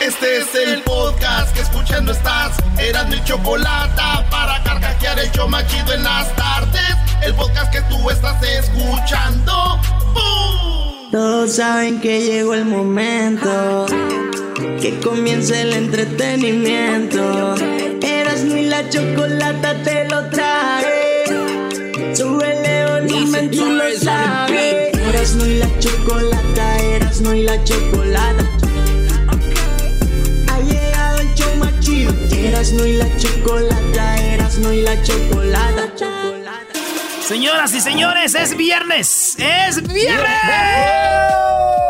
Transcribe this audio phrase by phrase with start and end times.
[0.00, 2.56] Este es el podcast que escuchando estás.
[2.78, 4.00] Eran mi chocolate
[4.30, 6.94] para carcajear el yo machido en las tardes.
[7.20, 9.80] El podcast que tú estás escuchando.
[10.14, 11.10] ¡Bum!
[11.10, 13.86] Todos saben que llegó el momento.
[14.80, 17.56] Que comience el entretenimiento.
[18.00, 21.24] Eras mi la chocolata te lo trae.
[22.14, 24.96] Sube león y tú lo sabes.
[24.96, 28.47] Eras no y la chocolata, eras no y la chocolata.
[32.60, 35.88] Y la chocolata, eras no y la chocolata.
[37.20, 39.36] Señoras y señores, es viernes.
[39.38, 40.28] ¡Es viernes!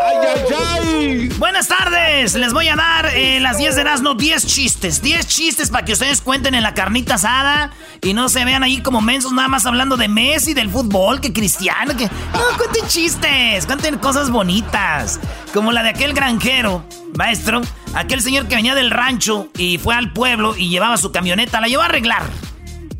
[0.04, 0.42] ¡Ay, ay,
[0.84, 1.28] ay!
[1.38, 2.34] Buenas tardes.
[2.34, 5.00] Les voy a dar eh, las 10 de Erasmo 10 chistes.
[5.00, 7.70] 10 chistes para que ustedes cuenten en la carnita asada
[8.02, 11.32] y no se vean ahí como mensos nada más hablando de Messi, del fútbol, que
[11.32, 12.04] Cristiano, que...
[12.04, 15.18] No, cuenten chistes, cuenten cosas bonitas.
[15.54, 17.62] Como la de aquel granjero, maestro,
[17.94, 21.68] aquel señor que venía del rancho y fue al pueblo y llevaba su camioneta, la
[21.68, 22.22] llevó a arreglar.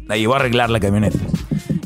[0.06, 1.18] La llevó a arreglar la camioneta.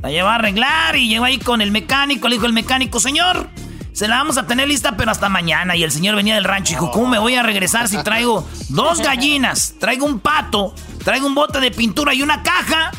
[0.03, 2.28] La llevó a arreglar y llegó ahí con el mecánico.
[2.28, 3.48] Le dijo el mecánico, señor,
[3.92, 5.77] se la vamos a tener lista, pero hasta mañana.
[5.77, 8.48] Y el señor venía del rancho y dijo, ¿cómo me voy a regresar si traigo
[8.69, 12.91] dos gallinas, traigo un pato, traigo un bote de pintura y una caja?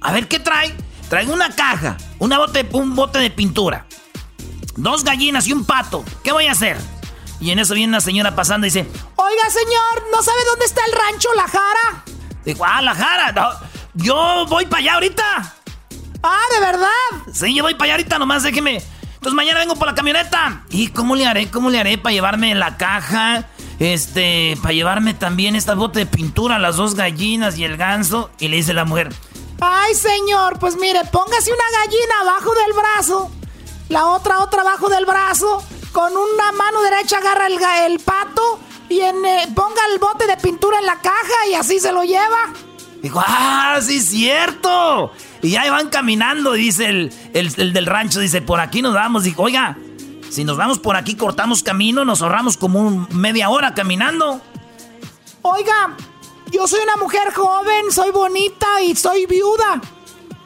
[0.00, 0.74] A ver, ¿qué trae?
[1.08, 3.86] Traigo una caja, una bote, un bote de pintura,
[4.76, 6.04] dos gallinas y un pato.
[6.22, 6.76] ¿Qué voy a hacer?
[7.44, 10.80] Y en eso viene una señora pasando y dice, Oiga, señor, ¿no sabe dónde está
[10.86, 12.04] el rancho La Jara?
[12.42, 13.50] dijo, ah, la jara, no,
[13.94, 15.54] yo voy para allá ahorita.
[16.22, 17.32] Ah, ¿de verdad?
[17.32, 18.82] Sí, yo voy para allá ahorita, nomás déjeme.
[19.14, 20.62] Entonces mañana vengo por la camioneta.
[20.70, 21.50] ¿Y cómo le haré?
[21.50, 23.44] ¿Cómo le haré para llevarme la caja?
[23.78, 28.30] Este, para llevarme también esta bote de pintura, las dos gallinas y el ganso.
[28.38, 29.10] Y le dice la mujer,
[29.60, 33.30] Ay, señor, pues mire, póngase una gallina abajo del brazo,
[33.90, 35.62] la otra otra abajo del brazo,
[35.94, 37.56] con una mano derecha agarra el,
[37.92, 41.78] el pato y en, eh, ponga el bote de pintura en la caja y así
[41.78, 42.52] se lo lleva.
[43.00, 45.12] dijo, ah, sí es cierto.
[45.40, 49.22] Y ya van caminando, dice el, el- el del rancho, dice, por aquí nos vamos.
[49.22, 49.76] Dijo, oiga,
[50.30, 54.40] si nos vamos por aquí, cortamos camino, nos ahorramos como un- media hora caminando.
[55.42, 55.96] Oiga,
[56.50, 59.80] yo soy una mujer joven, soy bonita y soy viuda.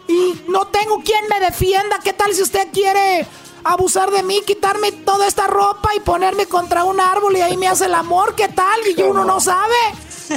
[0.08, 1.98] Y no tengo quien me defienda.
[2.04, 3.26] ¿Qué tal si usted quiere
[3.72, 7.68] abusar de mí, quitarme toda esta ropa y ponerme contra un árbol y ahí me
[7.68, 8.34] hace el amor?
[8.34, 8.80] ¿Qué tal?
[8.96, 9.74] Y uno no sabe.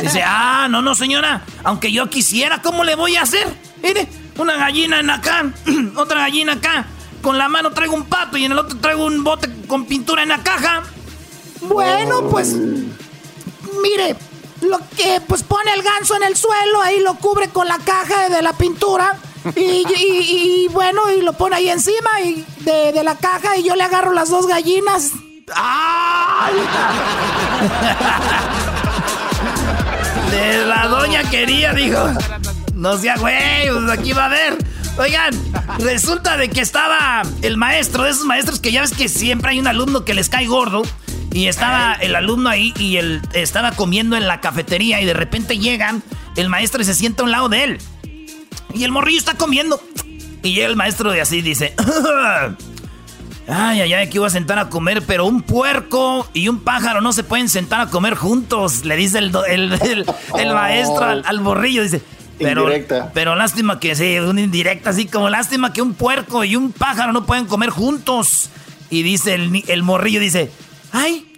[0.02, 1.44] Dice, ah, no, no, señora.
[1.64, 3.48] Aunque yo quisiera, ¿cómo le voy a hacer?
[3.82, 5.52] Mire, una gallina en acá,
[5.96, 6.86] otra gallina acá.
[7.22, 10.24] Con la mano traigo un pato y en el otro traigo un bote con pintura
[10.24, 10.84] en la caja.
[11.62, 12.54] Bueno, pues
[13.82, 14.16] mire,
[14.62, 18.30] lo que pues pone el ganso en el suelo, ahí lo cubre con la caja
[18.30, 19.18] de la pintura
[19.56, 23.64] y, y- y, bueno, y lo pone ahí encima y de, de la caja y
[23.64, 25.12] yo le agarro las dos gallinas.
[25.56, 26.54] ¡Ay!
[30.32, 32.00] De la doña quería, dijo.
[32.74, 34.58] No sea güey, pues aquí va a ver.
[34.98, 35.32] Oigan,
[35.80, 39.60] resulta de que estaba el maestro, de esos maestros que ya ves que siempre hay
[39.60, 40.84] un alumno que les cae gordo.
[41.34, 45.58] Y estaba el alumno ahí y él estaba comiendo en la cafetería y de repente
[45.58, 46.04] llegan
[46.36, 47.78] el maestro y se sienta a un lado de él.
[48.74, 49.82] Y el morrillo está comiendo.
[50.44, 51.74] Y llega el maestro de así dice,
[53.48, 57.02] Ay, ay, ay, aquí voy a sentar a comer, pero un puerco y un pájaro
[57.02, 60.06] no se pueden sentar a comer juntos, le dice el, el, el-
[60.40, 62.02] el maestro al, al borrillo, dice.
[62.40, 63.12] Pero, Indirecta.
[63.14, 67.14] pero lástima que sí, una indirecta, así como lástima que un puerco y un pájaro
[67.14, 68.50] no pueden comer juntos.
[68.90, 70.50] Y dice el, el morrillo, dice,
[70.92, 71.31] ay,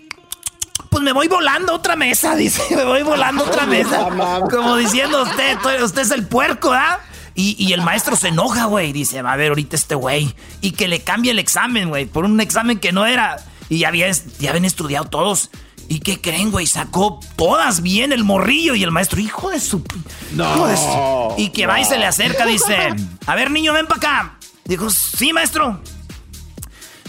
[0.93, 4.07] pues me voy volando otra mesa, dice, me voy volando otra mesa.
[4.49, 6.99] Como diciendo usted, usted es el puerco, ¿ah?
[7.33, 8.93] Y, y el maestro se enoja, güey.
[8.93, 10.35] Dice, va a ver ahorita este güey.
[10.61, 12.05] Y que le cambie el examen, güey.
[12.05, 13.37] Por un examen que no era.
[13.69, 15.49] Y ya, había, ya habían estudiado todos.
[15.89, 16.67] ¿Y qué creen, güey?
[16.67, 18.75] Sacó todas bien el morrillo.
[18.75, 19.83] Y el maestro, hijo de su...
[20.31, 21.33] hijo de su-".
[21.39, 22.93] Y que va y se le acerca, dice,
[23.25, 24.37] a ver, niño, ven para acá.
[24.65, 25.81] Dijo, sí, maestro.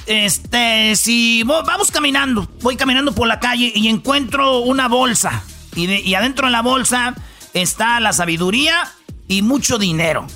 [0.06, 5.42] Este, si vamos caminando, voy caminando por la calle y encuentro una bolsa.
[5.76, 7.14] Y adentro de la bolsa
[7.52, 8.92] está la sabiduría
[9.28, 10.26] y mucho dinero.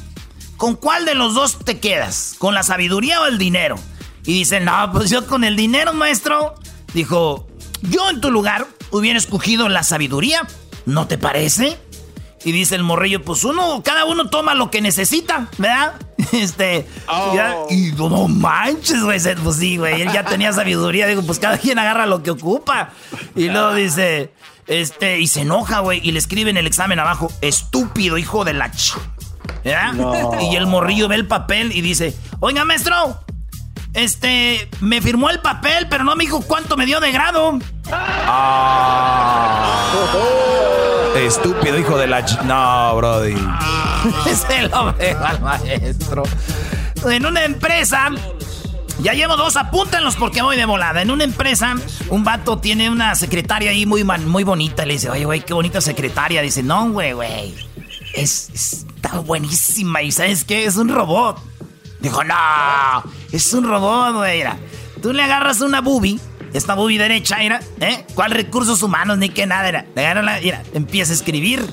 [0.57, 2.35] ¿Con cuál de los dos te quedas?
[2.39, 3.77] ¿Con la sabiduría o el dinero?
[4.25, 6.55] Y dice, no, pues yo con el dinero, maestro.
[6.93, 7.47] Dijo,
[7.83, 10.47] yo en tu lugar hubiera escogido la sabiduría.
[10.85, 11.79] ¿No te parece?
[12.45, 15.95] Y dice el morrillo, pues uno, cada uno toma lo que necesita, ¿verdad?
[16.33, 16.87] Este,
[17.35, 21.39] ya- y no, no manches, güey, pues sí, güey, él ya tenía sabiduría, digo, pues
[21.39, 22.91] cada quien agarra lo que ocupa.
[23.35, 24.33] Y luego dice,
[24.67, 28.53] este, y se enoja, güey, y le escribe en el examen abajo, estúpido, hijo de
[28.55, 28.97] la ch...
[29.65, 29.93] ¿verdad?
[29.95, 30.41] No.
[30.43, 33.19] Y el morrillo ve el papel y dice, oiga, maestro,
[33.95, 37.59] este, me firmó el papel, pero no me dijo cuánto me dio de grado.
[41.27, 42.21] Estúpido hijo de la...
[42.45, 43.35] No, Brody.
[44.35, 46.23] Se lo veo al maestro.
[47.11, 48.11] En una empresa...
[49.01, 51.03] Ya llevo dos, apúntenlos porque voy de volada.
[51.03, 51.77] En una empresa,
[52.11, 54.85] un vato tiene una secretaria ahí muy, muy bonita.
[54.85, 56.43] Le dice, oye, güey, qué bonita secretaria.
[56.43, 57.55] Dice, no, güey, güey.
[58.13, 60.03] Es, está buenísima.
[60.03, 60.65] ¿Y sabes qué?
[60.65, 61.39] Es un robot.
[62.01, 62.35] Dijo, no,
[63.31, 64.43] es un robot, güey.
[65.01, 66.19] Tú le agarras una boobie
[66.53, 68.05] esta boobie derecha, era, ¿eh?
[68.15, 69.87] ¿Cuál recursos humanos ni qué nada era?
[69.95, 71.65] Le agarra la, mira, empieza a escribir.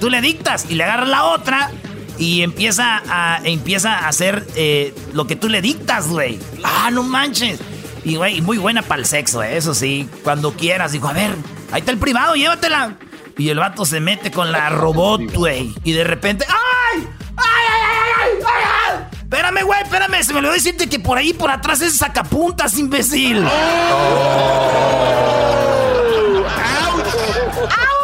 [0.00, 1.70] Tú le dictas y le agarras la otra
[2.18, 6.38] y empieza a, empieza a hacer eh, lo que tú le dictas, güey.
[6.62, 7.60] Ah, no manches.
[8.04, 10.08] Y, güey, muy buena para el sexo, eh, eso sí.
[10.22, 11.34] Cuando quieras, dijo, a ver,
[11.72, 12.96] ahí está el privado, llévatela.
[13.36, 15.74] Y el vato se mete con la robot, güey.
[15.82, 17.08] Y de repente, ¡ay!
[17.36, 18.44] ¡Ay, ay, ay, ay!
[18.46, 18.64] ay,
[19.10, 19.13] ay!
[19.34, 20.22] Espérame, güey, espérame.
[20.22, 23.44] Se me olvidó decirte que por ahí, por atrás es sacapuntas, imbécil.
[23.44, 23.50] Oh.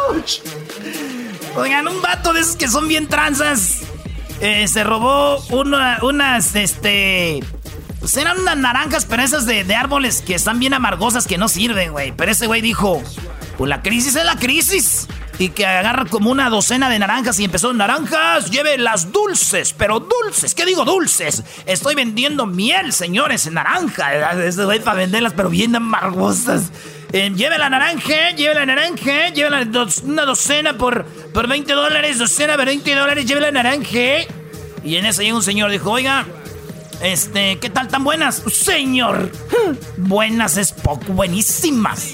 [0.09, 0.41] ¡Auch!
[1.55, 3.77] Oigan, un vato de esos que son bien tranzas.
[4.41, 5.37] Eh, se robó
[6.01, 7.39] unas, este...
[8.01, 11.47] Pues eran unas naranjas, pero esas de, de árboles que están bien amargosas que no
[11.47, 12.11] sirven, güey.
[12.11, 13.01] Pero ese güey dijo,
[13.57, 15.07] pues la crisis es la crisis
[15.37, 19.99] y que agarra como una docena de naranjas y empezó, naranjas, lleve las dulces, pero
[19.99, 21.43] dulces, ¿qué digo dulces?
[21.67, 24.31] Estoy vendiendo miel, señores, en naranja.
[24.45, 26.71] Eso es para venderlas, pero bien amargosas.
[27.13, 29.49] Eh, lleve la naranja, lleve la naranja, lleve
[30.05, 34.25] una docena por, por 20 dólares, docena por 20 dólares, lleve la naranja.
[34.83, 36.25] Y en eso llega un señor, dijo, oiga,
[37.01, 38.43] este, ¿qué tal tan buenas?
[38.51, 39.31] Señor,
[39.97, 42.13] buenas es poco, buenísimas.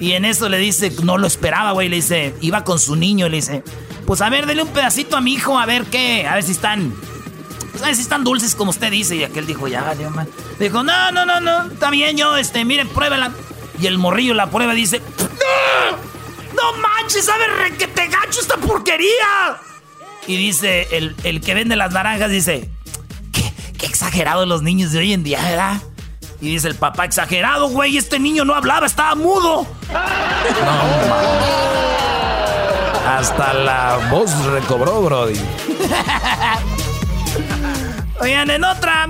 [0.00, 1.88] Y en eso le dice, no lo esperaba, güey.
[1.88, 3.28] Le dice, iba con su niño.
[3.28, 3.62] Le dice,
[4.06, 6.52] pues a ver, dele un pedacito a mi hijo, a ver qué, a ver si
[6.52, 6.94] están.
[7.70, 9.16] Pues, a ver si están dulces como usted dice.
[9.16, 10.28] Y aquel dijo, ya vale, man.
[10.58, 13.32] Dijo, no, no, no, no, está bien, yo, este, miren, pruébela.
[13.80, 15.96] Y el morrillo la prueba dice, ¡No!
[16.54, 17.28] ¡No manches!
[17.28, 19.58] A ver, que te gacho esta porquería!
[20.26, 22.70] Y dice, el, el que vende las naranjas dice,
[23.74, 25.82] qué, exagerados los niños de hoy en día, ¿verdad?
[26.40, 29.66] Y dice el papá, exagerado, güey, este niño no hablaba, estaba mudo.
[29.90, 29.98] No,
[33.08, 35.40] Hasta la voz recobró, Brody.
[38.20, 39.08] Oigan, en otra,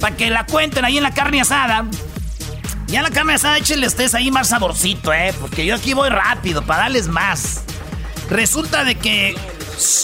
[0.00, 1.84] para que la cuenten ahí en la carne asada.
[2.86, 5.34] Ya la carne asada, échenle ustedes ahí más saborcito, ¿eh?
[5.40, 7.62] Porque yo aquí voy rápido, para darles más.
[8.30, 9.36] Resulta de que,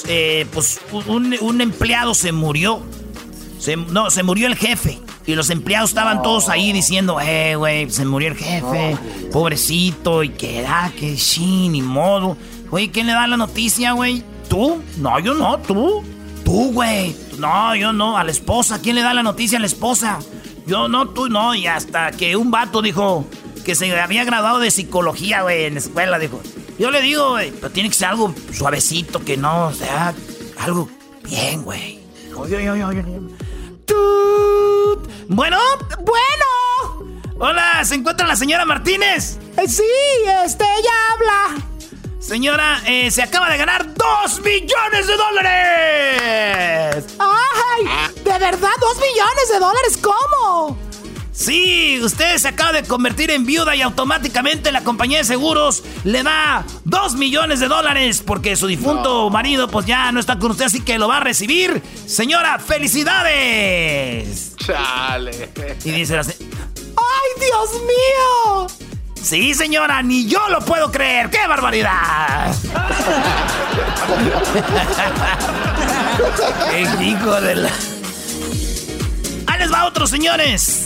[0.08, 2.82] eh, pues, un, un empleado se murió.
[3.64, 5.00] Se, no, se murió el jefe.
[5.24, 8.98] Y los empleados estaban todos ahí diciendo, eh, güey, se murió el jefe,
[9.32, 12.36] pobrecito, y que da, que sí, ni modo.
[12.68, 14.22] Güey, ¿quién le da la noticia, güey?
[14.50, 14.82] ¿Tú?
[14.98, 16.04] No, yo no, tú.
[16.44, 17.16] Tú, güey.
[17.38, 18.82] No, yo no, a la esposa.
[18.82, 20.18] ¿Quién le da la noticia a la esposa?
[20.66, 21.54] Yo no, tú no.
[21.54, 23.24] Y hasta que un vato dijo
[23.64, 26.38] que se había graduado de psicología, güey, en la escuela, dijo.
[26.78, 30.12] Yo le digo, güey, pero tiene que ser algo suavecito, que no, o sea,
[30.58, 30.90] algo
[31.26, 31.98] bien, güey.
[32.36, 33.04] Oye, oye, oye, oye.
[35.28, 35.58] Bueno,
[36.00, 37.20] bueno.
[37.38, 39.38] Hola, ¿se encuentra la señora Martínez?
[39.56, 39.82] Eh, sí,
[40.44, 41.66] este, ella habla.
[42.20, 47.04] Señora, eh, se acaba de ganar dos millones de dólares.
[47.18, 47.84] ¡Ay!
[48.24, 49.98] ¿De verdad dos millones de dólares?
[50.00, 50.78] ¿Cómo?
[51.34, 56.22] Sí, usted se acaba de convertir en viuda y automáticamente la compañía de seguros le
[56.22, 60.66] da dos millones de dólares porque su difunto marido pues ya no está con usted,
[60.66, 61.82] así que lo va a recibir.
[62.06, 64.54] Señora, felicidades.
[64.56, 65.50] Chale.
[65.84, 66.34] Y dice así.
[66.96, 68.68] ¡Ay, Dios mío!
[69.20, 71.30] Sí, señora, ni yo lo puedo creer.
[71.30, 72.54] ¡Qué barbaridad!
[76.70, 77.70] ¡Qué hijo de la...
[79.46, 80.83] Ahí les va otro, señores.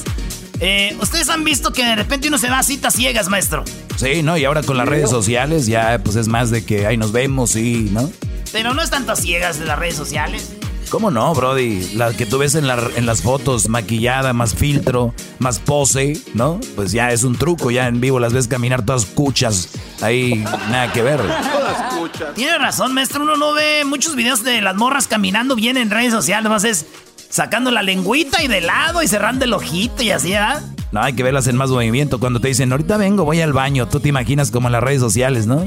[0.60, 3.64] Eh, Ustedes han visto que de repente uno se va a citas ciegas, maestro.
[3.96, 4.36] Sí, ¿no?
[4.36, 7.50] Y ahora con las redes sociales ya pues es más de que ahí nos vemos,
[7.50, 8.10] sí, ¿no?
[8.52, 10.52] Pero no están tan ciegas de las redes sociales.
[10.90, 11.92] ¿Cómo no, Brody?
[11.96, 16.60] La que tú ves en, en, las fotos, maquillada, más filtro, más pose, ¿no?
[16.76, 19.68] Pues ya es un truco, ya en vivo las ves caminar todas cuchas,
[20.00, 20.36] ahí
[20.70, 21.20] nada que ver.
[21.52, 22.34] Todas cuchas.
[22.34, 26.12] Tiene razón, maestro, uno no ve muchos videos de las morras caminando bien en redes
[26.12, 26.86] sociales, más es
[27.28, 30.60] sacando la lengüita y de lado y cerrando el ojito y así, ¿ah?
[30.90, 32.18] No, hay que verlas en más movimiento.
[32.18, 35.00] Cuando te dicen, ahorita vengo, voy al baño, tú te imaginas como en las redes
[35.00, 35.66] sociales, ¿no?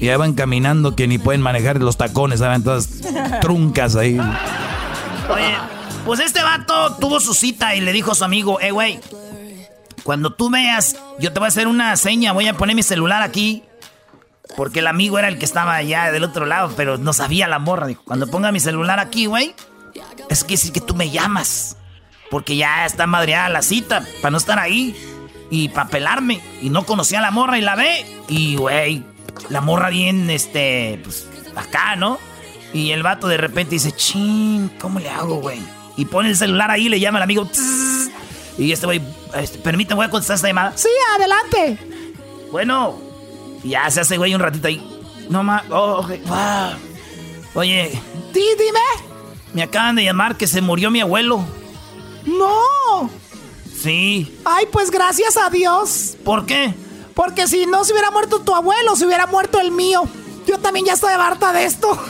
[0.00, 2.64] Y ya van caminando que ni pueden manejar los tacones, ¿saben?
[2.64, 2.88] Todas
[3.40, 4.18] truncas ahí.
[5.28, 5.54] Oye,
[6.06, 8.98] pues este vato tuvo su cita y le dijo a su amigo, eh, güey,
[10.02, 13.22] cuando tú veas, yo te voy a hacer una seña, voy a poner mi celular
[13.22, 13.62] aquí.
[14.56, 17.58] Porque el amigo era el que estaba allá del otro lado, pero no sabía la
[17.58, 17.86] morra.
[17.86, 19.54] Dijo, cuando ponga mi celular aquí, güey,
[20.32, 21.76] es que decir que tú me llamas.
[22.30, 24.96] Porque ya está madreada la cita, para no estar ahí.
[25.50, 26.40] Y para pelarme.
[26.62, 28.06] Y no conocía a la morra y la ve.
[28.28, 29.04] Y, güey,
[29.50, 32.18] La morra bien, este, pues, acá, ¿no?
[32.72, 35.60] Y el vato de repente dice, chin, ¿cómo le hago, güey?
[35.96, 37.48] Y pone el celular ahí, le llama al amigo.
[38.56, 39.02] y este güey,
[39.34, 40.72] este, permítame, voy a contestar esta llamada.
[40.76, 41.78] Sí, adelante.
[42.50, 42.98] Bueno,
[43.62, 44.82] ya se hace, güey, un ratito ahí.
[45.28, 46.06] No más, oh,
[47.54, 48.00] Oye.
[48.32, 49.11] dime.
[49.54, 51.44] Me acaban de llamar que se murió mi abuelo.
[52.24, 53.10] No.
[53.82, 54.38] Sí.
[54.44, 56.16] Ay, pues gracias a Dios.
[56.24, 56.74] ¿Por qué?
[57.14, 60.04] Porque si no se hubiera muerto tu abuelo, se hubiera muerto el mío.
[60.46, 61.88] Yo también ya estoy harta de esto.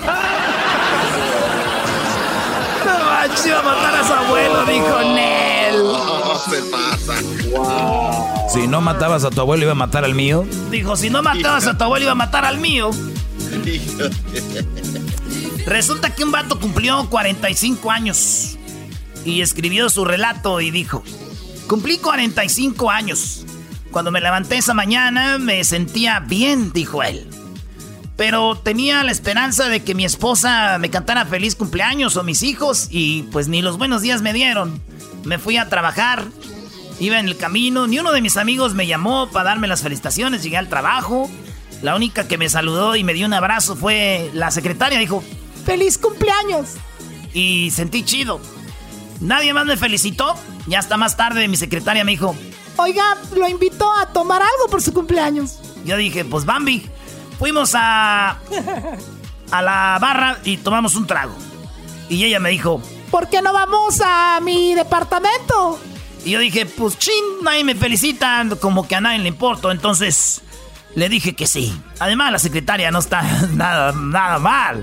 [2.84, 5.92] No iba a matar a su abuelo, dijo Nel.
[6.50, 8.48] se pasa.
[8.52, 10.44] Si no matabas a tu abuelo, iba a matar al mío.
[10.70, 12.90] Dijo, si no matabas a tu abuelo, iba a matar al mío.
[15.66, 18.58] Resulta que un vato cumplió 45 años
[19.24, 21.04] y escribió su relato y dijo,
[21.68, 23.46] cumplí 45 años.
[23.92, 27.28] Cuando me levanté esa mañana me sentía bien, dijo él.
[28.16, 32.88] Pero tenía la esperanza de que mi esposa me cantara feliz cumpleaños o mis hijos
[32.90, 34.80] y pues ni los buenos días me dieron.
[35.24, 36.26] Me fui a trabajar,
[36.98, 40.42] iba en el camino, ni uno de mis amigos me llamó para darme las felicitaciones,
[40.42, 41.30] llegué al trabajo.
[41.82, 45.24] La única que me saludó y me dio un abrazo fue la secretaria, dijo,
[45.64, 46.70] ¡Feliz cumpleaños!
[47.32, 48.40] Y sentí chido.
[49.20, 50.34] Nadie más me felicitó.
[50.66, 52.36] Ya hasta más tarde mi secretaria me dijo,
[52.76, 55.58] Oiga, lo invito a tomar algo por su cumpleaños.
[55.84, 56.88] Yo dije, pues Bambi.
[57.38, 58.38] Fuimos a,
[59.50, 61.34] a la barra y tomamos un trago.
[62.08, 65.80] Y ella me dijo, ¿por qué no vamos a mi departamento?
[66.24, 69.72] Y yo dije, pues chin, nadie me felicita, como que a nadie le importa.
[69.72, 70.42] Entonces
[70.94, 71.76] le dije que sí.
[71.98, 73.22] Además, la secretaria no está
[73.54, 74.82] nada, nada mal.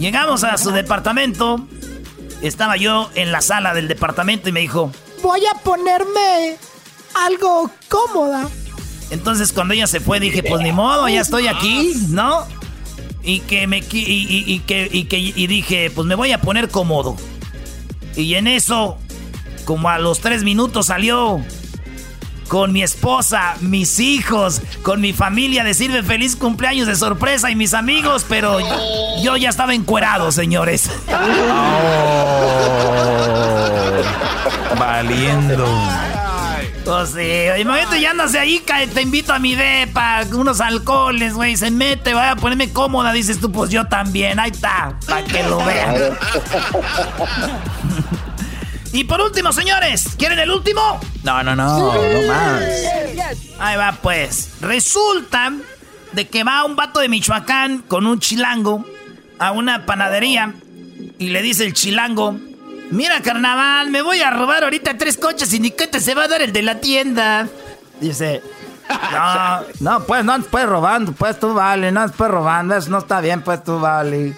[0.00, 1.66] Llegamos a su departamento.
[2.40, 4.90] Estaba yo en la sala del departamento y me dijo,
[5.22, 6.56] voy a ponerme
[7.14, 8.48] algo cómoda.
[9.10, 12.46] Entonces cuando ella se fue dije, pues ni modo, ya estoy aquí, ¿no?
[13.22, 17.18] Y que me y, que y que y dije, pues me voy a poner cómodo.
[18.16, 18.96] Y en eso,
[19.66, 21.44] como a los tres minutos salió
[22.50, 27.74] con mi esposa, mis hijos, con mi familia, decirme feliz cumpleaños de sorpresa y mis
[27.74, 28.58] amigos, pero
[29.22, 30.90] yo, ya estaba encuerado, señores.
[31.08, 31.52] Oh,
[34.76, 35.64] valiendo.
[36.84, 38.60] Pues sí, imagínate, ya andas de ahí,
[38.92, 43.38] te invito a mi depa, unos alcoholes, güey, se mete, voy a ponerme cómoda, dices
[43.38, 46.18] tú, pues yo también, ahí está, para que lo vean.
[48.92, 51.00] y por último, señores, ¿quieren el último?
[51.22, 52.62] No, no, no, no más.
[53.58, 55.52] Ahí va, pues, resulta
[56.12, 58.84] de que va un vato de Michoacán con un chilango
[59.38, 60.54] a una panadería
[61.18, 62.36] y le dice el chilango,
[62.90, 66.24] Mira, carnaval, me voy a robar ahorita tres coches y ni que te se va
[66.24, 67.48] a dar el de la tienda.
[68.00, 68.42] Dice,
[69.12, 73.20] no, no, pues no puedes robando, pues tú vale, no puedes robando, eso no está
[73.20, 74.34] bien, pues tú vale.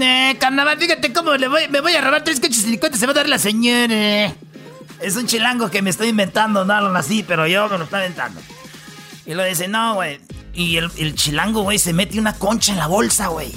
[0.00, 2.96] Eh, carnaval, fíjate cómo le voy, me voy a robar tres coches y ni te
[2.96, 4.32] se va a dar la señora.
[5.00, 8.00] Es un chilango que me estoy inventando, no lo así, pero yo me lo estoy
[8.00, 8.40] inventando.
[9.26, 10.20] Y lo dice, no, güey.
[10.54, 13.52] Y el, el chilango, güey, se mete una concha en la bolsa, güey.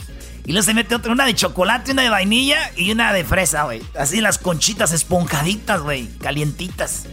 [0.45, 3.63] Y luego se mete otra, una de chocolate, una de vainilla y una de fresa,
[3.63, 3.81] güey.
[3.97, 7.05] Así las conchitas esponjaditas, güey, calientitas.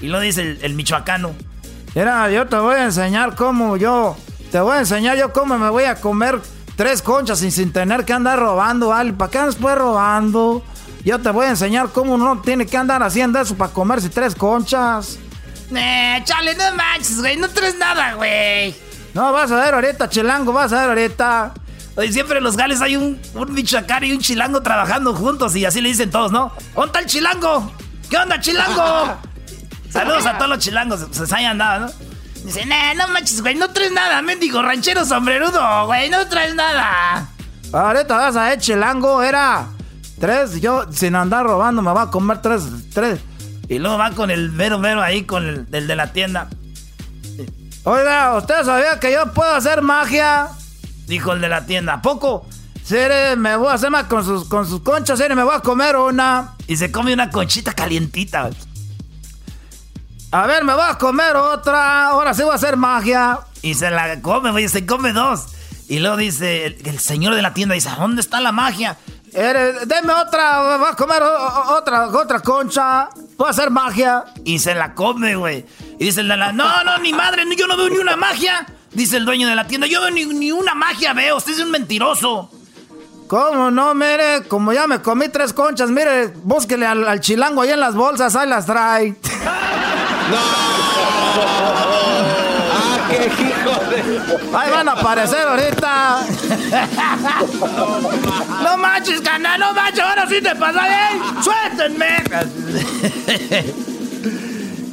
[0.00, 1.34] Y lo dice el, michoacano.
[1.94, 4.16] Mira, yo te voy a enseñar cómo yo,
[4.50, 6.40] te voy a enseñar yo cómo me voy a comer
[6.76, 9.12] tres conchas y sin tener que andar robando, ¿vale?
[9.12, 10.64] ¿Para qué andas pues robando?
[11.04, 14.34] Yo te voy a enseñar cómo uno tiene que andar haciendo eso para comerse tres
[14.34, 15.18] conchas.
[15.74, 18.74] Eh, chale, no manches, güey, no traes nada, güey.
[19.14, 21.54] No, vas a ver ahorita, chilango, vas a ver ahorita.
[21.96, 25.64] Oye, siempre en los gales hay un, un michoacán y un chilango trabajando juntos y
[25.64, 26.52] así le dicen todos, ¿no?
[26.74, 27.72] ¿Dónde está el chilango?
[28.08, 29.18] ¿Qué onda, chilango?
[29.90, 32.11] Saludos a todos los chilangos, se hayan dado, ¿no?
[32.44, 37.28] Dicen, eh, no manches, güey, no traes nada, mendigo ranchero sombrerudo, güey, no traes nada.
[37.72, 39.68] Ahorita vas a ver, chilango, era
[40.20, 43.20] tres, yo sin andar robando me voy a comer tres, tres.
[43.68, 46.48] Y luego va con el mero mero ahí, con el, el de la tienda.
[47.84, 50.48] Oiga, ¿usted sabía que yo puedo hacer magia?
[51.06, 51.94] Dijo el de la tienda.
[51.94, 52.46] ¿A poco?
[52.84, 55.60] Sere, me voy a hacer más con sus, con sus conchas, Sere, me voy a
[55.60, 56.54] comer una.
[56.66, 58.50] Y se come una conchita calientita.
[60.32, 62.08] A ver, me voy a comer otra.
[62.08, 63.40] Ahora sí voy a hacer magia.
[63.60, 65.44] Y se la come, güey, se come dos.
[65.88, 68.96] Y luego dice, el, señor de la tienda dice, ¿dónde está la magia?
[69.32, 73.10] deme otra, voy a comer otra, otra concha.
[73.36, 74.24] Voy a hacer magia.
[74.42, 75.66] Y se la come, güey.
[75.98, 78.66] Y dice el de la, no, no, ni madre, yo no veo ni una magia.
[78.90, 81.70] Dice el dueño de la tienda, yo veo ni, una magia veo, usted es un
[81.70, 82.50] mentiroso.
[83.26, 83.94] ¿Cómo no?
[83.94, 88.34] Mire, como ya me comí tres conchas, mire, búsquele al, chilango ahí en las bolsas,
[88.34, 89.14] ahí las trae.
[90.32, 90.38] ¡No!
[92.74, 93.96] ¡Ah, qué hijo de...
[94.56, 96.26] Ahí van a aparecer ahorita.
[98.62, 101.22] no manches, canal, no manches, ahora sí te pasa bien.
[101.42, 102.24] Suéltenme.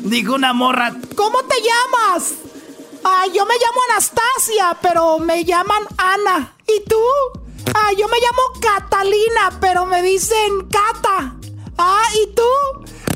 [0.10, 0.94] Dijo una morra.
[1.16, 2.34] ¿Cómo te llamas?
[3.04, 6.54] Ay, yo me llamo Anastasia, pero me llaman Ana.
[6.68, 7.02] ¿Y tú?
[7.74, 11.36] Ay, yo me llamo Catalina, pero me dicen Cata.
[11.82, 12.44] Ah, ¿y tú?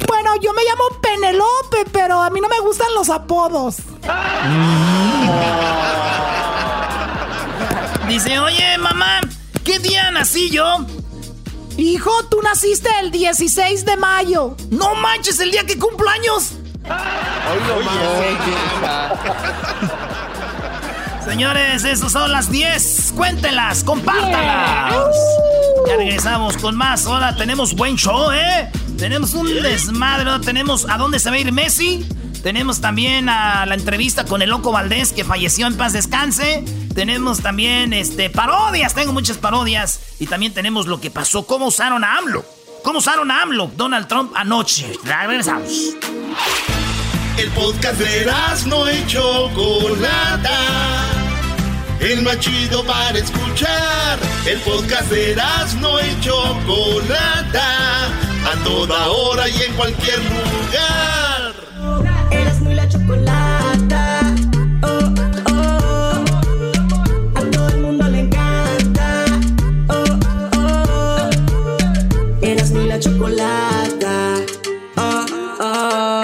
[0.07, 3.75] Bueno, yo me llamo Penelope, pero a mí no me gustan los apodos.
[8.07, 9.19] Dice, oye, mamá,
[9.65, 10.85] ¿qué día nací yo?
[11.77, 14.55] Hijo, tú naciste el 16 de mayo.
[14.69, 16.51] No manches, el día que cumplo años.
[21.25, 23.13] Señores, esas son las 10.
[23.15, 25.15] Cuéntenlas, compártanlas.
[25.87, 27.05] Ya regresamos con más.
[27.05, 28.69] Ahora tenemos buen show, ¿eh?
[28.97, 30.31] Tenemos un desmadre.
[30.45, 32.05] Tenemos a dónde se va a ir Messi.
[32.41, 36.63] Tenemos también a la entrevista con el Loco Valdés que falleció en paz descanse.
[36.93, 40.01] Tenemos también este parodias, tengo muchas parodias.
[40.19, 42.45] Y también tenemos lo que pasó, cómo usaron a AMLO.
[42.83, 44.91] ¿Cómo usaron a AMLO Donald Trump anoche?
[45.05, 45.95] Regresamos.
[47.37, 48.31] El podcast de
[48.67, 51.22] no hecho Chocolata.
[52.03, 54.19] El más chido para escuchar.
[54.45, 55.35] El podcast de
[55.79, 58.07] no hecho Chocolata.
[58.45, 61.53] A toda hora y en cualquier lugar.
[62.29, 64.35] Eras muy la chocolata.
[64.81, 65.13] Oh,
[65.49, 66.25] oh.
[67.35, 69.25] A todo el mundo le encanta.
[69.87, 70.03] Oh,
[70.57, 71.29] oh.
[72.41, 74.35] Eras muy la chocolata.
[74.97, 75.25] Oh,
[75.61, 76.23] oh.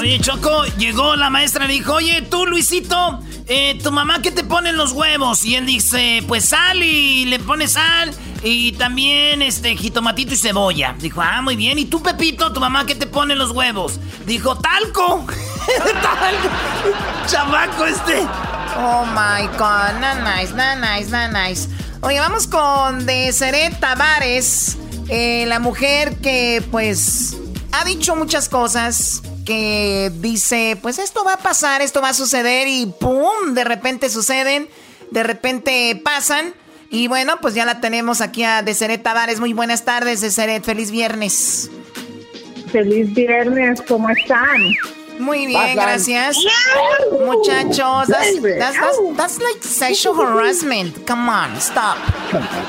[0.00, 4.44] Oye, Choco, llegó la maestra y dijo, oye, tú, Luisito, eh, ¿tu mamá qué te
[4.44, 5.44] pone en los huevos?
[5.44, 10.94] Y él dice, pues sal y le pone sal y también este jitomatito y cebolla.
[10.98, 11.78] Dijo, ah, muy bien.
[11.78, 13.98] ¿Y tú, Pepito, tu mamá qué te pone en los huevos?
[14.26, 15.26] Dijo, talco.
[16.02, 16.48] talco.
[17.26, 18.20] Chamaco este.
[18.76, 21.68] Oh my god, not nice, not nice, not nice.
[22.00, 24.76] Oye, vamos con Deseret Tavares,
[25.08, 27.36] eh, la mujer que pues
[27.72, 32.68] ha dicho muchas cosas que dice, pues esto va a pasar, esto va a suceder
[32.68, 33.54] y ¡pum!
[33.54, 34.68] De repente suceden,
[35.10, 36.54] de repente pasan.
[36.90, 39.40] Y bueno, pues ya la tenemos aquí a Deseret Tavares.
[39.40, 40.64] Muy buenas tardes, Deseret.
[40.64, 41.70] Feliz viernes.
[42.70, 44.74] Feliz viernes, ¿cómo están?
[45.18, 46.36] Muy bien, gracias.
[47.12, 51.06] Muchachos, that's, that's, that's, that's, like sexual harassment.
[51.06, 51.96] Come on, stop.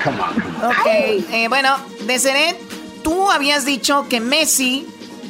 [0.04, 2.56] Come on, Ok, eh, bueno, Deseret,
[3.04, 4.88] tú habías dicho que Messi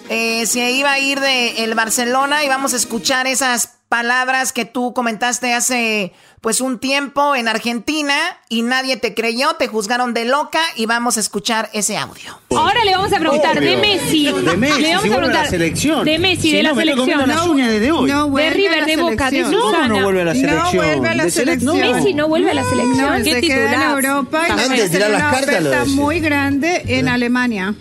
[0.10, 4.66] eh, se iba a ir de el Barcelona y vamos a escuchar esas palabras que
[4.66, 8.16] tú comentaste hace pues un tiempo en Argentina
[8.50, 12.40] y nadie te creyó, te juzgaron de loca y vamos a escuchar ese audio.
[12.52, 14.26] Ahora le vamos a preguntar de Messi.
[14.32, 16.06] De Messi, le vamos si a preguntar la selección.
[16.06, 17.50] de Messi, Si de no, la selección.
[17.50, 18.12] uñas desde hoy.
[18.12, 19.88] No, de River, de Boca, de No, Susana.
[19.88, 20.76] no vuelve a la selección.
[20.76, 21.80] vuelve a la selección.
[21.80, 21.94] no.
[21.94, 23.24] Messi no vuelve a la selección.
[23.24, 23.92] ¿Qué se queda en titular?
[24.06, 27.08] Europa y Antes va de a tirar tener las una cartas, oferta muy grande en
[27.08, 27.74] Alemania.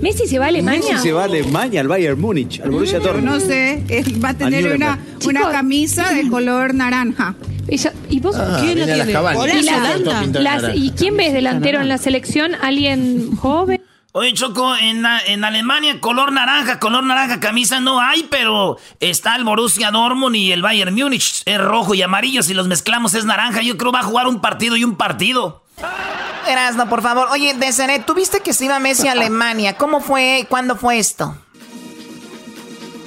[0.00, 0.80] Messi se va a Alemania.
[0.92, 3.28] Messi se va a Alemania, al Bayern Múnich, al Borussia Yo Dortmund.
[3.32, 5.52] no sé, él va a tener una, una Chicos.
[5.52, 7.34] camisa de color naranja.
[7.68, 9.12] Ella- ¿Y vos Ah, quién viene lo a las tiene?
[9.12, 9.54] cabañas.
[9.56, 9.78] Y, la-
[10.42, 10.74] las- naranja.
[10.74, 12.54] ¿Y quién ves delantero en la selección?
[12.60, 13.80] ¿Alguien joven?
[14.16, 19.42] Oye, Choco, en, en Alemania color naranja, color naranja, camisa no hay, pero está el
[19.44, 21.42] Borussia Dortmund y el Bayern Múnich.
[21.46, 23.62] Es rojo y amarillo, si los mezclamos es naranja.
[23.62, 25.64] Yo creo va a jugar un partido y un partido.
[26.48, 27.28] Erasno, por favor.
[27.30, 29.76] Oye, Deseret, tú viste que se iba Messi a Alemania.
[29.76, 30.46] ¿Cómo fue?
[30.48, 31.36] ¿Cuándo fue esto?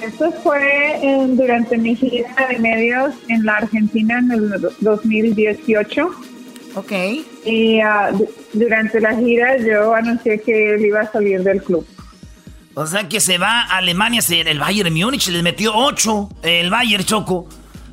[0.02, 6.10] Esto fue eh, durante mi gira de medios en la Argentina en el 2018.
[6.76, 6.92] Ok.
[7.44, 7.80] Y
[8.12, 11.84] du- durante la gira yo anuncié que él iba a salir del club.
[12.74, 16.70] O sea que se va a Alemania, se- el Bayern Múnich les metió 8, el
[16.70, 17.48] Bayern Choco.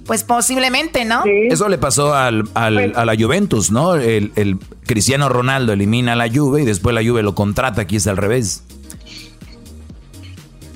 [0.06, 1.24] Pues posiblemente, ¿no?
[1.24, 1.32] Sí.
[1.50, 3.96] Eso le pasó al, al- a la Juventus, ¿no?
[3.96, 7.96] El, el Cristiano Ronaldo elimina a la Juve y después la Juve lo contrata, aquí
[7.96, 8.64] es al revés.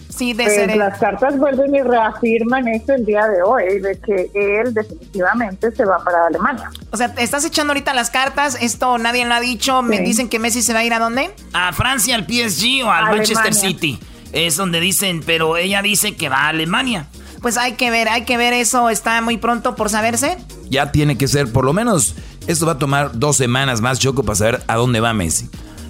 [0.09, 0.75] Sí, Pues Deseret.
[0.75, 5.85] las cartas vuelven y reafirman eso el día de hoy, de que él definitivamente se
[5.85, 6.69] va para Alemania.
[6.91, 8.57] O sea, te estás echando ahorita las cartas.
[8.61, 9.81] Esto nadie lo ha dicho.
[9.81, 11.29] Me dicen que Messi se va a ir a dónde?
[11.53, 13.15] A Francia, al PSG o al Alemania.
[13.17, 13.99] Manchester City.
[14.33, 17.07] Es donde dicen, pero ella dice que va a Alemania.
[17.41, 18.89] Pues hay que ver, hay que ver eso.
[18.89, 20.37] Está muy pronto por saberse.
[20.69, 22.15] Ya tiene que ser, por lo menos,
[22.47, 25.49] esto va a tomar dos semanas más, Choco, para saber a dónde va Messi.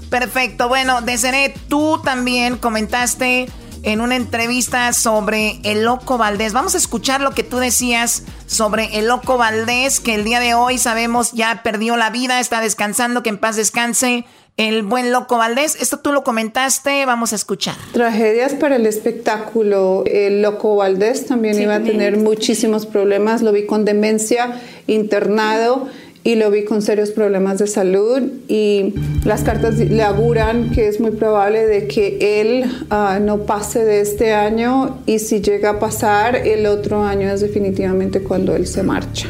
[0.09, 0.67] Perfecto.
[0.67, 3.47] Bueno, Deseret, tú también comentaste
[3.83, 6.53] en una entrevista sobre el loco Valdés.
[6.53, 10.53] Vamos a escuchar lo que tú decías sobre el loco Valdés, que el día de
[10.53, 14.25] hoy sabemos ya perdió la vida, está descansando, que en paz descanse
[14.59, 15.77] el buen Loco Valdés.
[15.79, 17.75] Esto tú lo comentaste, vamos a escuchar.
[17.93, 20.03] Tragedias para el espectáculo.
[20.05, 23.41] El Loco Valdés también iba a tener muchísimos problemas.
[23.41, 25.87] Lo vi con demencia, internado
[26.25, 28.93] y lo vi con serios problemas de salud y
[29.23, 34.01] las cartas le auguran que es muy probable de que él ah, no pase de
[34.01, 38.83] este año y si llega a pasar el otro año es definitivamente cuando él se
[38.83, 39.29] marcha.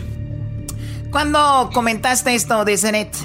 [1.12, 3.16] ¿Cuándo comentaste esto de Zenet?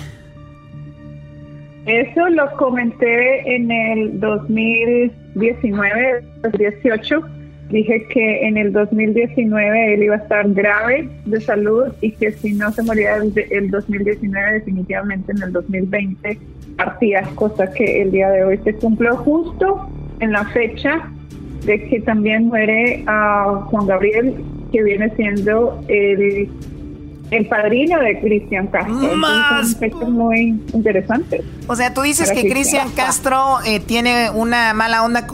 [1.86, 7.22] Eso lo comenté en el 2019, 2018
[7.70, 12.52] dije que en el 2019 él iba a estar grave de salud y que si
[12.52, 16.38] no se moría el, el 2019 definitivamente en el 2020
[16.76, 19.88] partía, cosa que el día de hoy se cumplió justo
[20.20, 21.08] en la fecha
[21.64, 24.34] de que también muere a Juan Gabriel,
[24.70, 26.48] que viene siendo el,
[27.30, 29.16] el padrino de Cristian Castro.
[29.16, 29.76] Más.
[30.08, 31.42] muy interesante.
[31.66, 35.26] O sea, tú dices que Cristian Castro eh, tiene una mala onda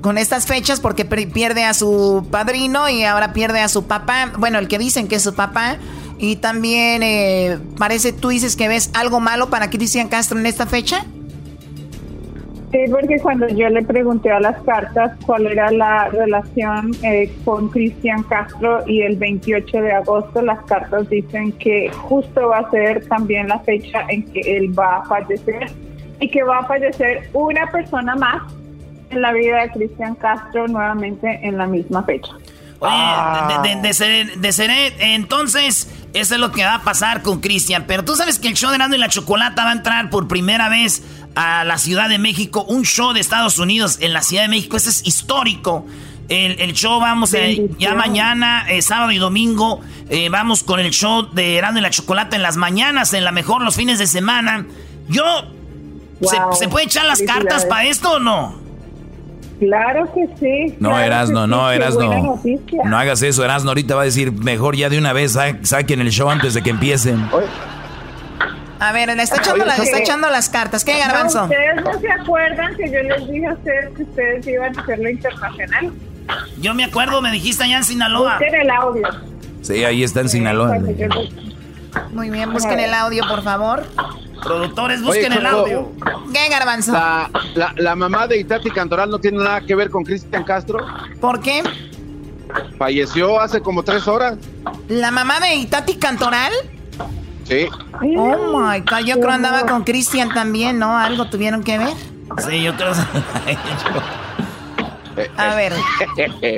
[0.00, 4.32] con estas fechas porque pierde a su padrino y ahora pierde a su papá.
[4.38, 5.78] Bueno, el que dicen que es su papá.
[6.18, 10.66] Y también eh, parece, tú dices que ves algo malo para Cristian Castro en esta
[10.66, 11.06] fecha.
[12.70, 17.68] Sí, porque cuando yo le pregunté a las cartas cuál era la relación eh, con
[17.68, 23.04] Cristian Castro y el 28 de agosto, las cartas dicen que justo va a ser
[23.08, 25.72] también la fecha en que él va a fallecer
[26.20, 28.42] y que va a fallecer una persona más
[29.10, 32.32] en la vida de Cristian Castro nuevamente en la misma fecha.
[32.80, 37.84] Oye, de, ser, entonces, eso es lo que va a pasar con Cristian.
[37.86, 40.28] Pero tú sabes que el show de Nando y la Chocolata va a entrar por
[40.28, 41.02] primera vez
[41.34, 42.64] a la Ciudad de México.
[42.68, 44.76] Un show de Estados Unidos en la Ciudad de México.
[44.76, 45.86] Eso es histórico.
[46.30, 51.28] El, show vamos eh, ya mañana, eh, sábado y domingo, eh, vamos con el show
[51.32, 54.64] de Erasmo y la Chocolata en las mañanas, en la mejor los fines de semana.
[55.08, 55.24] Yo,
[56.52, 58.54] ¿se, puede echar las cartas para esto o no?
[59.58, 60.76] Claro que sí.
[60.78, 62.40] No, Erasno, no, Erasno.
[62.84, 63.70] No hagas eso, Erasno.
[63.70, 66.70] Ahorita va a decir, mejor ya de una vez saquen el show antes de que
[66.70, 67.28] empiecen.
[68.80, 70.84] A ver, le está echando, está echando las cartas.
[70.84, 71.44] ¿Qué, Garbanzo?
[71.44, 75.10] ¿Ustedes no se acuerdan que yo les dije a ustedes que ustedes iban a hacerlo
[75.10, 75.92] internacional?
[76.58, 78.38] Yo me acuerdo, me dijiste allá en Sinaloa.
[78.38, 79.08] Busquen el audio.
[79.60, 80.78] Sí, ahí está en Sinaloa.
[82.12, 83.84] Muy bien, busquen el audio, por favor.
[84.42, 85.92] Productores, busquen el audio.
[86.32, 86.92] ¿Qué, Garbanzo?
[86.92, 90.86] La, mamá de Itati Cantoral no tiene nada que ver con Cristian Castro.
[91.20, 91.62] ¿Por qué?
[92.78, 94.38] Falleció hace como tres horas.
[94.88, 96.52] ¿La mamá de Itati Cantoral?
[97.50, 97.66] Sí.
[98.16, 100.96] Oh my god, yo creo andaba con Cristian también, ¿no?
[100.96, 101.94] Algo tuvieron que ver.
[102.48, 102.92] Sí, yo creo.
[105.36, 105.72] A ver,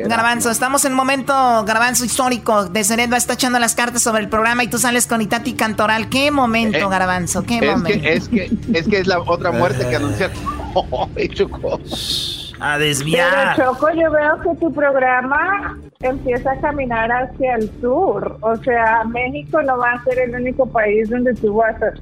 [0.06, 2.66] Garbanzo, estamos en un momento, Garbanzo, histórico.
[2.66, 5.22] De Seret va a estar echando las cartas sobre el programa y tú sales con
[5.22, 6.10] Itati Cantoral.
[6.10, 7.42] ¿Qué momento, eh, Garbanzo?
[7.44, 8.02] ¿Qué es momento?
[8.02, 10.36] Que, es, que, es que es la otra muerte que anunciaron.
[12.62, 13.54] a desviar.
[13.56, 18.38] Pero Choco, yo veo que tu programa empieza a caminar hacia el sur.
[18.40, 21.92] O sea, México no va a ser el único país donde tú vas a.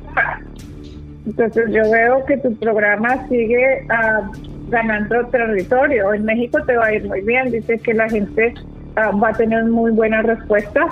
[1.27, 4.31] Entonces yo veo que tu programa sigue uh,
[4.69, 6.15] ganando territorio.
[6.15, 7.51] En México te va a ir muy bien.
[7.51, 8.55] Dice que la gente
[8.97, 10.89] ah, va a tener muy buena respuesta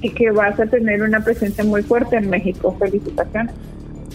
[0.00, 2.76] y que vas a tener una presencia muy fuerte en México.
[2.78, 3.54] Felicitaciones.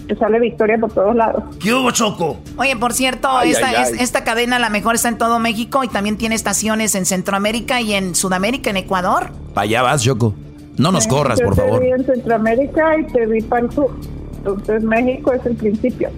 [0.08, 1.44] Te sale victoria por todos lados.
[1.60, 2.38] ¿Qué hubo, Choco?
[2.58, 6.36] Oye, por cierto, esta, esta cadena la mejor está en todo México y también tiene
[6.36, 9.32] estaciones en Centroamérica y en Sudamérica, en Ecuador.
[9.54, 10.34] Para allá vas, Choco.
[10.78, 11.80] No nos corras, por favor.
[11.80, 13.92] Te vi en Centroamérica y te vi para el sur.
[14.38, 16.10] Entonces México es el principio.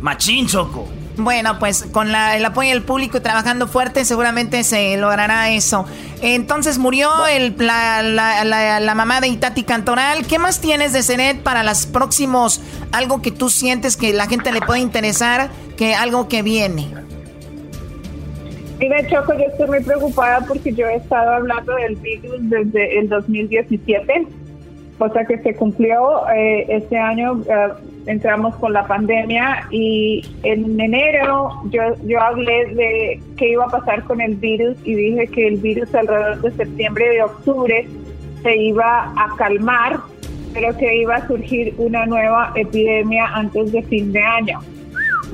[0.00, 0.86] Machín, Choco.
[1.16, 5.86] Bueno, pues con el apoyo del público y trabajando fuerte seguramente se logrará eso.
[6.22, 10.26] Entonces murió el, la, mamá de Itati Cantoral.
[10.26, 12.60] ¿Qué más tienes de Cenet para los próximos?
[12.90, 16.88] Algo que tú sientes que la gente le puede interesar, que algo que viene.
[18.80, 23.08] Mira, Choco, yo estoy muy preocupada porque yo he estado hablando del virus desde el
[23.08, 24.26] 2017
[24.98, 27.42] cosa que se cumplió eh, este año.
[27.48, 27.72] Eh,
[28.06, 34.04] entramos con la pandemia y en enero yo, yo hablé de qué iba a pasar
[34.04, 37.86] con el virus y dije que el virus alrededor de septiembre y octubre
[38.42, 40.00] se iba a calmar,
[40.52, 44.60] pero que iba a surgir una nueva epidemia antes de fin de año.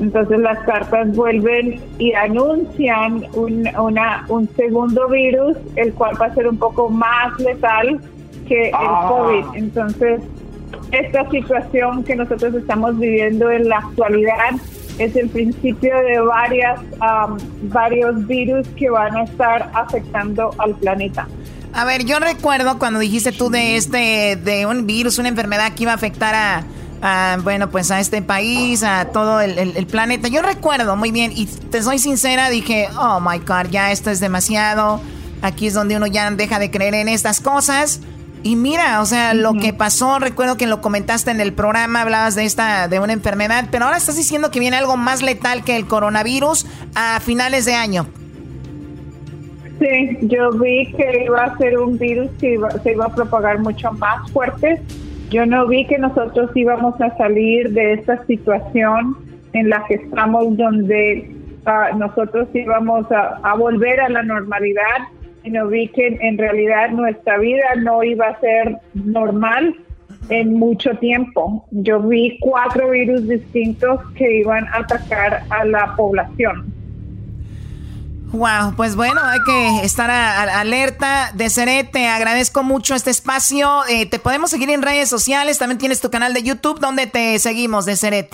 [0.00, 6.34] Entonces las cartas vuelven y anuncian un, una, un segundo virus, el cual va a
[6.34, 8.00] ser un poco más letal
[8.48, 9.06] que el ah.
[9.08, 9.44] COVID.
[9.56, 10.22] Entonces,
[10.92, 14.56] esta situación que nosotros estamos viviendo en la actualidad
[14.98, 16.80] es el principio de varias,
[17.62, 21.26] varios virus que van a estar afectando al planeta.
[21.72, 25.84] A ver, yo recuerdo cuando dijiste tú de este, de un virus, una enfermedad que
[25.84, 30.28] iba a afectar a, bueno, pues a este país, a todo el, planeta.
[30.28, 34.20] Yo recuerdo muy bien, y te soy sincera, dije, oh my God, ya esto es
[34.20, 35.00] demasiado.
[35.42, 38.00] Aquí es donde uno ya deja de creer en estas cosas.
[38.42, 42.34] Y mira, o sea, lo que pasó, recuerdo que lo comentaste en el programa, hablabas
[42.34, 45.76] de esta, de una enfermedad, pero ahora estás diciendo que viene algo más letal que
[45.76, 48.06] el coronavirus a finales de año.
[49.78, 53.92] Sí, yo vi que iba a ser un virus que se iba a propagar mucho
[53.92, 54.80] más fuerte.
[55.30, 59.16] Yo no vi que nosotros íbamos a salir de esta situación
[59.52, 61.30] en la que estamos, donde
[61.66, 65.08] ah, nosotros íbamos a volver a la normalidad
[65.44, 69.76] no vi que en realidad nuestra vida no iba a ser normal
[70.28, 71.66] en mucho tiempo.
[71.70, 76.72] Yo vi cuatro virus distintos que iban a atacar a la población.
[78.32, 81.32] Wow, pues bueno, hay que estar alerta.
[81.34, 81.48] De
[81.90, 83.80] te agradezco mucho este espacio.
[83.88, 85.58] Eh, te podemos seguir en redes sociales.
[85.58, 86.78] También tienes tu canal de YouTube.
[86.78, 88.32] ¿Dónde te seguimos, Deseret?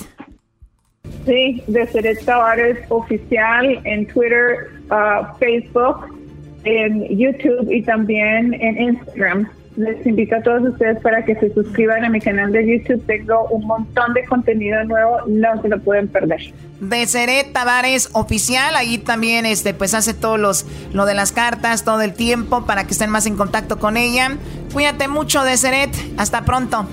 [1.24, 6.25] Sí, Deseret Tavares Oficial en Twitter, uh, Facebook
[6.66, 9.48] en YouTube y también en Instagram.
[9.76, 13.04] Les invito a todos ustedes para que se suscriban a mi canal de YouTube.
[13.06, 16.40] Tengo un montón de contenido nuevo, no se lo pueden perder.
[16.80, 22.00] Deseret Tavares oficial, ahí también este pues hace todos los lo de las cartas todo
[22.02, 24.36] el tiempo para que estén más en contacto con ella.
[24.72, 26.86] Cuídate mucho Deseret, hasta pronto.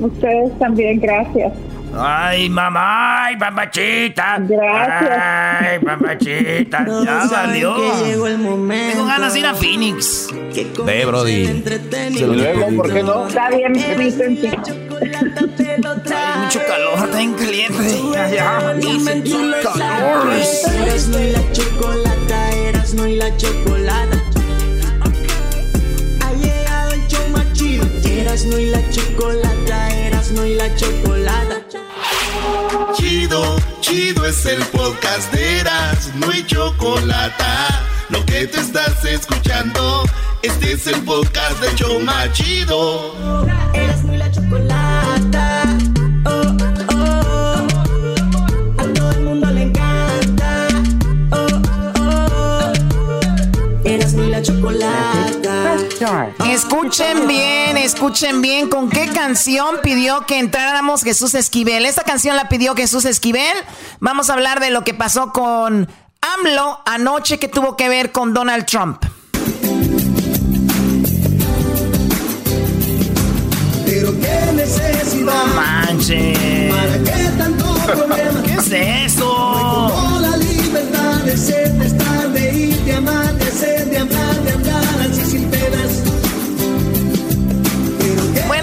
[0.00, 1.52] Ustedes también, gracias.
[1.96, 4.38] Ay, mamá, ay, mamachita.
[4.40, 5.18] Gracias.
[5.60, 6.86] Ay, mamachita.
[7.04, 7.76] ya salió.
[7.76, 10.28] Tengo ganas de ir a Phoenix.
[10.84, 11.62] Ve, Brody.
[12.16, 13.26] Se luego, ¿por qué no?
[13.26, 14.12] Está bien, Hay
[16.40, 18.02] mucho calor, está bien caliente.
[18.12, 18.58] Ya, ya.
[19.62, 20.32] calor.
[20.32, 24.22] Eras no y la chocolata, eras no y la chocolata.
[26.20, 27.86] Ha llegado el show más chido.
[28.04, 31.62] Eras no y la chocolata, eras no y la chocolata.
[32.94, 37.44] Chido, chido es el podcast de Eras, no hay chocolate.
[38.10, 40.04] Lo que te estás escuchando,
[40.42, 43.14] este es el podcast de Choma Chido.
[43.72, 45.64] Eras no la chocolata.
[46.24, 46.56] Oh,
[46.90, 47.66] oh, oh.
[48.78, 50.68] A todo el mundo le encanta.
[51.30, 51.46] Oh,
[51.98, 52.72] oh, oh.
[53.84, 54.97] Eras no la chocolata.
[56.46, 61.84] Escuchen bien, escuchen bien con qué canción pidió que entráramos Jesús Esquivel.
[61.86, 63.56] Esta canción la pidió Jesús Esquivel.
[63.98, 65.88] Vamos a hablar de lo que pasó con
[66.20, 69.04] AMLO anoche que tuvo que ver con Donald Trump.
[73.84, 75.24] Pero qué necesidad.
[75.24, 76.72] No manches.
[76.74, 78.42] ¿Para qué tanto problema?
[78.44, 80.07] ¿Qué es eso?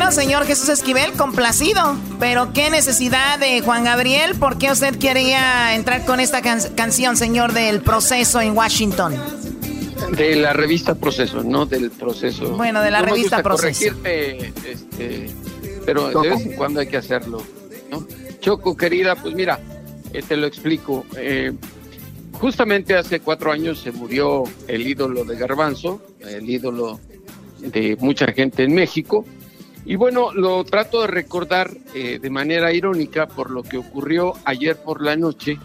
[0.06, 1.98] Bueno, señor Jesús Esquivel, complacido.
[2.20, 4.36] Pero qué necesidad de Juan Gabriel.
[4.38, 9.16] ¿Por qué usted quería entrar con esta canción, señor, del proceso en Washington?
[10.16, 12.52] De la revista Proceso, no del proceso.
[12.52, 13.96] Bueno, de la revista Proceso.
[14.04, 15.32] Este,
[15.88, 17.42] pero de vez en cuando hay que hacerlo.
[17.90, 18.06] ¿no?
[18.42, 19.60] Choco, querida, pues mira,
[20.14, 21.04] eh, te lo explico.
[21.18, 21.52] Eh,
[22.34, 27.00] justamente hace cuatro años se murió el ídolo de Garbanzo, el ídolo
[27.60, 29.26] de mucha gente en México.
[29.86, 34.78] Y bueno, lo trato de recordar eh, de manera irónica por lo que ocurrió ayer
[34.78, 35.60] por la noche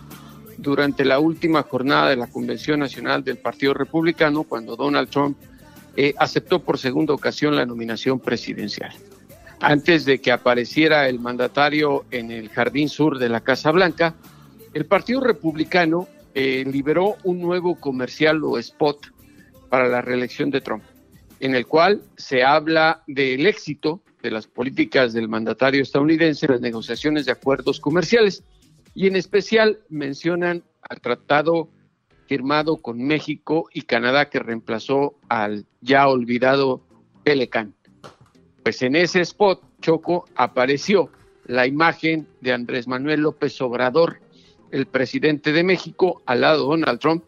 [0.59, 5.38] durante la última jornada de la Convención Nacional del Partido Republicano, cuando Donald Trump
[5.96, 8.92] eh, aceptó por segunda ocasión la nominación presidencial.
[9.59, 14.14] Antes de que apareciera el mandatario en el jardín sur de la Casa Blanca,
[14.74, 18.98] el Partido Republicano eh, liberó un nuevo comercial o spot
[19.70, 20.85] para la reelección de Trump,
[21.40, 26.61] en el cual se habla del éxito de las políticas del mandatario estadounidense en las
[26.61, 28.44] negociaciones de acuerdos comerciales
[28.94, 31.68] y en especial mencionan al tratado
[32.26, 36.83] firmado con México y Canadá que reemplazó al ya olvidado
[37.24, 37.74] Pelecan.
[38.62, 41.11] Pues en ese spot, Choco, apareció
[41.46, 44.20] la imagen de Andrés Manuel López Obrador,
[44.70, 47.24] el presidente de México, al lado de Donald Trump,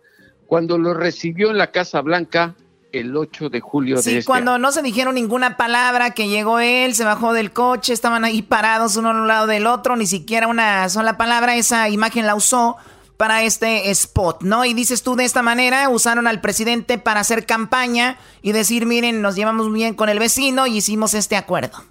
[0.47, 2.55] cuando lo recibió en la Casa Blanca
[2.93, 6.61] el 8 de julio sí, de este cuando no se dijeron ninguna palabra, que llegó
[6.61, 10.07] él, se bajó del coche, estaban ahí parados uno a un lado del otro, ni
[10.07, 12.77] siquiera una sola palabra, esa imagen la usó
[13.17, 14.65] para este spot, ¿no?
[14.65, 19.23] Y dices tú de esta manera, usaron al presidente para hacer campaña y decir, miren,
[19.23, 21.85] nos llevamos bien con el vecino y hicimos este acuerdo.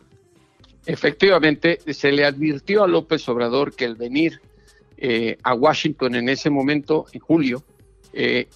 [0.85, 4.41] Efectivamente, se le advirtió a López Obrador que el venir
[4.97, 7.63] eh, a Washington en ese momento, en julio,
[8.13, 8.47] eh,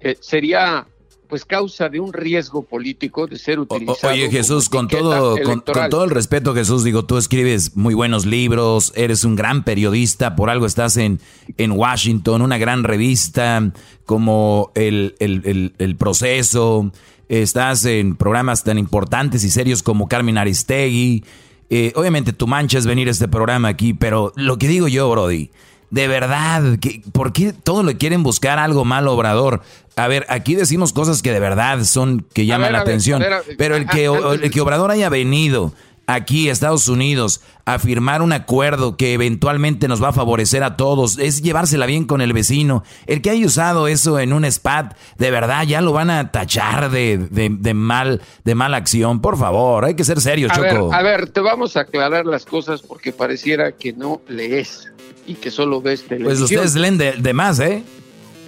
[0.00, 0.86] eh, sería
[1.28, 4.12] pues causa de un riesgo político de ser utilizado.
[4.12, 8.92] oye Jesús, con todo, con, todo el respeto Jesús, digo, tú escribes muy buenos libros,
[8.96, 11.20] eres un gran periodista, por algo estás en,
[11.58, 13.72] en Washington, una gran revista
[14.06, 16.90] como el, el, el, Proceso,
[17.28, 21.24] estás en programas tan importantes y serios como Carmen Aristegui.
[21.68, 25.10] Eh, obviamente tu mancha es venir a este programa aquí, pero lo que digo yo,
[25.10, 25.50] Brody,
[25.90, 26.78] de verdad,
[27.12, 29.62] ¿por qué todo le quieren buscar algo mal, Obrador?
[29.98, 33.22] A ver, aquí decimos cosas que de verdad son, que llaman la atención.
[33.58, 35.72] pero el que, el que Obrador haya venido
[36.06, 40.76] aquí a Estados Unidos a firmar un acuerdo que eventualmente nos va a favorecer a
[40.76, 42.82] todos, es llevársela bien con el vecino.
[43.06, 46.90] El que haya usado eso en un spat, de verdad ya lo van a tachar
[46.90, 49.20] de, de, mal, de mala acción.
[49.20, 50.94] Por favor, hay que ser serio, Choco.
[50.94, 54.88] a ver, te vamos a aclarar las cosas porque pareciera que no lees
[55.26, 56.38] y que solo ves televisión.
[56.38, 57.82] Pues ustedes leen de, más, ¿eh?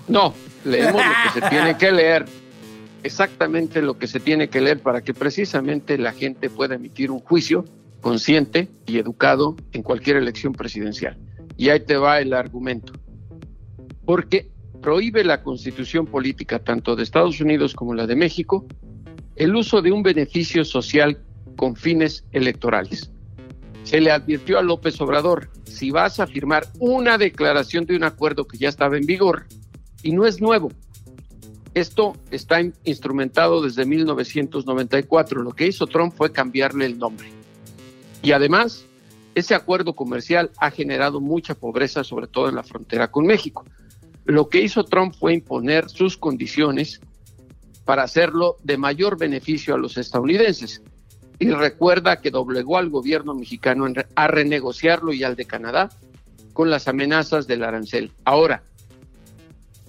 [0.09, 0.33] No,
[0.65, 2.25] leemos lo que se tiene que leer,
[3.03, 7.21] exactamente lo que se tiene que leer para que precisamente la gente pueda emitir un
[7.21, 7.65] juicio
[8.01, 11.19] consciente y educado en cualquier elección presidencial.
[11.57, 12.93] Y ahí te va el argumento.
[14.05, 18.67] Porque prohíbe la constitución política tanto de Estados Unidos como la de México
[19.37, 21.19] el uso de un beneficio social
[21.57, 23.11] con fines electorales.
[23.85, 28.47] Se le advirtió a López Obrador, si vas a firmar una declaración de un acuerdo
[28.47, 29.47] que ya estaba en vigor
[30.03, 30.71] y no es nuevo,
[31.75, 35.43] esto está instrumentado desde 1994.
[35.43, 37.29] Lo que hizo Trump fue cambiarle el nombre.
[38.23, 38.85] Y además,
[39.35, 43.65] ese acuerdo comercial ha generado mucha pobreza, sobre todo en la frontera con México.
[44.25, 47.01] Lo que hizo Trump fue imponer sus condiciones
[47.85, 50.83] para hacerlo de mayor beneficio a los estadounidenses
[51.39, 55.89] y recuerda que doblegó al gobierno mexicano a renegociarlo y al de Canadá
[56.53, 58.13] con las amenazas del arancel.
[58.25, 58.63] Ahora,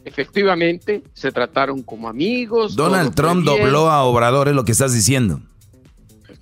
[0.05, 2.75] efectivamente, se trataron como amigos.
[2.75, 5.41] Donald Trump dobló a Obrador, es lo que estás diciendo.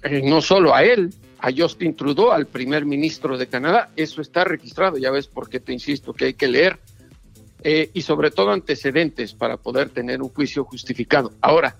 [0.04, 3.91] Eh, no solo a él, a Justin Trudeau, al primer ministro de Canadá.
[3.95, 6.80] Eso está registrado, ya ves por qué te insisto que hay que leer.
[7.62, 11.34] Eh, y sobre todo antecedentes para poder tener un juicio justificado.
[11.41, 11.76] Ahora,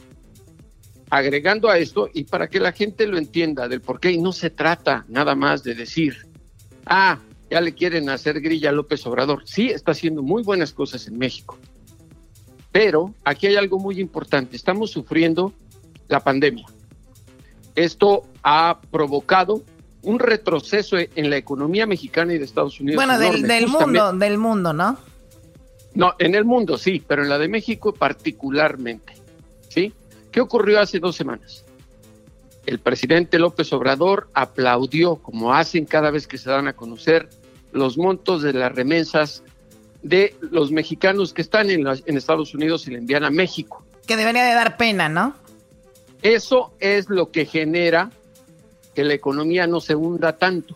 [1.10, 4.34] agregando a esto, y para que la gente lo entienda del por qué, y no
[4.34, 6.28] se trata nada más de decir,
[6.86, 9.44] ah, ya le quieren hacer grilla a López Obrador.
[9.46, 11.58] Sí, está haciendo muy buenas cosas en México.
[12.72, 14.56] Pero aquí hay algo muy importante.
[14.56, 15.54] Estamos sufriendo
[16.08, 16.66] la pandemia.
[17.76, 19.64] Esto ha provocado
[20.02, 22.96] un retroceso en la economía mexicana y de Estados Unidos.
[22.96, 24.98] Bueno, del, del mundo, del mundo, ¿no?
[25.94, 29.14] No, en el mundo sí, pero en la de México particularmente.
[29.68, 29.94] ¿Sí?
[30.32, 31.66] ¿Qué ocurrió hace dos semanas?
[32.66, 37.30] El presidente López Obrador aplaudió, como hacen cada vez que se dan a conocer,
[37.72, 39.44] los montos de las remesas
[40.02, 43.86] de los mexicanos que están en, en Estados Unidos y le envían a México.
[44.08, 45.36] Que debería de dar pena, ¿no?
[46.22, 48.12] Eso es lo que genera
[48.94, 50.74] que la economía no se hunda tanto,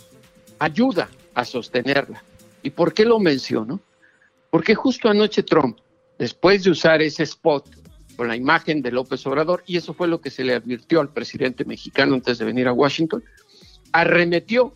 [0.59, 2.23] ayuda a sostenerla.
[2.61, 3.81] ¿Y por qué lo menciono?
[4.49, 5.77] Porque justo anoche Trump,
[6.17, 7.67] después de usar ese spot
[8.15, 11.09] con la imagen de López Obrador, y eso fue lo que se le advirtió al
[11.09, 13.23] presidente mexicano antes de venir a Washington,
[13.91, 14.73] arremetió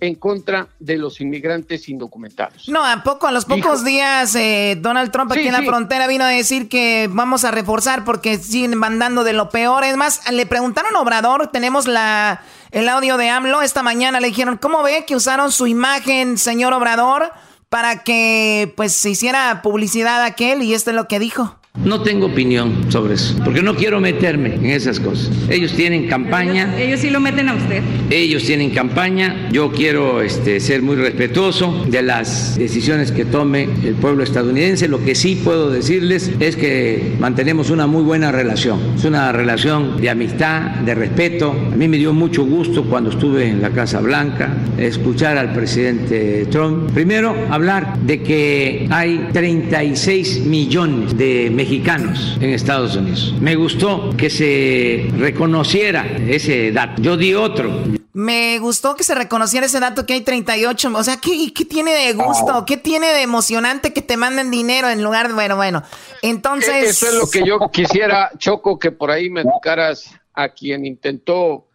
[0.00, 2.68] en contra de los inmigrantes indocumentados.
[2.68, 6.24] No, a poco, a los pocos días, eh, Donald Trump aquí en la frontera vino
[6.24, 9.84] a decir que vamos a reforzar porque siguen mandando de lo peor.
[9.84, 14.28] Es más, le preguntaron a Obrador, tenemos la, el audio de AMLO, esta mañana le
[14.28, 17.32] dijeron, ¿cómo ve que usaron su imagen, señor Obrador,
[17.68, 20.62] para que pues se hiciera publicidad aquel?
[20.62, 21.58] Y esto es lo que dijo.
[21.82, 25.30] No tengo opinión sobre eso, porque no quiero meterme en esas cosas.
[25.50, 26.78] Ellos tienen campaña.
[26.78, 27.82] Ellos, sí lo meten a usted.
[28.10, 29.50] Ellos tienen campaña.
[29.50, 34.86] Yo quiero este, ser muy respetuoso de las decisiones que tome el pueblo estadounidense.
[34.86, 38.80] Lo que sí puedo decirles es que mantenemos una muy buena relación.
[38.96, 41.54] Es una relación de amistad, de respeto.
[41.72, 46.46] A mí me dio mucho gusto cuando estuve en la Casa Blanca escuchar al presidente
[46.46, 46.92] Trump.
[46.92, 53.34] Primero, hablar de que hay 36 millones de mexicanos mexicanos en Estados Unidos.
[53.40, 57.00] Me gustó que se reconociera ese dato.
[57.00, 57.70] Yo di otro.
[58.12, 60.92] Me gustó que se reconociera ese dato que hay 38.
[60.94, 62.66] O sea, ¿qué, qué tiene de gusto?
[62.66, 65.34] ¿Qué tiene de emocionante que te manden dinero en lugar de...
[65.34, 65.82] Bueno, bueno.
[66.20, 66.90] Entonces...
[66.90, 71.66] Eso es lo que yo quisiera, Choco, que por ahí me educaras a quien intentó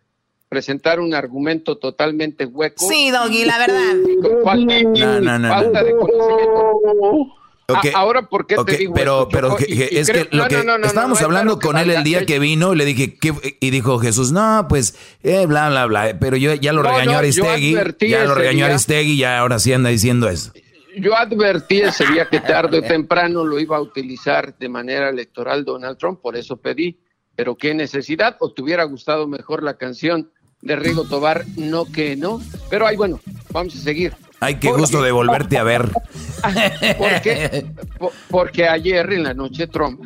[0.48, 2.88] presentar un argumento totalmente hueco.
[2.88, 3.96] Sí, Doggy, la verdad.
[4.56, 7.39] no, no, no, falta de conocimiento.
[7.76, 11.78] Ah, ahora, ¿por qué te digo Pero, pero es que lo que estábamos hablando con
[11.78, 13.34] él el día que vino, le dije, ¿qué?
[13.60, 16.18] y dijo Jesús, no, pues, eh, bla, bla, bla.
[16.20, 20.30] Pero yo ya lo regañó Aristegui, ya lo regañó Aristegui y ahora sí anda diciendo
[20.30, 20.52] eso.
[20.98, 25.64] yo advertí ese día que tarde o temprano lo iba a utilizar de manera electoral
[25.64, 27.00] Donald Trump, por eso pedí,
[27.36, 32.16] pero qué necesidad, o te hubiera gustado mejor la canción de Rigo Tobar, no que
[32.16, 33.20] no, pero ahí bueno,
[33.52, 34.14] vamos a seguir.
[34.40, 35.90] Ay, qué gusto de volverte a ver.
[36.98, 37.66] porque,
[38.30, 40.02] porque ayer en la noche Trump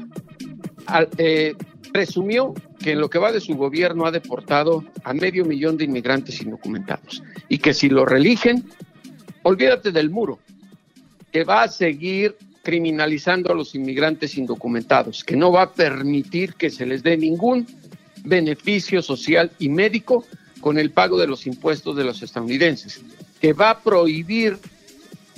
[1.17, 1.55] eh,
[1.91, 5.85] presumió que en lo que va de su gobierno ha deportado a medio millón de
[5.85, 8.65] inmigrantes indocumentados y que si lo religen,
[9.43, 10.39] olvídate del muro,
[11.31, 16.69] que va a seguir criminalizando a los inmigrantes indocumentados, que no va a permitir que
[16.69, 17.67] se les dé ningún
[18.23, 20.25] beneficio social y médico
[20.61, 23.01] con el pago de los impuestos de los estadounidenses,
[23.43, 24.57] que va a prohibir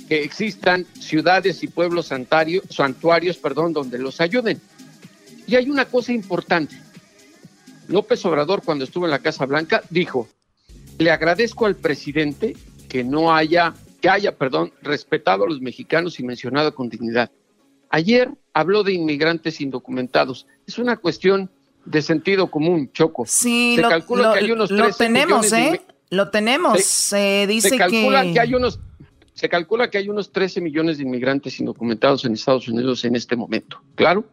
[0.08, 4.60] que existan ciudades y pueblos santuarios, perdón, donde los ayuden.
[5.48, 6.80] Y hay una cosa importante.
[7.88, 10.28] López Obrador, cuando estuvo en la Casa Blanca, dijo,
[10.98, 12.56] le agradezco al presidente
[12.88, 17.32] que no haya que haya, perdón, respetado a los mexicanos y mencionado con dignidad.
[17.90, 20.46] Ayer habló de inmigrantes indocumentados.
[20.64, 21.50] Es una cuestión
[21.84, 23.24] de sentido común, Choco.
[23.26, 25.80] Sí, lo, calcula que hay unos lo tenemos, ¿eh?
[26.10, 26.82] Lo tenemos.
[26.82, 28.40] Se, dice se calcula que...
[28.40, 28.80] hay unos
[29.36, 33.36] se calcula que hay unos 13 millones de inmigrantes indocumentados en Estados Unidos en este
[33.36, 33.82] momento.
[33.94, 34.24] Claro,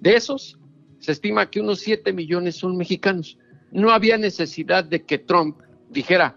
[0.00, 0.58] de esos
[0.98, 3.36] se estima que unos 7 millones son mexicanos.
[3.70, 6.36] No había necesidad de que Trump dijera,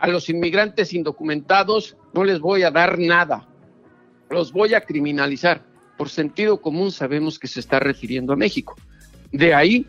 [0.00, 3.46] a los inmigrantes indocumentados no les voy a dar nada,
[4.30, 5.62] los voy a criminalizar.
[5.96, 8.74] Por sentido común sabemos que se está refiriendo a México.
[9.30, 9.86] De ahí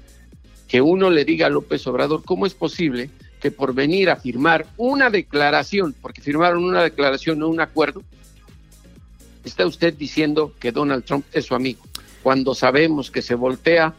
[0.68, 3.10] que uno le diga a López Obrador cómo es posible
[3.46, 8.02] que por venir a firmar una declaración, porque firmaron una declaración, no un acuerdo,
[9.44, 11.84] está usted diciendo que Donald Trump es su amigo,
[12.24, 13.94] cuando sabemos que se voltea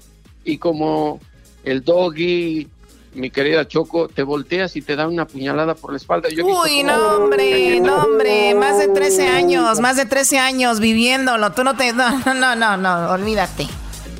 [0.44, 1.20] y como
[1.62, 2.66] el doggy
[3.14, 6.28] mi querida Choco, te volteas y te da una puñalada por la espalda.
[6.28, 11.53] Uy, no, hombre, no, hombre, más de 13 años, más de 13 años viviéndolo.
[11.53, 11.92] Tú no te.
[11.92, 13.68] No, no, no, no, olvídate.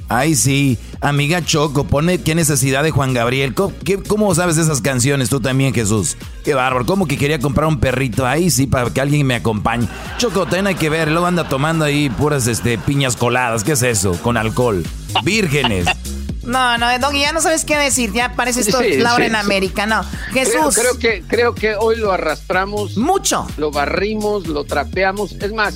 [0.09, 0.79] Ay, sí.
[1.01, 3.55] Amiga Choco, pone qué necesidad de Juan Gabriel.
[3.55, 6.17] ¿Cómo, sabes esas canciones tú también, Jesús?
[6.45, 6.87] Qué bárbaro.
[6.87, 8.27] ¿Cómo que quería comprar un perrito?
[8.27, 9.89] Ahí sí, para que alguien me acompañe.
[10.19, 11.11] Choco, también hay que ver.
[11.11, 13.65] Luego anda tomando ahí puras este, piñas coladas.
[13.65, 14.13] ¿Qué es eso?
[14.23, 14.85] Con alcohol.
[15.23, 15.87] Vírgenes.
[16.47, 18.13] No, no, Doggy, ya no sabes qué decir.
[18.13, 19.85] Ya parece esto Laura en América.
[19.85, 20.77] No, Jesús.
[20.77, 22.97] Creo, que, creo que hoy lo arrastramos.
[22.97, 23.49] Mucho.
[23.57, 25.33] Lo barrimos, lo trapeamos.
[25.33, 25.75] Es más,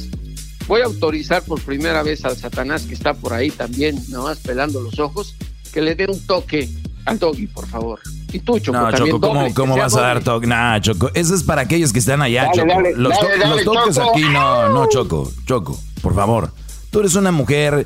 [0.71, 4.81] voy a autorizar por primera vez al Satanás que está por ahí también, nomás pelando
[4.81, 5.35] los ojos,
[5.73, 6.69] que le dé un toque
[7.07, 7.99] al Doggy, por favor.
[8.33, 10.47] Y tú, Choco, no, Choco, ¿cómo, vas a dar toque?
[10.47, 12.69] Nah, Choco, eso es para aquellos que están allá, Choco.
[12.95, 13.19] los,
[13.65, 16.53] toques aquí, no, no, Choco, Choco, por favor.
[16.91, 17.85] Tú eres una mujer...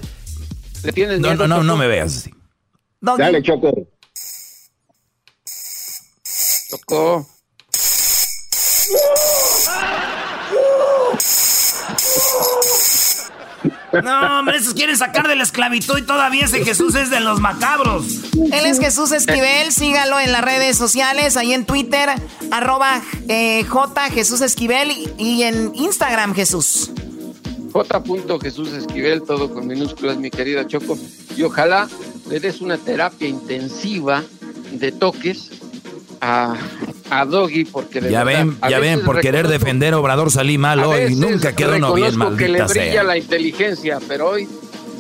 [0.83, 2.35] ¿Le tienes no, no, no, no me veas así.
[3.01, 3.73] Dale, Choco.
[6.69, 7.34] Choco.
[14.03, 17.41] No, hombre, esos quieren sacar de la esclavitud y todavía ese Jesús es de los
[17.41, 18.21] macabros.
[18.35, 22.11] Él es Jesús Esquivel, sígalo en las redes sociales, ahí en Twitter,
[22.51, 26.91] arroba eh, J Jesús Esquivel y, en Instagram Jesús.
[27.73, 28.03] J.
[28.41, 30.97] Jesús Esquivel, todo con minúsculas, mi querida Choco.
[31.37, 31.89] Y ojalá
[32.29, 34.23] le des una terapia intensiva
[34.73, 35.51] de toques
[36.21, 36.55] a,
[37.11, 40.83] a Doggy porque de ya ven ya ven por querer defender a Obrador salí mal
[40.83, 41.15] hoy.
[41.15, 44.49] nunca quedó uno bien maldita que le brilla la inteligencia pero hoy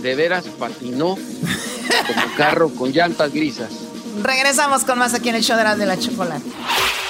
[0.02, 3.70] de veras patinó como carro con llantas grisas.
[4.22, 6.44] Regresamos con más aquí en el show de la chocolate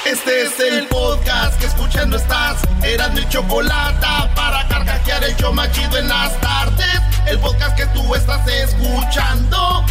[0.05, 2.59] este es el podcast que escuchando estás.
[2.83, 7.01] Eran mi chocolate para carcajear el show machido en las tardes.
[7.27, 9.83] El podcast que tú estás escuchando.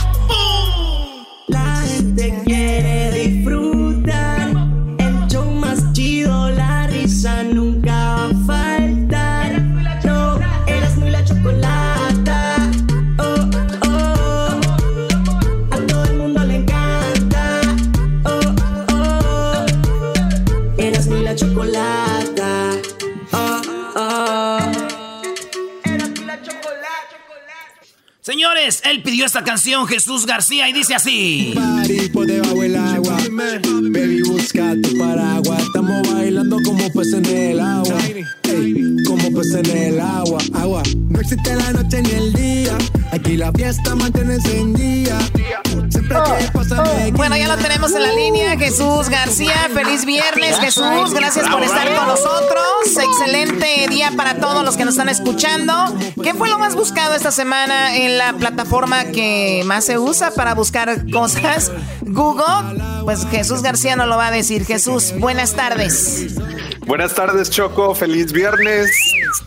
[1.47, 4.32] La gente quiere disfrutar.
[7.23, 7.62] La risa
[28.23, 31.53] Señores, él pidió esta canción, Jesús García, y dice así.
[32.13, 33.17] por debajo del agua.
[33.29, 35.61] Baby, busca tu paraguas.
[35.61, 37.97] Estamos bailando como peces en el agua.
[39.07, 40.39] Como peces en el agua.
[40.53, 40.83] Agua.
[41.09, 42.77] No existe la noche ni el día.
[43.11, 45.19] Aquí la fiesta mantiene encendida.
[45.89, 46.83] Siempre que pasa
[47.13, 48.57] Bueno, ya lo tenemos en la línea.
[48.57, 51.13] Jesús García, feliz viernes, Jesús.
[51.13, 52.63] Gracias por estar con nosotros.
[52.85, 55.73] Excelente día para todos los que nos están escuchando.
[56.21, 60.53] ¿Qué fue lo más buscado esta semana en la plataforma que más se usa para
[60.55, 61.71] buscar cosas?
[62.01, 62.81] Google.
[63.03, 64.65] Pues Jesús García nos lo va a decir.
[64.65, 66.35] Jesús, buenas tardes.
[66.85, 67.95] Buenas tardes, Choco.
[67.95, 68.42] Feliz viernes.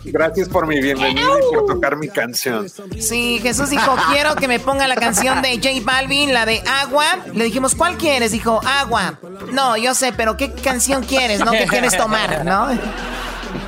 [0.05, 2.67] Gracias por mi bienvenida y por tocar mi canción.
[2.99, 7.05] Sí, Jesús dijo, quiero que me ponga la canción de J Balvin, la de Agua.
[7.33, 8.31] Le dijimos, ¿cuál quieres?
[8.31, 9.19] Dijo, Agua.
[9.51, 11.39] No, yo sé, pero ¿qué canción quieres?
[11.39, 11.51] ¿No?
[11.51, 12.43] ¿Qué quieres tomar?
[12.43, 12.69] ¿No?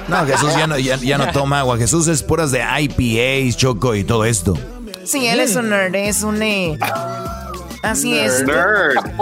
[0.07, 1.77] No, Jesús ya no, ya, no toma agua.
[1.77, 4.55] Jesús es puras de IPAs, choco y todo esto.
[5.05, 6.41] Sí, él es un nerd, es un...
[6.41, 6.79] Eh,
[7.81, 8.43] Así es.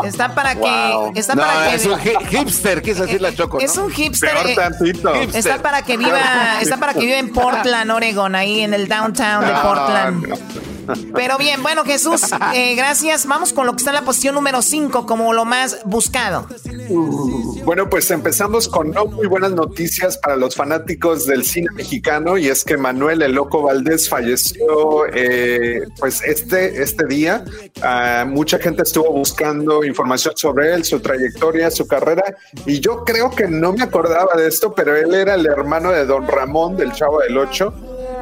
[0.03, 1.11] Está para que.
[1.15, 3.59] Está para que, es un hipster, quise decir la Choco.
[3.59, 4.31] Es un hipster.
[4.35, 6.61] Eh, está para que viva.
[6.61, 10.76] Está para que viva en Portland, Oregon, ahí en el downtown de Portland.
[11.13, 12.21] Pero bien, bueno, Jesús,
[12.53, 13.25] eh, gracias.
[13.25, 16.47] Vamos con lo que está en la posición número 5 como lo más buscado.
[16.89, 22.37] Uh, bueno, pues empezamos con no muy buenas noticias para los fanáticos del cine mexicano
[22.37, 27.43] y es que Manuel El Loco Valdés falleció eh, pues este, este día.
[27.77, 32.23] Uh, mucha gente estuvo buscando información sobre él, su trayectoria, su carrera
[32.65, 36.05] y yo creo que no me acordaba de esto, pero él era el hermano de
[36.05, 37.73] Don Ramón del Chavo del Ocho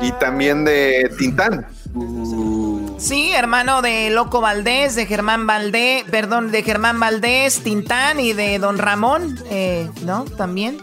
[0.02, 1.68] y también de Tintán.
[2.98, 8.58] Sí, hermano de Loco Valdés, de Germán Valdés, perdón, de Germán Valdés, Tintán y de
[8.58, 10.26] Don Ramón, eh, ¿no?
[10.26, 10.78] También.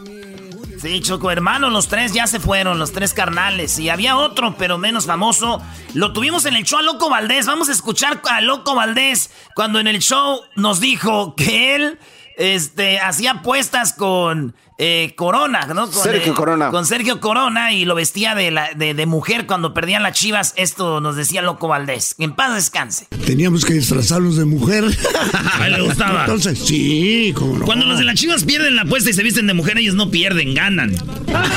[0.82, 3.78] Sí, Choco, hermano, los tres ya se fueron, los tres carnales.
[3.78, 5.62] Y había otro, pero menos famoso.
[5.94, 7.46] Lo tuvimos en el show a Loco Valdés.
[7.46, 12.00] Vamos a escuchar a Loco Valdés cuando en el show nos dijo que él
[12.36, 15.88] este, hacía apuestas con eh, Corona, ¿no?
[15.88, 16.70] Con, Sergio Corona.
[16.70, 20.54] Con Sergio Corona y lo vestía de, la, de, mujer cuando perdían las chivas.
[20.56, 22.16] Esto nos decía Loco Valdés.
[22.18, 23.06] En paz descanse.
[23.24, 24.84] Teníamos que disfrazarnos de mujer.
[25.60, 26.22] A él le gustaba.
[26.22, 27.64] Entonces, sí, como no.
[27.64, 30.10] Cuando los de las chivas pierden la apuesta y se visten de mujer, ellos no
[30.10, 30.96] pierden, ganan.
[30.96, 31.52] cálmate,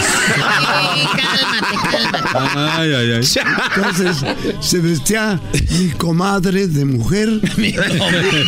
[1.82, 2.38] cálmate.
[2.56, 3.28] Ay, ay, ay.
[3.76, 4.24] Entonces,
[4.60, 7.30] se vestía mi comadre de mujer.
[7.58, 7.76] y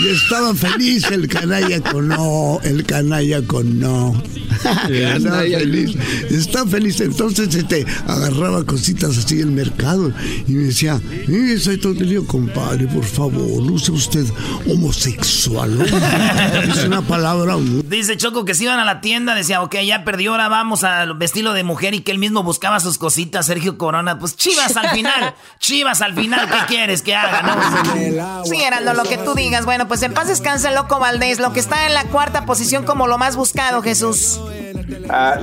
[0.10, 4.22] estaba feliz el canalla con no, el canalla con no.
[4.90, 5.96] Está feliz,
[6.30, 7.02] está feliz.
[7.02, 10.12] Entonces este, agarraba cositas así el mercado
[10.48, 14.26] y me decía, eh, soy todo el compadre, por favor, no sea usted
[14.68, 15.80] homosexual.
[16.70, 17.56] es una palabra.
[17.86, 21.14] Dice Choco que si iban a la tienda, decía, ok, ya perdió, ahora vamos al
[21.16, 24.20] vestido de mujer y que él mismo buscaba sus cositas, Sergio Corona.
[24.20, 27.42] Pues chivas al final, chivas al final, ¿qué quieres que haga?
[27.42, 28.46] No?
[28.46, 29.66] Sí, Heraldo, lo que tú digas.
[29.66, 33.08] Bueno, pues en paz descansa Loco Valdés, lo que está en la cuarta posición como
[33.08, 34.40] lo más buscado, Jesús.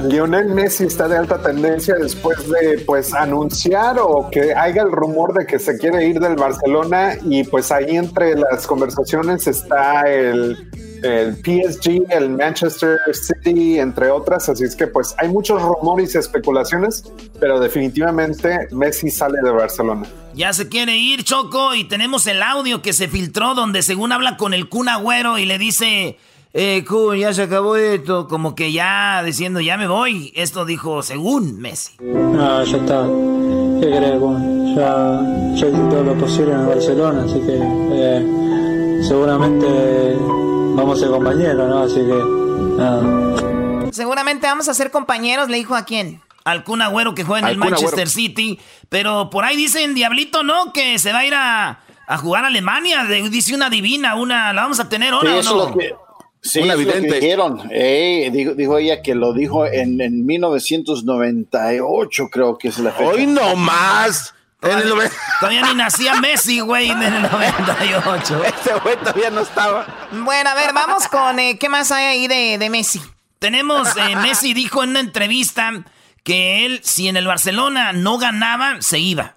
[0.09, 5.34] Lionel Messi está de alta tendencia después de pues anunciar o que haya el rumor
[5.34, 10.70] de que se quiere ir del Barcelona y pues ahí entre las conversaciones está el,
[11.03, 16.18] el PSG, el Manchester City, entre otras, así es que pues hay muchos rumores y
[16.18, 17.05] especulaciones,
[17.38, 20.07] pero definitivamente Messi sale de Barcelona.
[20.34, 24.36] Ya se quiere ir, Choco, y tenemos el audio que se filtró donde según habla
[24.38, 26.18] con el Kun Agüero y le dice
[26.55, 30.33] eh, Kun, ya se acabó esto, como que ya diciendo, ya me voy.
[30.37, 31.97] Esto dijo según Messi.
[32.01, 33.03] No, ya está.
[33.81, 34.77] ¿Qué crees, Kun?
[34.77, 35.21] Ya,
[35.55, 40.17] ya hice todo lo posible en Barcelona, así que eh, seguramente
[40.77, 41.83] vamos a ser compañeros, ¿no?
[41.83, 43.93] Así que, nada.
[43.93, 46.23] Seguramente vamos a ser compañeros, le dijo a quién.
[46.45, 48.61] Al Kun Agüero que juega en el Manchester City.
[48.89, 50.73] Pero por ahí dicen, Diablito, ¿no?
[50.73, 53.03] Que se va a ir a, a jugar a Alemania.
[53.05, 54.53] dice una divina, una.
[54.53, 55.75] ¿La vamos a tener ahora o no?
[56.45, 57.68] Sí, una dijeron.
[57.72, 63.11] Eh, dijo, ella que lo dijo en, en 1998, creo que es la fecha.
[63.11, 64.34] ¡Hoy no más!
[65.40, 68.45] Todavía, ni nacía Messi, güey, en el 98.
[68.45, 69.86] Este güey todavía no estaba.
[70.11, 73.01] Bueno, a ver, vamos con eh, qué más hay ahí de, de Messi.
[73.38, 75.84] Tenemos, eh, Messi dijo en una entrevista
[76.22, 79.36] que él, si en el Barcelona no ganaba, se iba.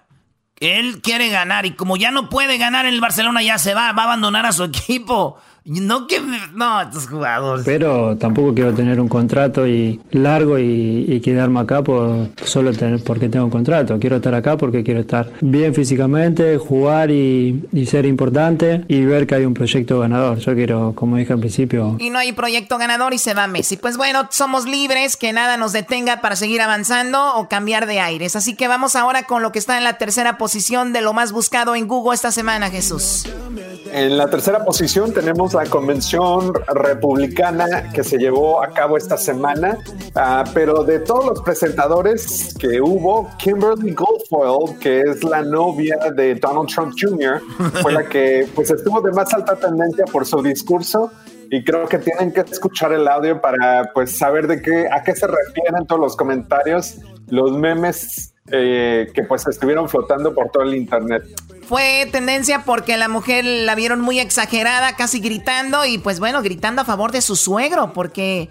[0.60, 3.92] Él quiere ganar y como ya no puede ganar en el Barcelona, ya se va,
[3.92, 5.38] va a abandonar a su equipo.
[5.64, 6.20] No que
[6.54, 7.64] no, estos jugadores.
[7.64, 13.28] Pero tampoco quiero tener un contrato y largo y, quedarme acá por solo tener porque
[13.28, 13.98] tengo un contrato.
[13.98, 19.34] Quiero estar acá porque quiero estar bien físicamente, jugar y, ser importante y ver que
[19.34, 20.38] hay un proyecto ganador.
[20.38, 21.96] Yo quiero, como dije al principio.
[21.98, 23.76] Y no hay proyecto ganador y se va Messi.
[23.76, 28.36] Pues bueno, somos libres, que nada nos detenga para seguir avanzando o cambiar de aires.
[28.36, 31.32] Así que vamos ahora con lo que está en la tercera posición de lo más
[31.32, 33.26] buscado en Google esta semana, Jesús.
[33.92, 39.76] En la tercera posición tenemos la convención republicana que se llevó a cabo esta semana,
[40.14, 46.36] ah, pero de todos los presentadores que hubo, Kimberly Goldfoyle, que es la novia de
[46.36, 47.42] Donald Trump Jr.,
[47.82, 51.10] fue la que pues estuvo de más alta tendencia por su discurso
[51.50, 55.16] y creo que tienen que escuchar el audio para pues saber de qué a qué
[55.16, 56.98] se refieren todos los comentarios,
[57.30, 61.24] los memes eh, que pues estuvieron flotando por todo el internet.
[61.68, 66.80] Fue tendencia porque la mujer la vieron muy exagerada, casi gritando y pues bueno, gritando
[66.80, 68.48] a favor de su suegro porque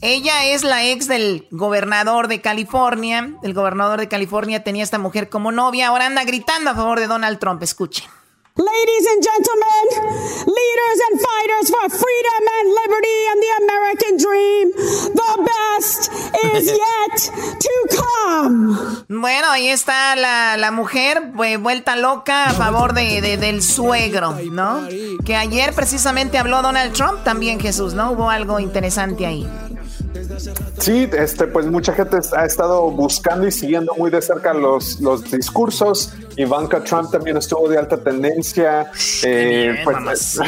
[0.00, 3.34] Ella es la ex del gobernador de California.
[3.42, 5.88] El gobernador de California tenía a esta mujer como novia.
[5.88, 7.62] Ahora anda gritando a favor de Donald Trump.
[7.62, 8.06] Escuchen.
[8.58, 9.84] Ladies and gentlemen,
[10.46, 14.72] leaders and fighters for freedom and liberty and the American dream,
[15.14, 16.10] the best
[16.54, 17.16] is yet
[17.60, 18.76] to come.
[19.08, 21.30] Bueno, ahí está la, la mujer
[21.60, 24.88] vuelta loca a favor de, de, del suegro, ¿no?
[25.24, 28.10] Que ayer precisamente habló Donald Trump también, Jesús, ¿no?
[28.10, 29.46] Hubo algo interesante ahí.
[30.78, 35.30] Sí, este, pues mucha gente ha estado buscando y siguiendo muy de cerca los, los
[35.30, 36.14] discursos.
[36.36, 38.90] Ivanka Trump también estuvo de alta tendencia.
[39.24, 40.40] Eh, pues,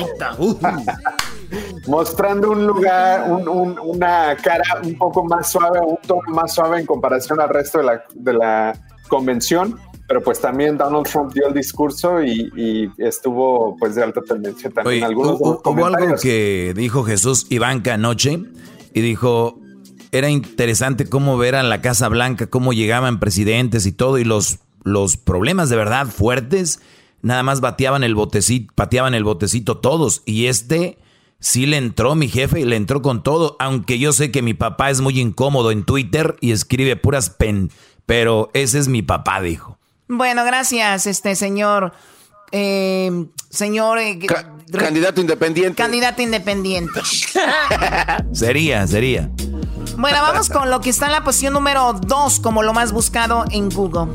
[1.86, 7.40] mostrando un lugar, una cara un poco más suave, un tono más suave en comparación
[7.40, 8.72] al resto de la, de la
[9.08, 9.78] convención.
[10.06, 15.04] Pero pues también Donald Trump dio el discurso y, estuvo pues de alta tendencia también.
[15.04, 18.40] Algunos hubo algo que dijo Jesús Ivanka anoche
[18.94, 19.60] y dijo,
[20.12, 24.58] era interesante cómo ver a la Casa Blanca, cómo llegaban presidentes y todo, y los,
[24.82, 26.80] los problemas de verdad fuertes,
[27.22, 30.98] nada más bateaban el botecito, pateaban el botecito todos, y este
[31.38, 34.54] sí le entró mi jefe y le entró con todo, aunque yo sé que mi
[34.54, 37.70] papá es muy incómodo en Twitter y escribe puras pen,
[38.06, 39.78] pero ese es mi papá, dijo.
[40.08, 41.92] Bueno, gracias, este señor.
[42.52, 43.98] Eh, señor.
[43.98, 44.18] Eh,
[44.72, 45.76] candidato independiente.
[45.76, 47.00] Candidato independiente.
[48.32, 49.30] sería, sería.
[49.96, 53.44] Bueno, vamos con lo que está en la posición número 2 como lo más buscado
[53.50, 54.12] en Google.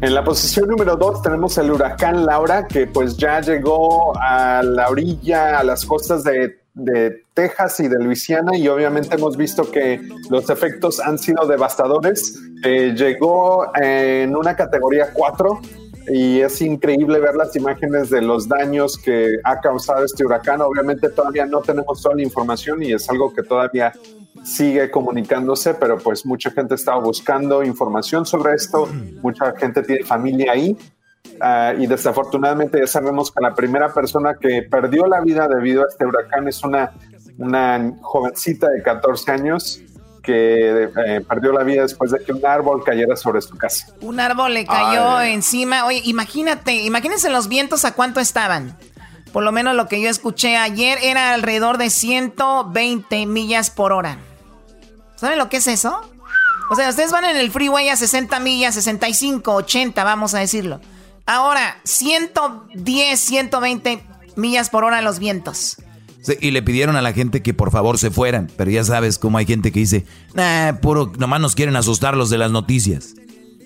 [0.00, 4.88] En la posición número 2 tenemos el huracán Laura, que pues ya llegó a la
[4.88, 10.00] orilla, a las costas de, de Texas y de Luisiana, y obviamente hemos visto que
[10.28, 12.36] los efectos han sido devastadores.
[12.64, 15.60] Eh, llegó en una categoría 4
[16.08, 20.60] y es increíble ver las imágenes de los daños que ha causado este huracán.
[20.60, 23.92] Obviamente todavía no tenemos toda la información y es algo que todavía
[24.42, 28.88] sigue comunicándose, pero pues mucha gente estaba buscando información sobre esto,
[29.22, 30.76] mucha gente tiene familia ahí.
[31.40, 35.86] Ah, y desafortunadamente ya sabemos que la primera persona que perdió la vida debido a
[35.88, 36.92] este huracán es una,
[37.38, 39.82] una jovencita de 14 años
[40.22, 43.88] que eh, perdió la vida después de que un árbol cayera sobre su casa.
[44.00, 45.84] Un árbol le cayó encima.
[45.84, 48.76] Oye, imagínate, imagínense los vientos a cuánto estaban.
[49.32, 54.18] Por lo menos lo que yo escuché ayer era alrededor de 120 millas por hora.
[55.16, 56.00] ¿Saben lo que es eso?
[56.70, 60.80] O sea, ustedes van en el freeway a 60 millas, 65, 80, vamos a decirlo.
[61.26, 64.02] Ahora, 110, 120
[64.36, 65.76] millas por hora los vientos.
[66.40, 69.38] Y le pidieron a la gente que por favor se fueran, pero ya sabes cómo
[69.38, 70.04] hay gente que dice,
[70.34, 73.14] nah, puro, nomás nos quieren asustar los de las noticias.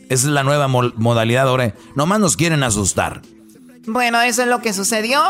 [0.09, 3.23] Esa es la nueva modalidad ahora, nomás nos quieren asustar.
[3.87, 5.23] Bueno, eso es lo que sucedió.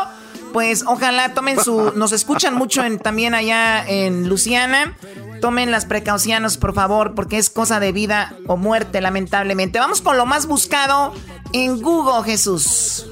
[0.53, 1.91] Pues ojalá tomen su...
[1.95, 4.97] Nos escuchan mucho en, también allá en Luciana.
[5.41, 9.77] Tomen las precauciones, por favor, porque es cosa de vida o muerte, lamentablemente.
[9.77, 11.13] Vamos con lo más buscado
[11.53, 13.05] en Google, Jesús.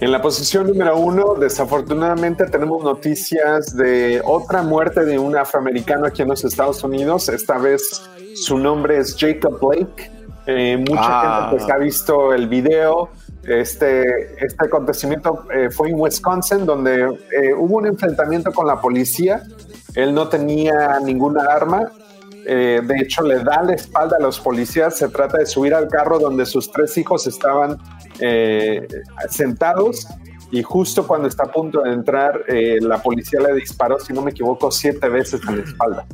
[0.00, 6.22] En la posición número uno, desafortunadamente tenemos noticias de otra muerte de un afroamericano aquí
[6.22, 7.28] en los Estados Unidos.
[7.28, 8.02] Esta vez
[8.34, 10.10] su nombre es Jacob Blake.
[10.46, 11.48] Eh, mucha ah.
[11.50, 13.10] gente pues, ha visto el video.
[13.42, 19.42] Este, este acontecimiento eh, fue en Wisconsin, donde eh, hubo un enfrentamiento con la policía
[19.94, 21.90] él no tenía ninguna arma.
[22.46, 24.96] Eh, de hecho, le da la espalda a los policías.
[24.96, 27.78] Se trata de subir al carro donde sus tres hijos estaban
[28.20, 28.86] eh,
[29.30, 30.06] sentados.
[30.50, 34.22] Y justo cuando está a punto de entrar, eh, la policía le disparó, si no
[34.22, 36.06] me equivoco, siete veces en la espalda.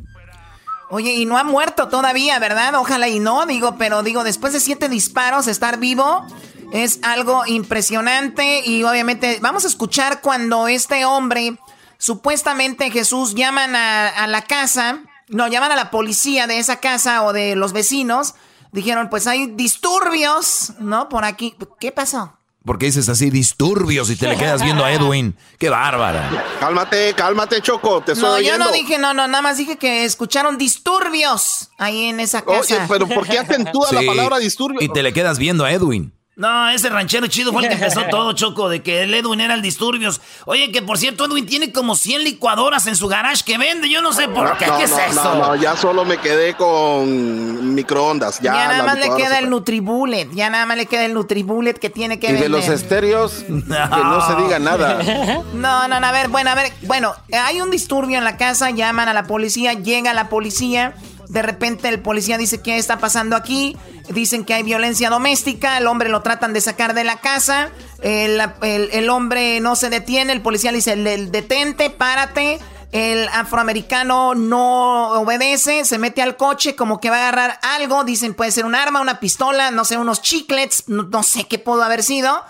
[0.89, 2.75] Oye, y no ha muerto todavía, ¿verdad?
[2.75, 6.25] Ojalá y no, digo, pero digo, después de siete disparos, estar vivo
[6.73, 8.61] es algo impresionante.
[8.65, 11.57] Y obviamente, vamos a escuchar cuando este hombre
[11.97, 17.33] Supuestamente Jesús llaman a, la casa, no, llaman a la policía de esa casa o
[17.33, 18.35] de los vecinos.
[18.75, 21.07] Dijeron, pues hay disturbios, ¿no?
[21.07, 21.55] Por aquí.
[21.79, 22.37] ¿Qué pasó?
[22.65, 25.37] Porque dices así disturbios y te le quedas viendo a Edwin.
[25.57, 26.45] ¡Qué bárbara!
[26.59, 28.01] Cálmate, cálmate, Choco.
[28.01, 32.05] Te estoy no, yo no dije, no, no, nada más dije que escucharon disturbios ahí
[32.05, 32.59] en esa casa.
[32.59, 34.83] Oye, pero ¿por qué acentúa la palabra disturbios?
[34.83, 36.11] Y te le quedas viendo a Edwin.
[36.37, 39.53] No, ese ranchero chido fue el que empezó todo, Choco, de que el Edwin era
[39.53, 40.19] el disturbios.
[40.45, 43.89] Oye, que por cierto, Edwin tiene como 100 licuadoras en su garage que vende.
[43.89, 44.65] Yo no sé por qué.
[44.65, 45.23] ¿Qué es eso?
[45.23, 48.41] No, no, ya solo me quedé con microondas.
[48.41, 50.29] Ya, nada más le queda el Nutribullet.
[50.33, 53.53] Ya nada más le queda el Nutribullet que tiene que Y de los estéreos, que
[53.53, 54.99] no se diga nada.
[55.55, 56.73] No, no, no, a ver, bueno, a ver.
[56.81, 60.95] Bueno, hay un disturbio en la casa, llaman a la policía, llega la policía.
[61.29, 63.77] De repente el policía dice, ¿qué está pasando aquí?
[64.09, 67.69] Dicen que hay violencia doméstica, el hombre lo tratan de sacar de la casa,
[68.01, 72.59] el, hombre no se detiene, el policía le dice, detente, párate,
[72.91, 78.03] El afroamericano no obedece, se mete al coche como que va a agarrar algo.
[78.03, 81.83] Dicen puede ser un arma, una pistola, no sé, unos chiclets, no, sé qué pudo
[81.83, 82.43] haber sido.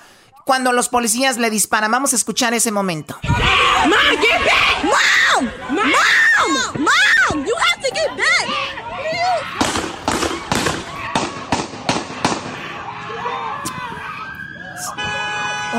[0.43, 3.17] Cuando los policías le disparan, vamos a escuchar ese momento.
[3.23, 4.83] Mom, get back!
[4.83, 5.49] Mom!
[5.69, 6.83] Mom!
[6.83, 7.45] Mom!
[7.45, 8.64] You have to get back!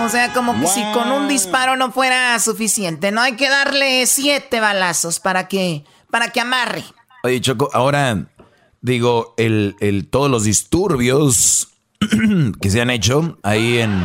[0.05, 3.21] O sea, como que si con un disparo no fuera suficiente, ¿no?
[3.21, 6.85] Hay que darle siete balazos para que, para que amarre.
[7.25, 8.27] Oye, Choco, ahora
[8.81, 11.69] digo, el, el, todos los disturbios
[12.61, 14.01] que se han hecho ahí en,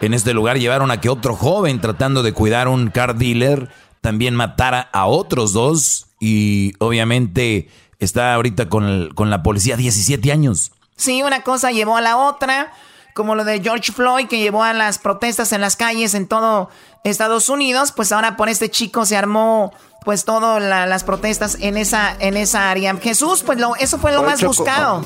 [0.00, 3.68] en este lugar llevaron a que otro joven tratando de cuidar un car dealer
[4.00, 7.68] también matara a otros dos y obviamente
[7.98, 10.72] está ahorita con, con la policía 17 años.
[10.96, 12.72] Sí, una cosa llevó a la otra
[13.18, 16.70] como lo de George Floyd que llevó a las protestas en las calles en todo
[17.02, 19.72] Estados Unidos, pues ahora por este chico se armó
[20.04, 22.94] pues todas las protestas en esa en esa área.
[22.98, 25.04] Jesús, pues lo, eso fue lo más buscado.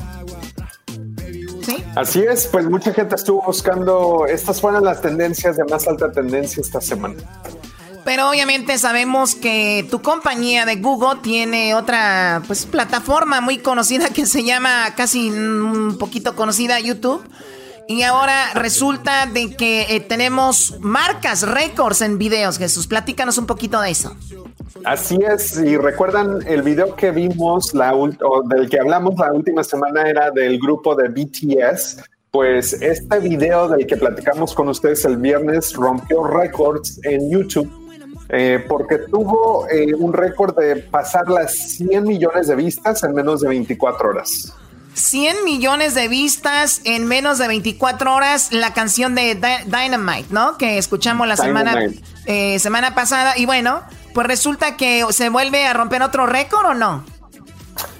[1.65, 1.83] ¿Sí?
[1.95, 6.61] Así es, pues mucha gente estuvo buscando, estas fueron las tendencias de más alta tendencia
[6.61, 7.15] esta semana.
[8.05, 14.27] Pero obviamente sabemos que tu compañía de Google tiene otra pues plataforma muy conocida que
[14.27, 17.27] se llama casi un poquito conocida YouTube
[17.87, 22.87] y ahora resulta de que eh, tenemos marcas, récords en videos, Jesús.
[22.87, 24.15] Platícanos un poquito de eso.
[24.85, 29.63] Así es, y recuerdan el video que vimos, la o del que hablamos la última
[29.63, 32.03] semana era del grupo de BTS.
[32.31, 37.71] Pues este video del que platicamos con ustedes el viernes rompió récords en YouTube
[38.29, 43.41] eh, porque tuvo eh, un récord de pasar las 100 millones de vistas en menos
[43.41, 44.55] de 24 horas.
[44.93, 49.35] 100 millones de vistas en menos de 24 horas la canción de
[49.65, 50.57] Dynamite, ¿no?
[50.57, 51.75] Que escuchamos la semana,
[52.25, 53.37] eh, semana pasada.
[53.37, 53.81] Y bueno,
[54.13, 57.03] pues resulta que se vuelve a romper otro récord o no?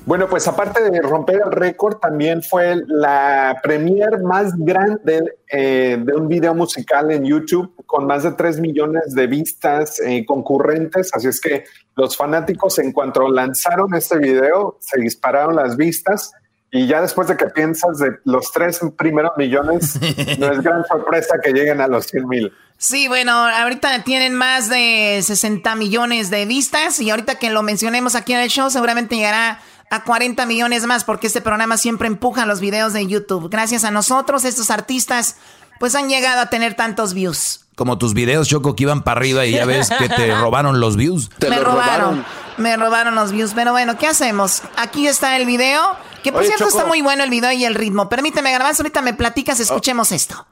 [0.05, 6.13] Bueno, pues aparte de romper el récord, también fue la premier más grande eh, de
[6.13, 11.09] un video musical en YouTube con más de 3 millones de vistas eh, concurrentes.
[11.13, 11.63] Así es que
[11.95, 16.33] los fanáticos en cuanto lanzaron este video, se dispararon las vistas
[16.75, 19.99] y ya después de que piensas de los tres primeros millones,
[20.39, 22.51] no es gran sorpresa que lleguen a los 100 mil.
[22.79, 28.15] Sí, bueno, ahorita tienen más de 60 millones de vistas y ahorita que lo mencionemos
[28.15, 29.61] aquí en el show seguramente llegará
[29.91, 33.49] a 40 millones más porque este programa siempre empuja los videos de YouTube.
[33.51, 35.37] Gracias a nosotros, estos artistas
[35.79, 37.65] pues han llegado a tener tantos views.
[37.75, 40.97] Como tus videos, Choco, que iban para arriba y ya ves que te robaron los
[40.97, 41.29] views.
[41.39, 42.25] me robaron,
[42.57, 43.51] me robaron los views.
[43.53, 44.63] Pero bueno, ¿qué hacemos?
[44.75, 45.95] Aquí está el video.
[46.23, 48.09] Que por cierto está muy bueno el video y el ritmo.
[48.09, 50.45] Permíteme, grabar, ahorita me platicas, escuchemos esto.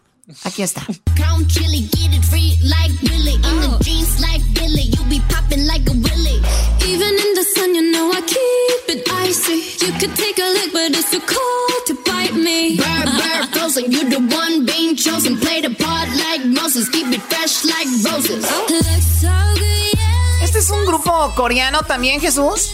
[0.43, 0.86] Aquí está.
[20.43, 22.72] Este es un grupo coreano también, Jesús.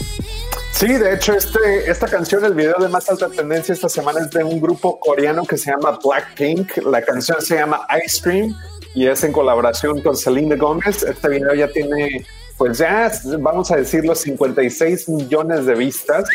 [0.77, 4.29] Sí, de hecho, este, esta canción, el video de más alta tendencia esta semana es
[4.29, 6.77] de un grupo coreano que se llama Blackpink.
[6.85, 8.55] La canción se llama Ice Cream
[8.93, 11.01] y es en colaboración con Selena Gomez.
[11.01, 12.23] Este video ya tiene,
[12.59, 16.29] pues ya, vamos a decirlo, 56 millones de vistas.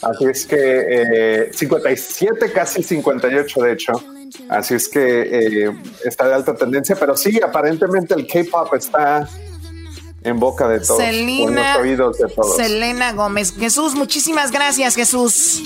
[0.00, 3.92] Así es que 57, eh, casi 58 de hecho.
[4.48, 5.70] Así es que eh,
[6.02, 9.28] está de alta tendencia, pero sí, aparentemente el K-pop está
[10.24, 10.98] en boca de todos.
[10.98, 12.56] Selena, oídos de todos.
[12.56, 13.54] Selena Gómez.
[13.58, 15.62] Jesús, muchísimas gracias, Jesús.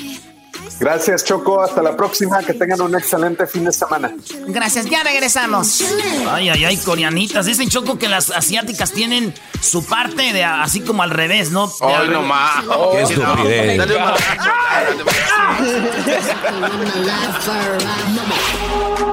[0.79, 1.61] Gracias, Choco.
[1.63, 2.43] Hasta la próxima.
[2.43, 4.13] Que tengan un excelente fin de semana.
[4.49, 4.87] Gracias.
[4.87, 5.83] Ya regresamos.
[6.29, 7.47] Ay, ay, ay, coreanitas.
[7.47, 11.71] Dicen, Choco, que las asiáticas tienen su parte de así como al revés, ¿no?
[11.81, 12.65] Ay, no más.
[12.93, 13.83] Qué estupidez.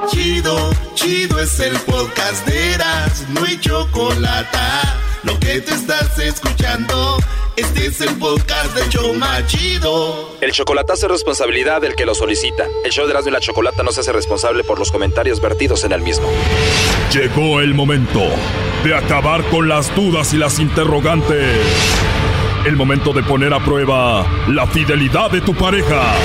[0.09, 3.25] Chido, chido es el podcast de Eras.
[3.29, 4.57] No hay chocolate
[5.23, 7.17] lo que te estás escuchando,
[7.55, 10.37] este es el podcast de Choma Chido.
[10.41, 12.65] El chocolatazo es responsabilidad del que lo solicita.
[12.83, 15.83] El show de Erasmo y la Chocolata no se hace responsable por los comentarios vertidos
[15.83, 16.27] en el mismo.
[17.11, 18.21] Llegó el momento
[18.83, 21.57] de acabar con las dudas y las interrogantes.
[22.65, 26.15] El momento de poner a prueba la fidelidad de tu pareja.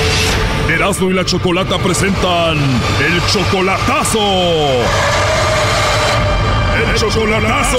[0.69, 4.19] Erasmo y la Chocolata presentan el chocolatazo
[6.79, 7.79] ¡El chocolatazo!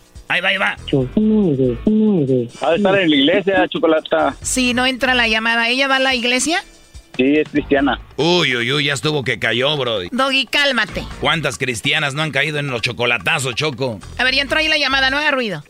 [0.31, 0.77] Ahí va, ahí va.
[2.61, 4.33] Ha de estar en la iglesia, Chocolata.
[4.41, 5.67] Sí, no entra la llamada.
[5.67, 6.63] ¿Ella va a la iglesia?
[7.17, 7.99] Sí, es cristiana.
[8.15, 9.99] Uy, uy, uy, ya estuvo que cayó, bro.
[10.09, 11.03] Doggy, cálmate.
[11.19, 13.99] ¿Cuántas cristianas no han caído en los chocolatazos, Choco?
[14.17, 15.65] A ver, ya entró ahí la llamada, no haga ruido.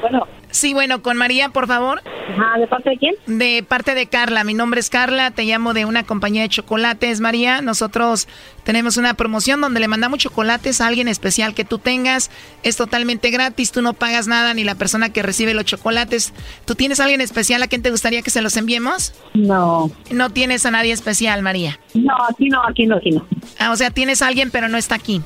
[0.00, 0.26] Bueno.
[0.50, 2.00] Sí, bueno, con María, por favor.
[2.06, 3.14] Ajá, ¿de parte de quién?
[3.26, 4.44] De parte de Carla.
[4.44, 7.60] Mi nombre es Carla, te llamo de una compañía de chocolates, María.
[7.60, 8.28] Nosotros
[8.64, 12.30] tenemos una promoción donde le mandamos chocolates a alguien especial que tú tengas.
[12.62, 16.32] Es totalmente gratis, tú no pagas nada ni la persona que recibe los chocolates.
[16.64, 19.12] ¿Tú tienes a alguien especial a quien te gustaría que se los enviemos?
[19.34, 19.90] No.
[20.10, 21.78] No tienes a nadie especial, María.
[21.94, 23.26] No, aquí no, aquí no, aquí no.
[23.58, 25.20] Ah, o sea, tienes a alguien pero no está aquí.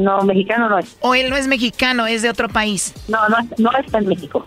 [0.00, 0.96] No, mexicano no es.
[1.00, 2.94] O él no es mexicano, es de otro país.
[3.08, 4.46] No, no, no está en México.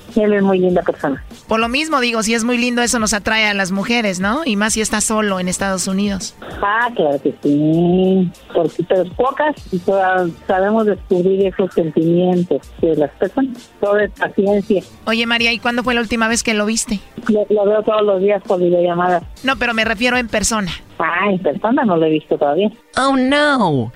[0.15, 1.23] Él es muy linda persona.
[1.47, 4.41] Por lo mismo, digo, si es muy lindo, eso nos atrae a las mujeres, ¿no?
[4.45, 6.35] Y más si está solo en Estados Unidos.
[6.61, 8.31] Ah, claro que sí.
[8.53, 13.69] Porque pero pocas y todas sabemos descubrir esos sentimientos de las personas.
[13.79, 14.83] Todo es paciencia.
[15.05, 16.99] Oye, María, ¿y cuándo fue la última vez que lo viste?
[17.27, 19.23] Lo, lo veo todos los días por videollamadas.
[19.43, 20.71] No, pero me refiero en persona.
[20.99, 22.71] Ah, en persona no lo he visto todavía.
[22.97, 23.91] Oh, no.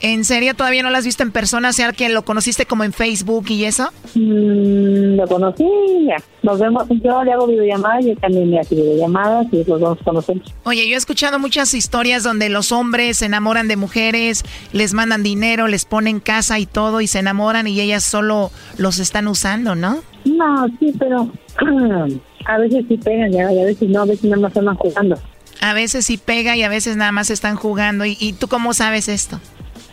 [0.00, 1.70] ¿En serio todavía no lo has visto en persona?
[1.70, 3.90] O sea, que lo conociste como en Facebook y eso.
[4.14, 5.66] Mm, lo conocí,
[6.06, 6.16] ya.
[6.42, 9.98] Nos vemos, yo le hago videollamadas y él también me hace videollamadas y los dos
[10.04, 10.54] conocemos.
[10.64, 15.22] Oye, yo he escuchado muchas historias donde los hombres se enamoran de mujeres, les mandan
[15.22, 19.74] dinero, les ponen casa y todo y se enamoran y ellas solo los están usando,
[19.74, 19.98] ¿no?
[20.24, 21.30] No, sí, pero
[22.46, 25.18] a veces sí pegan y a veces no, a veces nada más están jugando.
[25.60, 28.04] A veces sí pega y a veces nada más están jugando.
[28.04, 29.40] ¿Y, y tú cómo sabes esto?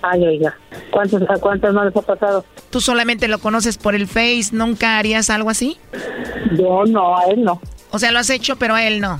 [0.08, 0.56] Ay, oiga,
[0.91, 2.45] ¿cuántos, ¿a cuántos no les ha pasado?
[2.70, 4.49] ¿Tú solamente lo conoces por el Face?
[4.51, 5.78] ¿Nunca harías algo así?
[6.51, 7.60] Yo no, a él no.
[7.89, 9.20] O sea, lo has hecho, pero a él no.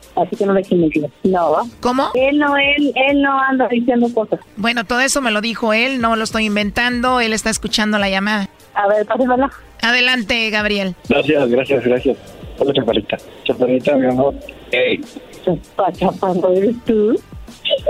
[0.15, 1.09] así que no le mentir.
[1.23, 1.57] No.
[1.79, 2.09] ¿Cómo?
[2.13, 4.39] Él no, él, él no anda diciendo cosas.
[4.57, 8.09] Bueno, todo eso me lo dijo él, no lo estoy inventando, él está escuchando la
[8.09, 8.49] llamada.
[8.73, 9.51] A ver, pásenla.
[9.81, 10.95] Adelante, Gabriel.
[11.09, 12.17] Gracias, gracias, gracias.
[12.59, 13.17] Hola, chaparrita.
[13.43, 14.35] Chaparrita, mi amor.
[14.71, 15.01] Hey.
[15.43, 15.91] Chapa,
[16.55, 17.19] ¿eres tú?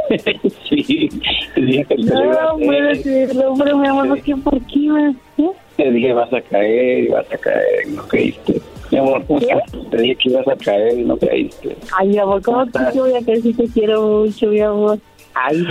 [0.70, 1.10] sí,
[1.54, 5.52] te dije que No, puede decirlo, hombre, mi amor, ¿qué por qué, ¿Eh?
[5.78, 8.62] Te dije, vas a caer y vas a caer, no creíste.
[8.92, 9.72] Mi amor, ¿cómo estás?
[9.90, 11.78] Te dije que ibas a caer y no caíste.
[11.98, 15.00] Ay, mi amor, ¿cómo te voy a caer si te quiero mucho, mi amor?
[15.34, 15.64] Ay,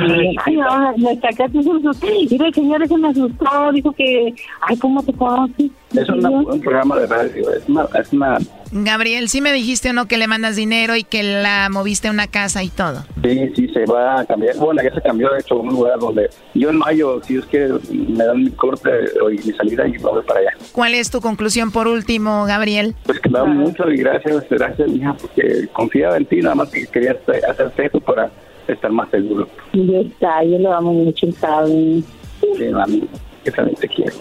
[0.46, 1.90] ay, no, me sacaste susto.
[2.30, 5.70] Mira, el señor ese me asustó, dijo que, ay, ¿cómo te conoces?
[5.94, 8.38] Es un programa de radio, es una, es una...
[8.72, 12.10] Gabriel, ¿sí me dijiste o no que le mandas dinero y que la moviste a
[12.10, 13.04] una casa y todo?
[13.22, 14.56] Sí, sí, se va a cambiar.
[14.56, 17.68] Bueno, ya se cambió, de hecho, un lugar donde yo en mayo, si es que
[17.90, 18.90] me dan mi corte
[19.32, 20.50] y mi salida y me voy para allá.
[20.72, 22.94] ¿Cuál es tu conclusión por último, Gabriel?
[23.04, 26.70] Pues que me da mucho y gracias, gracias, hija, porque confiaba en ti, nada más
[26.70, 27.16] que quería
[27.48, 28.30] hacerte esto para
[28.68, 29.48] estar más seguro.
[29.72, 32.04] Ya está, yo lo amo mucho, ¿sabes?
[32.40, 33.08] Sí, mami,
[33.44, 34.12] yo también te quiero.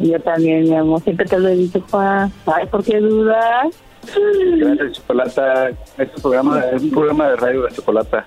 [0.00, 2.30] yo también, mi amor, siempre te lo he dicho, pa.
[2.46, 3.74] Ay, ¿por qué dudas?
[4.58, 5.70] Gracias, Chocolata.
[5.98, 8.26] Este programa es un programa de radio de Chocolata.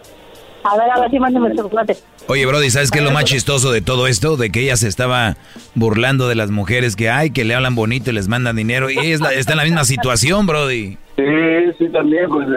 [0.64, 1.96] A ver, a ver si mándame el chocolate.
[2.28, 4.36] Oye, Brody, ¿sabes qué es lo más chistoso de todo esto?
[4.36, 5.38] De que ella se estaba
[5.74, 8.90] burlando de las mujeres que hay, que le hablan bonito y les mandan dinero.
[8.90, 10.98] Y ella está en la misma situación, Brody.
[11.16, 11.24] Sí,
[11.78, 12.48] sí, también, pues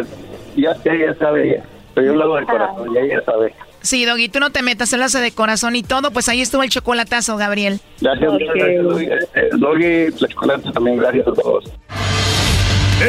[0.56, 1.62] ya, ya sabe.
[1.94, 3.54] Pero yo lo hago de corazón, ya ella sabe.
[3.82, 6.62] Sí, Doggy, tú no te metas, el hace de corazón y todo, pues ahí estuvo
[6.62, 7.80] el chocolatazo, Gabriel.
[8.00, 8.48] Gracias, okay.
[8.54, 9.04] gracias Doggy.
[9.04, 11.64] Eh, Doggy, la chocolate también, gracias a todos.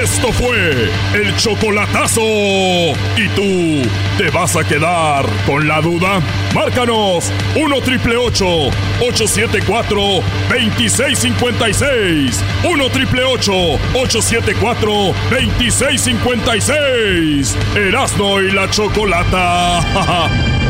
[0.02, 2.22] Esto fue el chocolatazo.
[2.24, 6.20] ¿Y tú te vas a quedar con la duda?
[6.56, 10.02] Márcanos 1 triple 874
[10.50, 12.44] 2656.
[12.64, 14.92] 1 triple 874
[15.30, 17.56] 2656.
[17.76, 20.58] Erasno y la chocolata.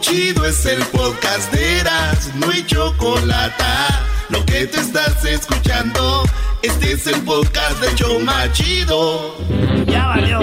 [0.00, 6.22] Chido, es el podcast de Erasno y chocolata lo que te estás escuchando,
[6.62, 9.36] este es el podcast de Choma Chido.
[9.86, 10.40] Ya valió.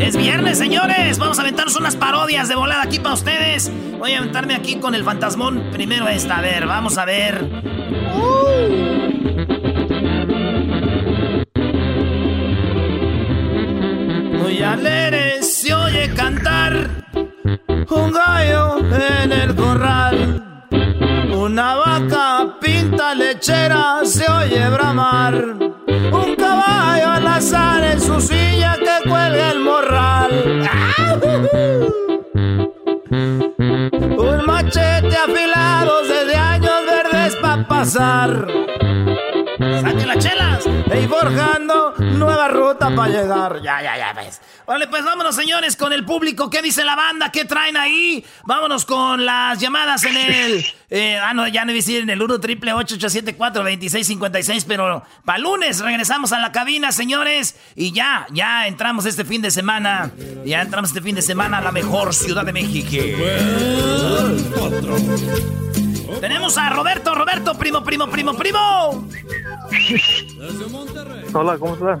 [0.00, 1.18] Es viernes, señores.
[1.18, 3.70] Vamos a aventarnos unas parodias de volada aquí para ustedes.
[3.98, 5.70] Voy a aventarme aquí con el fantasmón.
[5.70, 7.44] Primero esta, a ver, vamos a ver.
[14.38, 16.99] Muy alegre se oye cantar
[17.90, 20.66] un gallo en el corral.
[21.32, 25.34] Una vaca pinta lechera se oye bramar.
[25.34, 30.30] Un caballo al azar en su silla que cuelga el morral.
[34.18, 38.46] Un machete afilado desde años verdes para pasar.
[39.60, 40.64] ¡Saquen las chelas!
[40.66, 43.60] Y forjando nueva ruta para llegar.
[43.62, 44.40] Ya, ya, ya, ves.
[44.66, 46.48] Vale, pues vámonos, señores, con el público.
[46.48, 47.30] ¿Qué dice la banda?
[47.30, 48.24] ¿Qué traen ahí?
[48.44, 50.64] Vámonos con las llamadas en el.
[50.88, 55.80] Eh, ah, no, ya no decir en el 1 triple 874 2656 pero para lunes
[55.80, 57.54] regresamos a la cabina, señores.
[57.76, 60.10] Y ya, ya entramos este fin de semana.
[60.46, 62.96] Ya entramos este fin de semana a la mejor ciudad de México.
[66.20, 69.08] Tenemos a Roberto, Roberto, primo, primo, primo, primo.
[71.32, 72.00] Hola, ¿cómo estás?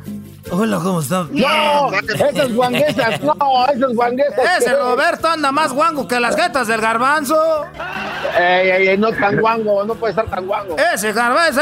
[0.50, 1.30] Hola, ¿cómo estás?
[1.30, 4.38] No, esas guanguesas, no, esas guanguesas.
[4.58, 7.36] Ese Roberto anda más guango que las jetas del garbanzo.
[8.38, 10.76] Ey, ey, ey, no tan guango, no puede estar tan guango.
[10.94, 11.60] Ese garbanzo.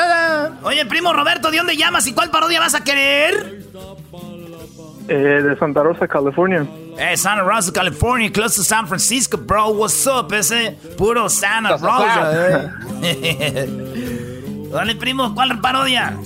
[0.63, 3.67] Oye, primo Roberto, ¿de dónde llamas y cuál parodia vas a querer?
[5.09, 6.67] Eh, de Santa Rosa, California.
[6.99, 9.69] Eh, Santa Rosa, California, close to San Francisco, bro.
[9.71, 10.77] What's up, ese?
[10.97, 14.25] Puro Santa Rosa, eh.
[14.71, 16.17] Dale, primo, ¿cuál parodia?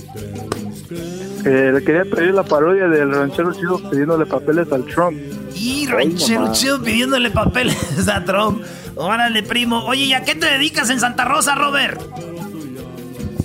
[1.45, 5.17] Eh, le quería pedir la parodia del ranchero chido pidiéndole papeles al Trump.
[5.55, 8.63] Y ranchero chido pidiéndole papeles a Trump.
[8.95, 9.83] Órale, primo.
[9.85, 12.01] Oye, ¿y a qué te dedicas en Santa Rosa, Robert?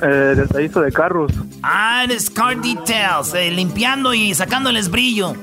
[0.02, 1.32] Eh, detallista de carros.
[1.62, 5.34] Ah, eres car details, eh, limpiando y sacándoles brillo.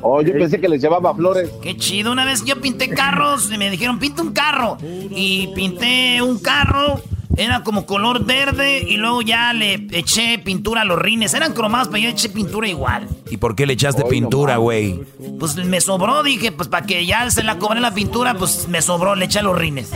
[0.00, 1.48] Oh, yo pensé que les llevaba flores.
[1.62, 2.12] Qué chido.
[2.12, 4.76] Una vez yo pinté carros y me dijeron, pinta un carro.
[4.82, 7.00] Y pinté un carro,
[7.36, 11.34] era como color verde y luego ya le eché pintura a los rines.
[11.34, 13.08] Eran cromados, pero yo eché pintura igual.
[13.30, 15.02] ¿Y por qué le echaste pintura, güey?
[15.38, 18.82] Pues me sobró, dije, pues para que ya se la cobré la pintura, pues me
[18.82, 19.90] sobró, le eché a los rines.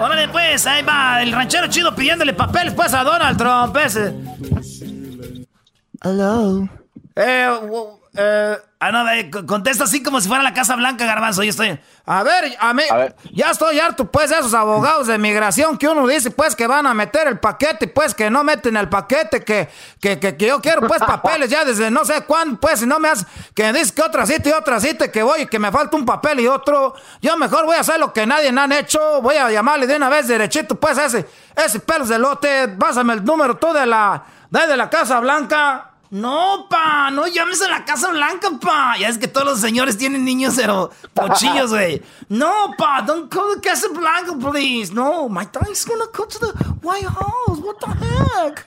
[0.00, 4.14] Órale, pues, ahí va el ranchero chido pidiéndole papel, pues, a Donald Trump, ese.
[6.02, 6.66] Hello.
[7.16, 7.48] Eh,
[8.16, 11.44] eh, ah, no, eh, contesta así como si fuera la Casa Blanca, Garbanzo.
[11.44, 11.78] Yo estoy.
[12.06, 12.82] A ver, a mí.
[13.32, 16.86] Ya estoy harto, pues, de esos abogados de migración que uno dice, pues, que van
[16.86, 19.68] a meter el paquete, pues, que no meten el paquete, que,
[20.00, 23.08] que, que, yo quiero, pues, papeles ya desde no sé cuándo, pues, si no me
[23.08, 23.24] hace.
[23.54, 26.04] Que dice que otra cita y otra cita, que voy y que me falta un
[26.04, 26.94] papel y otro.
[27.22, 29.22] Yo mejor voy a hacer lo que nadie han hecho.
[29.22, 32.66] Voy a llamarle de una vez derechito, pues, ese, ese pelos de lote.
[32.68, 35.89] Pásame el número tú de la, de la Casa Blanca.
[36.12, 38.96] No, pa, no llames a la Casa Blanca, pa.
[38.98, 42.02] Ya es que todos los señores tienen niños, pero pochillos, güey.
[42.28, 44.92] No, pa, don't call the Casa Blanca, please.
[44.92, 46.52] No, my dad's gonna go to the
[46.82, 47.60] White House.
[47.60, 48.66] What the heck?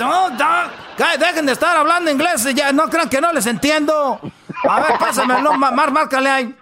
[0.00, 0.70] No, no.
[1.18, 2.42] Dejen de estar hablando inglés.
[2.54, 4.18] Ya no crean que no les entiendo.
[4.66, 6.54] A ver, pásame, no, mar, márcale ahí.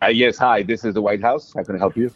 [0.00, 1.52] Uh, yes, hi, this is the White House.
[1.56, 2.12] How can I help you?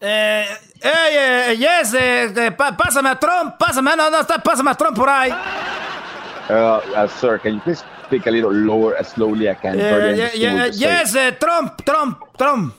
[0.00, 0.46] Eh,
[0.82, 5.30] eh, yes, eh, pásame a Trump, pásame, no, no, está, pásame a Trump por ahí.
[6.48, 9.78] Uh, uh, sir, can you please speak a little lower, as slowly I can?
[9.78, 12.74] Yeah, yeah, yes, uh, Trump, Trump, Trump.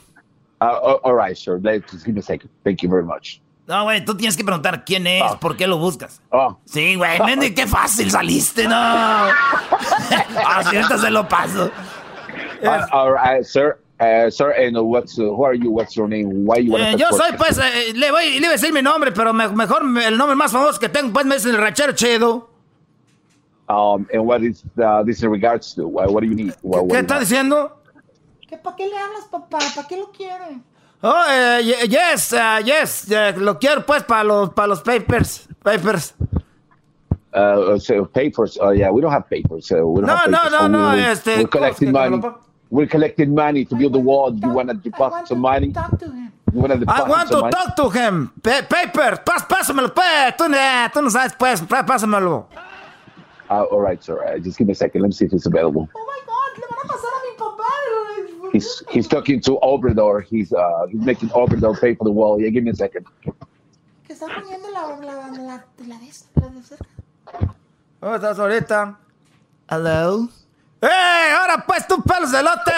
[0.60, 1.60] Uh, all right, sure.
[1.60, 2.50] Just give me a second.
[2.64, 3.40] Thank you very much.
[3.68, 5.40] No, güey, tú tienes que preguntar quién es, oh.
[5.40, 6.22] por qué lo buscas.
[6.32, 6.58] Oh.
[6.66, 7.56] Sí, güey, oh.
[7.56, 8.76] qué fácil saliste, no.
[10.46, 11.72] Así ahorita se lo paso.
[12.64, 13.78] Uh, all right, sir.
[14.02, 15.70] Uh, sir, and what's, uh, who are you?
[15.70, 16.44] What's your name?
[16.44, 19.12] Why you eh, Yo soy, pues, eh, le, voy, le voy a decir mi nombre,
[19.12, 22.50] pero me, mejor el nombre más famoso que tengo, pues, me es el ranchero chido.
[23.70, 25.88] Um, and what is uh, this in regards to?
[25.88, 26.56] What, what do you need?
[26.64, 27.78] What, ¿Qué, está diciendo?
[28.50, 29.60] ¿Que ¿Para qué le hablas, papá?
[29.76, 30.60] ¿Para qué lo quiere?
[31.04, 36.16] Oh, uh, yes, uh, yes, uh, lo quiero, pues, para los, para los papers, papers.
[37.36, 39.68] Uh, so papers, oh, yeah, we don't have papers.
[39.68, 40.52] So we don't no, have papers.
[40.54, 41.38] no, no, no, este...
[41.38, 42.20] We're collecting money.
[42.72, 44.34] We're collecting money to build the wall.
[44.34, 45.74] You want to deposit some money?
[45.74, 46.32] Talk to him.
[46.54, 47.52] You want to I want to money?
[47.52, 48.32] talk to him.
[48.42, 50.34] Pa paper, Pas pásamelo, pues.
[50.38, 50.46] Tú,
[50.94, 51.60] tú no sabes, pues.
[51.62, 52.46] Pásamelo.
[53.50, 54.24] Uh, all right, sir.
[54.24, 55.02] Uh, just give me a second.
[55.02, 55.90] Let me see if it's available.
[55.94, 58.52] Oh my God, le van a pasar a mi papá.
[58.54, 60.24] He's he's talking to Obrador.
[60.24, 62.40] He's uh he's making Obrador pay for the wall.
[62.40, 63.06] Yeah, give me a second.
[64.08, 66.88] Que está poniendo la la la la, la de cerca.
[68.00, 68.98] ¿Cómo estás ahorita?
[69.70, 70.30] Hello.
[70.82, 71.32] ¡Eh!
[71.40, 72.72] ¡Ahora pues tú, pelos de lote!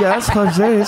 [0.00, 0.84] yes, José.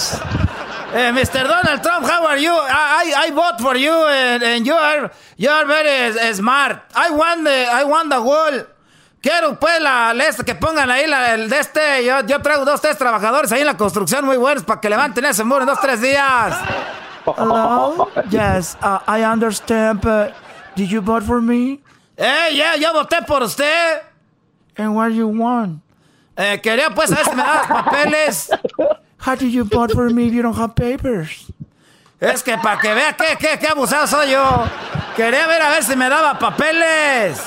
[0.95, 1.47] Eh, Mr.
[1.47, 2.53] Donald Trump, how are you?
[2.53, 6.83] I, I, I vote for you and, and, you are you are very smart.
[6.95, 8.67] I want the I want the wall.
[9.23, 12.05] Quiero pues la, la que pongan ahí la, el de este.
[12.05, 15.25] Yo, yo traigo dos, tres trabajadores ahí en la construcción muy buenos para que levanten
[15.25, 16.57] ese muro en dos, tres días.
[17.25, 18.11] Hello?
[18.31, 20.35] Yes, uh, I understand, but
[20.75, 21.81] did you vote for me?
[22.17, 24.12] Eh, yeah, yo voté por usted.
[24.77, 25.81] And what you want?
[26.37, 28.51] Eh, quería pues saber si me das papeles.
[29.19, 31.47] How do you vote for me if you don't have papers?
[32.19, 34.65] Es que para que vea qué, qué, qué abusado soy yo.
[35.17, 37.41] Quería ver a ver si me daba papeles.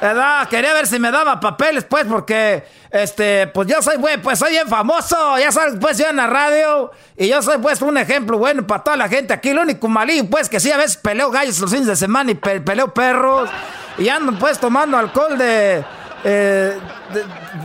[0.00, 0.48] ¿Verdad?
[0.48, 4.50] Quería ver si me daba papeles, pues, porque, este, pues yo soy, güey, pues soy
[4.50, 5.38] bien famoso.
[5.38, 6.90] Ya sabes, pues yo en la radio.
[7.16, 9.52] Y yo soy, pues, un ejemplo bueno para toda la gente aquí.
[9.52, 12.34] Lo único malín, pues, que sí, a veces peleo gallos los fines de semana y
[12.34, 13.48] peleo perros.
[13.98, 15.84] Y ando, pues, tomando alcohol de
[16.28, 16.76] eh,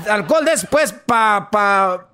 [0.08, 2.08] alcohol después para pa,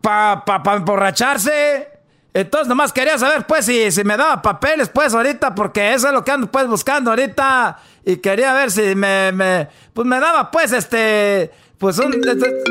[0.00, 1.88] pa, pa, pa, emborracharse.
[2.32, 6.14] Entonces nomás quería saber pues si, si me daba papeles pues ahorita porque eso es
[6.14, 10.50] lo que ando pues buscando ahorita y quería ver si me, me pues me daba
[10.50, 12.62] pues este pues un este...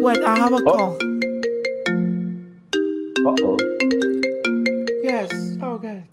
[0.00, 0.96] Wait, I have a call.
[3.24, 3.56] Uh -oh.
[5.02, 5.30] Yes,
[5.60, 6.04] okay.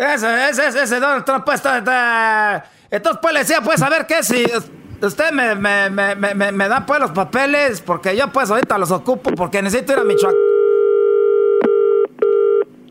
[0.00, 3.88] Ese, ese, ese, ese Donald Trump pues está, está entonces, pues le decía, pues, a
[3.90, 4.44] ver qué si
[5.02, 8.90] usted me, me, me, me, me da pues los papeles, porque yo pues ahorita los
[8.90, 10.36] ocupo porque necesito ir a Michoacán.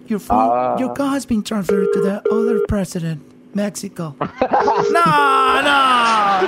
[0.07, 0.76] Your phone, Ah.
[0.80, 3.22] your car has been transferred to the other president,
[3.53, 4.15] Mexico.
[4.19, 6.48] no, no.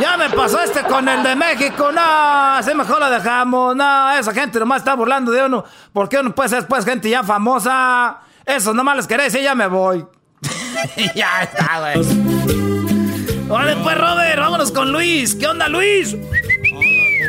[0.00, 1.90] Ya me pasó este con el de México.
[1.92, 3.76] No, así mejor lo dejamos.
[3.76, 5.64] No, esa gente nomás está burlando de uno.
[5.92, 8.20] Porque uno puede ser después gente ya famosa.
[8.48, 10.06] Eso nomás les queréis y ya me voy.
[11.14, 13.48] ya está, güey.
[13.50, 15.34] Órale, pues, Robert, vámonos con Luis.
[15.34, 16.16] ¿Qué onda, Luis?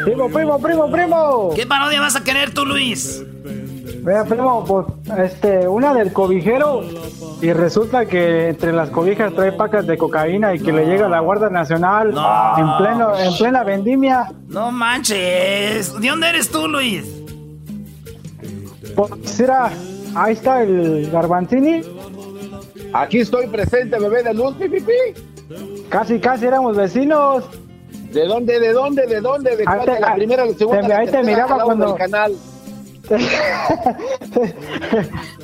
[0.05, 1.53] Primo, primo, primo, primo.
[1.53, 3.21] ¿Qué parodia vas a querer tú, Luis?
[4.01, 4.87] Vea, primo, pues,
[5.19, 6.83] este, una del cobijero
[7.41, 11.09] y resulta que entre las cobijas trae pacas de cocaína y que le llega a
[11.09, 12.09] la Guardia Nacional
[12.57, 14.31] en pleno, en plena vendimia.
[14.47, 15.99] No manches.
[15.99, 17.05] ¿De dónde eres tú, Luis?
[18.95, 19.71] Pues era,
[20.15, 21.81] ahí está el Garbanzini.
[22.93, 24.93] Aquí estoy presente, bebé de luz, pi, pi, pi.
[25.89, 27.45] Casi, casi éramos vecinos.
[28.11, 29.55] ¿De dónde, de dónde, de dónde?
[29.55, 29.85] ¿De cuál?
[29.85, 32.33] te- ¿De la ah, primera, la segunda, te- la ahí te miraba cuando- canal?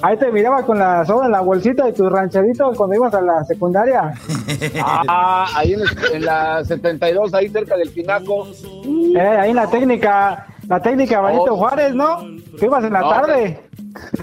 [0.02, 3.22] Ahí te miraba con la soda en la bolsita de tus rancheritos cuando ibas a
[3.22, 4.14] la secundaria.
[5.08, 8.48] Ah, ahí en, el- en la 72, ahí cerca del Pinaco.
[9.16, 11.58] Eh, ahí en la técnica, la técnica Benito Oh.
[11.58, 12.20] Juárez, ¿no?
[12.60, 13.60] Que ibas en la No, tarde.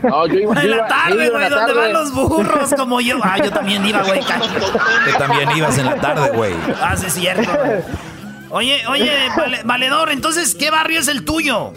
[0.02, 1.74] No, yo iba, En la iba- tarde, güey, donde tarde.
[1.74, 3.18] van los burros como yo.
[3.22, 4.20] Ah, yo también iba, güey.
[4.20, 6.54] Tú también ibas en la tarde, güey.
[6.80, 7.50] Ah, sí, es cierto.
[8.50, 11.72] Oye, oye, vale- valedor, entonces, ¿qué barrio es el tuyo?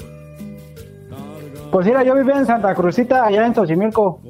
[1.72, 4.22] Pues mira, yo vivía en Santa Cruzita, allá en Xochimilco.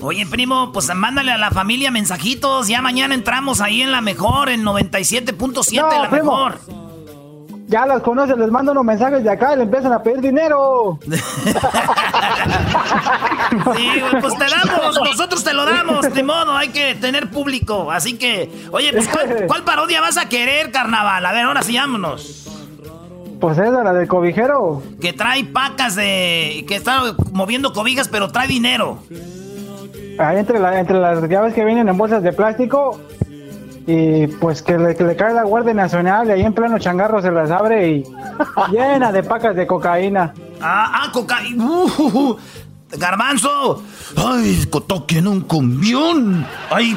[0.00, 2.66] Oye, primo, pues mándale a la familia mensajitos.
[2.68, 6.24] Ya mañana entramos ahí en la mejor, en 97.7, No, la primo.
[6.24, 6.58] mejor.
[7.72, 10.98] Ya los conoces, les mando unos mensajes de acá y le empiezan a pedir dinero.
[13.76, 17.90] Sí, güey, pues te damos, nosotros te lo damos, de modo, hay que tener público.
[17.90, 21.24] Así que, oye, pues, ¿cuál, cuál parodia vas a querer, carnaval?
[21.24, 22.48] A ver, ahora sí, vámonos.
[23.40, 24.82] Pues esa, la del cobijero.
[25.00, 26.64] Que trae pacas de.
[26.68, 28.98] que está moviendo cobijas, pero trae dinero.
[30.18, 33.00] Ahí entre, la- entre las llaves que vienen en bolsas de plástico.
[33.86, 37.20] Y pues que le, que le cae la Guardia Nacional y ahí en pleno changarro
[37.20, 38.04] se las abre y
[38.70, 40.32] llena de pacas de cocaína.
[40.60, 41.64] Ah, ah, cocaína.
[41.64, 42.36] Uh,
[42.96, 43.82] garbanzo.
[44.16, 46.46] Ay, toquen un cumbión.
[46.70, 46.96] Ay,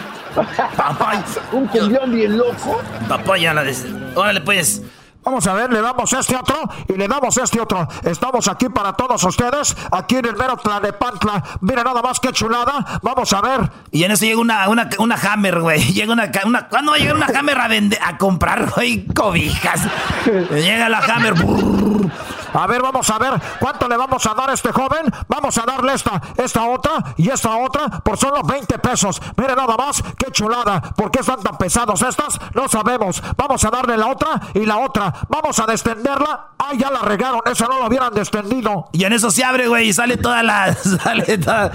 [0.75, 1.23] papá.
[1.53, 2.81] Un cumbión bien loco.
[3.07, 3.85] Papá, ya la des...
[4.15, 4.81] Órale, pues.
[5.25, 6.55] Vamos a ver, le damos este otro
[6.87, 7.87] y le damos este otro.
[8.03, 11.43] Estamos aquí para todos ustedes, aquí en el mero Tlanepantla.
[11.61, 12.99] Mira nada más que chulada.
[13.01, 13.71] Vamos a ver.
[13.89, 15.81] Y en eso llega una, una, una Hammer, güey.
[15.95, 16.67] Llega una, una.
[16.67, 19.81] ¿Cuándo va a llegar una Hammer a vender, a comprar, güey, cobijas?
[20.51, 21.33] Llega la Hammer.
[21.33, 22.11] brrr.
[22.55, 25.11] A ver, vamos a ver cuánto le vamos a dar a este joven.
[25.27, 29.21] Vamos a darle esta, esta otra y esta otra por solo 20 pesos.
[29.35, 30.79] Mire nada más, qué chulada.
[30.95, 32.39] ¿Por qué están tan pesados estas?
[32.53, 33.21] No sabemos.
[33.35, 35.13] Vamos a darle la otra y la otra.
[35.29, 36.47] Vamos a descenderla.
[36.59, 37.41] Ah, ya la regaron.
[37.45, 38.89] Esa no la hubieran descendido.
[38.91, 40.75] Y en eso se abre, güey, y sale toda la.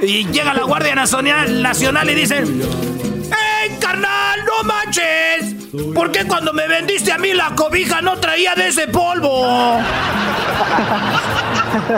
[0.00, 5.54] Y llega la Guardia Nacional, Nacional y dice: ¡Ey, carnal, no manches!
[5.94, 9.78] ¿Por qué cuando me vendiste a mí la cobija no traía de ese polvo?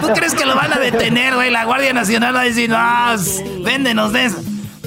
[0.01, 1.51] ¿Tú crees que lo van a detener, güey?
[1.51, 4.39] La Guardia Nacional va a decir: ¡No, s- véndenos de eso!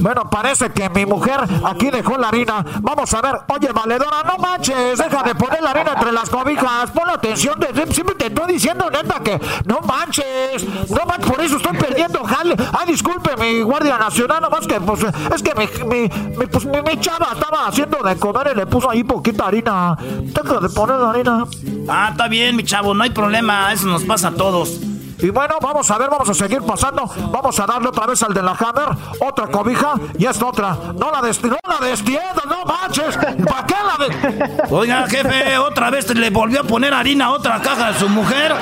[0.01, 2.65] Bueno, parece que mi mujer aquí dejó la harina.
[2.81, 3.35] Vamos a ver.
[3.47, 4.97] Oye, valedora, no manches.
[4.97, 6.89] Deja de poner la harina entre las cobijas.
[6.91, 7.59] Pon atención.
[7.59, 10.65] de- Siempre te estoy diciendo, neta, que no manches.
[10.89, 12.55] No manches, por eso estoy perdiendo jale.
[12.73, 14.41] Ah, disculpe, mi guardia nacional.
[14.41, 15.01] Nomás que, pues,
[15.35, 16.01] es que mi, mi,
[16.37, 19.95] mi, pues, mi, chava estaba haciendo de comer y le puso ahí poquita harina.
[19.99, 21.45] Deja de poner la harina.
[21.87, 23.71] Ah, está bien, mi chavo, no hay problema.
[23.71, 24.79] Eso nos pasa a todos.
[25.21, 27.09] Y bueno, vamos a ver, vamos a seguir pasando.
[27.31, 30.77] Vamos a darle otra vez al de la Hammer, otra cobija y esta otra.
[30.97, 33.17] No la la destiendas, no manches.
[33.17, 34.63] ¿Para qué la de...
[34.69, 38.53] Oiga, jefe, otra vez le volvió a poner harina a otra caja de su mujer.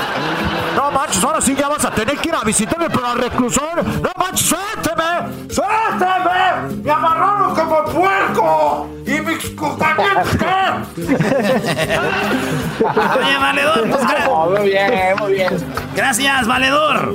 [0.76, 3.84] No manches, ahora sí ya vas a tener que ir a visitarme para el reclusorio.
[3.84, 5.50] No manches, suélteme.
[5.50, 6.84] ¡Suélteme!
[6.84, 8.88] ¡Me amarraron como puerco!
[9.06, 11.16] ¿Y mis compañeros qué?
[12.86, 15.50] Oye, valedor, pues gra- muy bien, muy bien.
[15.96, 17.14] gracias, valedor.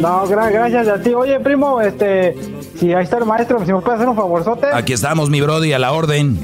[0.00, 1.12] No, gra- gracias a ti.
[1.14, 2.34] Oye, primo, este,
[2.78, 4.68] si ahí está el maestro, si me puede hacer un favorzote.
[4.72, 6.38] Aquí estamos, mi brody, a la orden.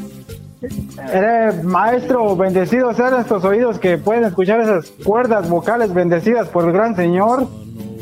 [1.12, 6.72] Eres maestro, bendecidos sean estos oídos que pueden escuchar esas cuerdas vocales bendecidas por el
[6.72, 7.46] gran señor.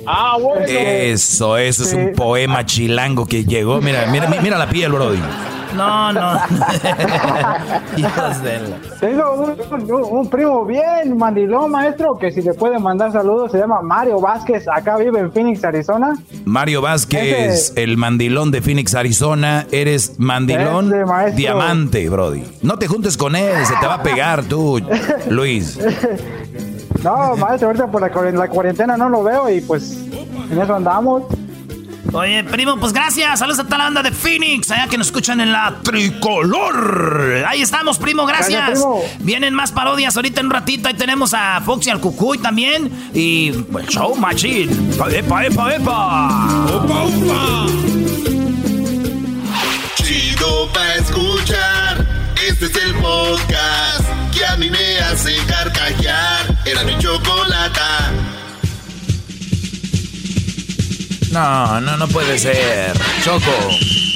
[0.06, 0.64] Ah, bueno.
[0.66, 3.81] Eso, eso es un poema chilango que llegó.
[3.81, 5.18] Mira, mira, mira la piel, brody.
[5.74, 6.32] No, no.
[7.96, 12.78] Hijos de la- Tengo un, un- un primo bien mandilón, maestro, que si le puede
[12.78, 16.14] mandar saludos, se llama Mario Vázquez, acá vive en Phoenix, Arizona.
[16.44, 19.66] Mario Vázquez, el mandilón de Phoenix, Arizona.
[19.72, 22.44] Eres mandilón Ese, diamante, Brody.
[22.62, 24.80] No te juntes con él, se te va a pegar tú,
[25.28, 25.78] Luis.
[27.02, 29.98] No, maestro, ahorita por la, la cuarentena no lo veo y pues
[30.51, 31.24] en eso andamos.
[32.12, 33.39] Oye, primo, pues gracias.
[33.39, 37.44] Saludos a toda la banda de Phoenix, allá que nos escuchan en la tricolor.
[37.47, 38.85] Ahí estamos, primo, gracias.
[39.20, 40.89] Vienen más parodias ahorita en un ratito.
[40.89, 43.10] Ahí tenemos a Foxy al Cucuy también.
[43.14, 44.72] Y pues, show machine.
[45.12, 46.66] Epa, epa, epa.
[46.66, 47.66] Opa, opa.
[49.97, 52.06] Chido pa' escuchar.
[52.47, 56.59] Este es el podcast que a mí me hace carcajear.
[56.64, 58.12] Era mi chocolata.
[61.35, 62.97] No, no, no puede ser.
[63.24, 63.51] Choco.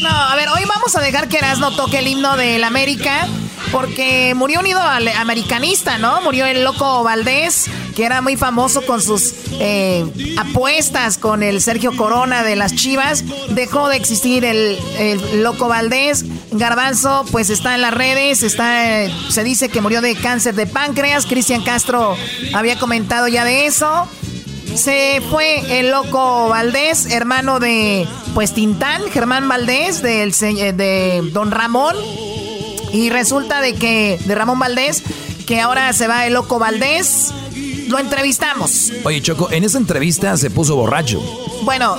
[0.02, 3.26] No, a ver, hoy vamos a dejar que Erasmo toque el himno del América.
[3.72, 4.88] Porque murió un ídolo
[5.18, 6.22] americanista, ¿no?
[6.22, 10.06] Murió el loco Valdés, que era muy famoso con sus eh,
[10.38, 13.24] apuestas con el Sergio Corona de las Chivas.
[13.50, 14.78] Dejó de existir el,
[15.42, 16.24] loco Valdés.
[16.52, 20.66] Garbanzo, pues está en las redes, está, eh, se dice que murió de cáncer de
[20.66, 21.26] páncreas.
[21.26, 22.16] Cristian Castro
[22.54, 24.08] había comentado ya de eso.
[24.74, 31.50] Se fue el loco Valdés, hermano de pues Tintán, Germán Valdés, del, eh, de Don
[31.50, 31.96] Ramón.
[32.92, 35.02] Y resulta de que, de Ramón Valdés,
[35.46, 37.32] que ahora se va el loco Valdés.
[37.88, 38.92] Lo entrevistamos.
[39.04, 41.20] Oye, Choco, en esa entrevista se puso borracho.
[41.62, 41.96] Bueno,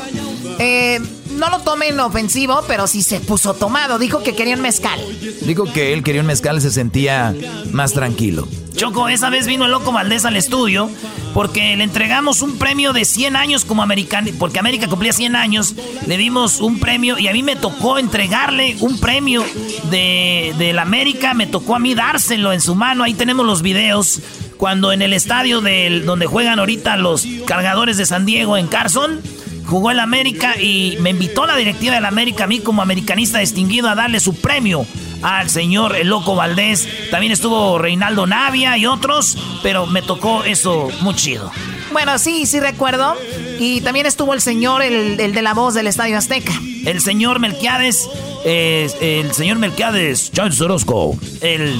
[0.59, 0.99] eh,
[1.39, 3.97] no lo tomen ofensivo, pero sí se puso tomado.
[3.97, 4.99] Dijo que quería un mezcal.
[5.41, 7.33] Dijo que él quería un mezcal y se sentía
[7.71, 8.47] más tranquilo.
[8.75, 10.89] Choco, esa vez vino el loco Valdés al estudio
[11.33, 15.75] porque le entregamos un premio de 100 años como americano, porque América cumplía 100 años,
[16.05, 19.45] le dimos un premio y a mí me tocó entregarle un premio
[19.91, 23.61] de, de la América, me tocó a mí dárselo en su mano, ahí tenemos los
[23.61, 24.21] videos,
[24.57, 29.21] cuando en el estadio del, donde juegan ahorita los cargadores de San Diego en Carson,
[29.69, 33.87] jugó el América y me invitó la directiva del América a mí como americanista distinguido
[33.87, 34.85] a darle su premio
[35.21, 36.87] al señor El Loco Valdés.
[37.11, 41.51] También estuvo Reinaldo Navia y otros, pero me tocó eso muy chido.
[41.91, 43.15] Bueno, sí, sí recuerdo.
[43.59, 46.53] Y también estuvo el señor, el, de la voz del Estadio Azteca.
[46.85, 48.09] El señor Melquiades,
[48.45, 51.75] el señor Melquiades, Charles Orozco, el,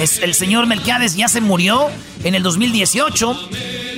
[0.00, 1.88] es, el señor Melquiades ya se murió
[2.24, 3.48] en el 2018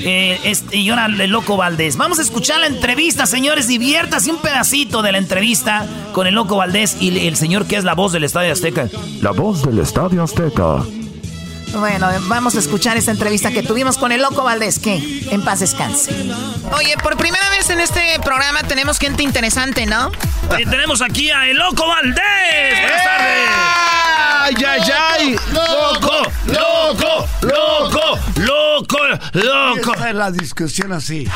[0.05, 1.97] eh, este, y ahora el loco Valdés.
[1.97, 3.69] Vamos a escuchar la entrevista, señores.
[3.69, 7.85] Diviértase un pedacito de la entrevista con el loco Valdés y el señor que es
[7.85, 8.89] la voz del Estadio Azteca.
[9.21, 10.83] La voz del Estadio Azteca.
[11.75, 14.97] Bueno, vamos a escuchar esta entrevista que tuvimos con el Loco Valdés, que
[15.31, 16.13] en paz descanse.
[16.77, 20.13] Oye, por primera vez en este programa tenemos gente interesante, ¿no?
[20.51, 22.81] Oye, tenemos aquí a el Loco Valdés.
[22.83, 24.12] Buenas tardes.
[24.45, 25.37] ¡Ay, ay, ay!
[25.53, 26.23] ¡Loco!
[26.47, 27.29] ¡Loco!
[27.43, 28.19] ¡Loco!
[28.35, 28.99] ¡Loco!
[29.35, 29.95] ¡Loco!
[29.95, 31.29] Esa es la discusión así.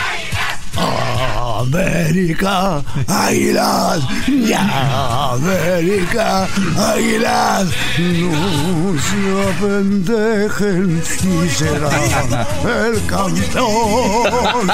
[1.57, 9.21] América, águilas, ya, América, águilas, no se
[9.51, 14.71] apendejen y serán el campeón.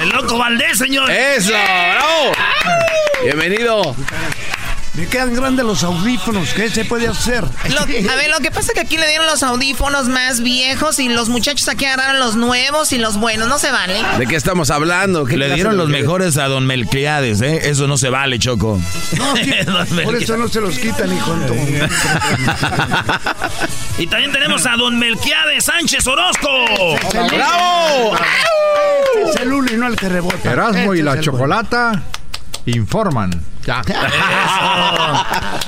[0.00, 1.10] El loco Valdés, señor.
[1.10, 2.32] Eso, bravo.
[3.22, 3.94] Bienvenido.
[4.94, 7.44] Me quedan grandes los audífonos, ¿qué se puede hacer?
[7.44, 11.08] a ver, lo que pasa es que aquí le dieron los audífonos más viejos y
[11.08, 13.94] los muchachos aquí agarraron los nuevos y los buenos, no se vale.
[14.18, 15.24] ¿De qué estamos hablando?
[15.24, 17.70] le dieron los mejores a Don Melquiades, ¿eh?
[17.70, 18.78] Eso no se vale, Choco.
[19.16, 19.34] No,
[20.04, 21.34] por eso no se los quitan, hijo.
[23.98, 26.48] y también tenemos a Don Melquiades Sánchez Orozco.
[27.30, 28.14] ¡Bravo!
[29.26, 30.52] es el uno y no el que rebota.
[30.52, 32.02] Erasmo y la chocolata
[32.66, 33.51] informan.
[33.66, 33.82] Ya.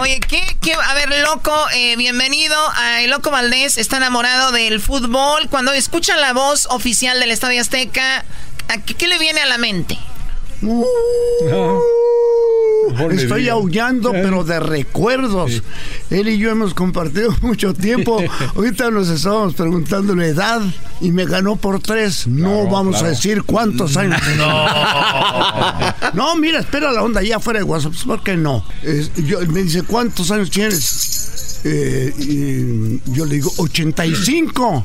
[0.00, 3.78] Oye, ¿qué, ¿qué, A ver, loco, eh, bienvenido a El Loco Valdés.
[3.78, 5.48] Está enamorado del fútbol.
[5.48, 8.24] Cuando escucha la voz oficial del Estadio Azteca,
[8.86, 9.98] ¿qué, qué le viene a la mente?
[10.62, 10.84] Uh,
[13.10, 15.62] estoy aullando, pero de recuerdos.
[16.10, 18.22] Él y yo hemos compartido mucho tiempo.
[18.56, 20.62] Ahorita nos estábamos preguntando la edad
[21.00, 22.26] y me ganó por tres.
[22.26, 24.20] No vamos a decir cuántos años.
[24.36, 24.66] No.
[26.14, 27.94] no, mira, espera la onda allá afuera de WhatsApp.
[28.06, 28.64] ¿Por qué no?
[29.16, 31.60] yo, me dice, ¿cuántos años tienes?
[31.64, 34.84] Eh, y yo le digo, 85.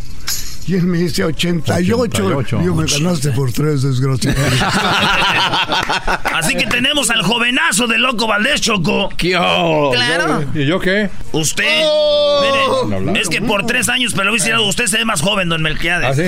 [0.66, 1.98] Y él me dice 88.
[1.98, 2.60] 88.
[2.62, 4.38] Y yo me ganaste por tres, desgraciado.
[6.34, 9.10] Así que tenemos al jovenazo de Loco Valdés, Choco.
[9.18, 10.46] Claro.
[10.54, 11.10] ¿Y yo qué?
[11.34, 11.82] Usted.
[11.84, 12.88] Oh.
[13.00, 16.10] Mire, es que por tres años, pero lo usted se ve más joven, don Melquiades.
[16.10, 16.24] ¿Ah, sí?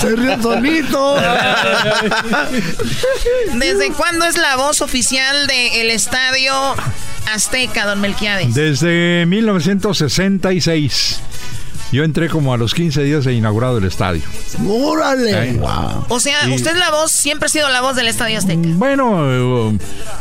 [0.06, 1.16] se ríe solito.
[3.54, 6.52] ¿Desde cuándo es la voz oficial del estadio
[7.26, 8.54] Azteca, don Melquiades?
[8.54, 11.20] Desde 1966.
[11.92, 14.22] Yo entré como a los 15 días de inaugurado el estadio.
[14.68, 15.60] ¡Órale!
[16.08, 18.60] O sea, usted la voz, siempre ha sido la voz del Estadio Azteca.
[18.74, 19.72] Bueno,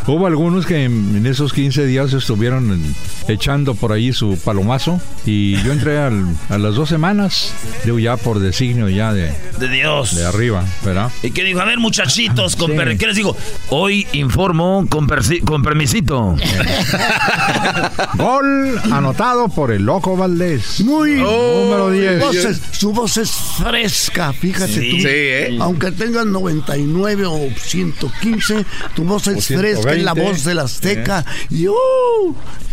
[0.08, 2.96] Hubo algunos que en, en esos 15 días estuvieron en-
[3.28, 7.52] echando por ahí su palomazo y yo entré al- a las dos semanas,
[7.84, 10.16] digo ya por designio ya de, De Dios.
[10.16, 11.12] de arriba, ¿verdad?
[11.24, 11.60] ¿Y qué dijo?
[11.60, 12.78] A ver, muchachitos, con Sí.
[12.78, 13.36] per- ¿qué les digo?
[13.70, 15.08] Hoy informo con,
[15.44, 16.36] con permisito.
[18.16, 20.82] Gol anotado por el Loco Valdés.
[20.82, 21.16] Muy
[21.64, 22.20] Número 10.
[22.22, 24.90] Su voz es, su voz es fresca, fíjate Sí.
[24.92, 24.96] tú.
[24.98, 25.58] Sí, ¿eh?
[25.62, 28.66] Aunque tengas 99 o 115,
[28.96, 30.22] tu voz es fresca, es la 120.
[30.24, 31.26] voz del Azteca.
[31.50, 31.76] Y uh,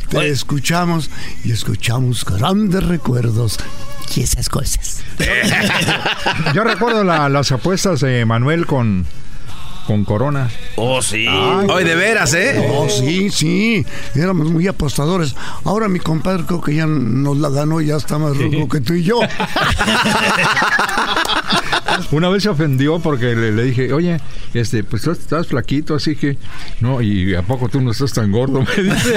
[0.09, 1.11] te escuchamos
[1.45, 3.59] y escuchamos grandes recuerdos
[4.15, 5.03] y esas cosas.
[6.55, 9.07] Yo recuerdo la- las apuestas de Manuel con,
[9.87, 10.49] con Corona.
[10.77, 11.27] Oh, sí.
[11.27, 12.69] Hoy de veras, ¿eh?
[12.73, 13.85] Oh, sí, sí.
[14.15, 15.35] Éramos muy apostadores.
[15.65, 18.95] Ahora mi compadre creo que ya nos la ganó, ya está más rudo que tú
[18.95, 19.21] y yo.
[22.11, 24.21] Una vez se ofendió porque le, le dije, oye,
[24.55, 26.39] este, pues tú estás flaquito, así que,
[26.81, 29.15] no, y a poco tú no estás tan gordo, me dice.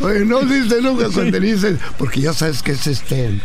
[0.00, 3.40] Oye, no dice nunca cuando dices, porque ya sabes que es este.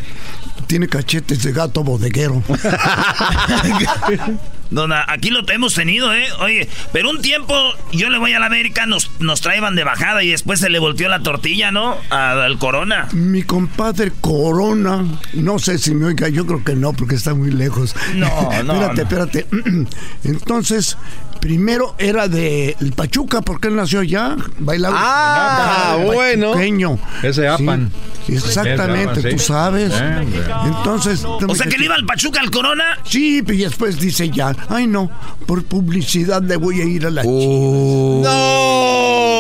[0.68, 2.44] Tiene cachetes de gato bodeguero.
[4.72, 6.28] No, na- aquí lo hemos tenido, ¿eh?
[6.42, 7.56] Oye, pero un tiempo
[7.92, 10.78] yo le voy a la América, nos, nos traían de bajada y después se le
[10.80, 11.98] volteó la tortilla, ¿no?
[12.12, 13.08] A- Al Corona.
[13.14, 17.52] Mi compadre Corona, no sé si me oiga, yo creo que no, porque está muy
[17.52, 17.96] lejos.
[18.16, 18.28] No,
[18.64, 19.02] no, espérate, no.
[19.02, 19.46] espérate.
[20.24, 20.98] Entonces,
[21.40, 24.96] primero era de el Pachuca, porque él nació allá, bailaba.
[25.00, 27.00] Ah, bailaba bueno.
[27.24, 27.92] Ese Apan.
[28.26, 29.94] Sí, exactamente, Ese Apan, tú sabes.
[29.94, 30.28] Eh.
[30.66, 31.24] Entonces.
[31.26, 32.98] O sea que le iba al Pachuca al Corona.
[33.04, 35.10] Sí, y después dice ya, ay no,
[35.46, 38.26] por publicidad le voy a ir a la Uh.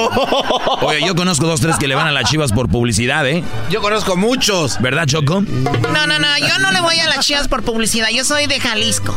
[0.81, 3.43] Oye, yo conozco dos, tres que le van a las chivas por publicidad, ¿eh?
[3.69, 4.79] Yo conozco muchos.
[4.81, 5.41] ¿Verdad, Choco?
[5.41, 8.59] No, no, no, yo no le voy a las chivas por publicidad, yo soy de
[8.59, 9.15] Jalisco.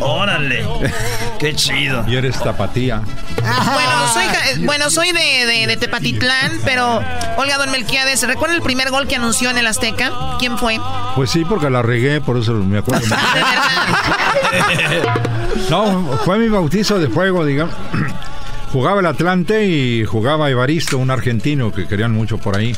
[0.00, 0.64] Órale.
[1.38, 2.04] Qué chido.
[2.24, 3.02] Eres tapatía.
[3.36, 7.00] Bueno, soy, ja- eh, bueno, soy de, de- de Tepatitlán, pero
[7.36, 10.12] Olga Don Melquiades, ¿recuerda el primer gol que anunció en el Azteca?
[10.38, 10.78] ¿Quién fue?
[11.16, 13.06] Pues sí, porque la regué, por eso me acuerdo.
[15.70, 17.74] No, fue mi bautizo de fuego, digamos.
[18.72, 22.74] Jugaba el Atlante y jugaba Evaristo, un argentino que querían mucho por ahí.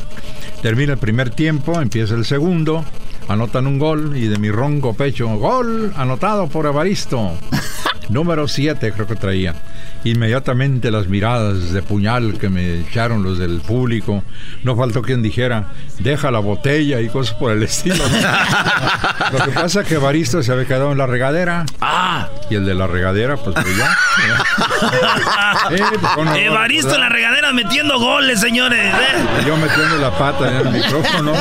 [0.61, 2.83] Termina el primer tiempo, empieza el segundo,
[3.27, 7.33] anotan un gol y de mi ronco pecho, gol anotado por Evaristo.
[8.09, 9.55] Número 7 creo que traía.
[10.05, 14.23] Inmediatamente las miradas de puñal que me echaron los del público.
[14.63, 17.95] No faltó quien dijera, deja la botella y cosas por el estilo.
[19.33, 21.65] Lo que pasa es que Evaristo se había quedado en la regadera.
[21.81, 22.29] Ah.
[22.51, 23.83] Y el de la regadera, pues yo.
[25.71, 26.35] Eh, pues, ¿cómo no?
[26.35, 28.93] Evaristo en la regadera metiendo goles, señores.
[28.93, 29.43] ¿eh?
[29.45, 31.33] Yo metiendo la pata en el micrófono.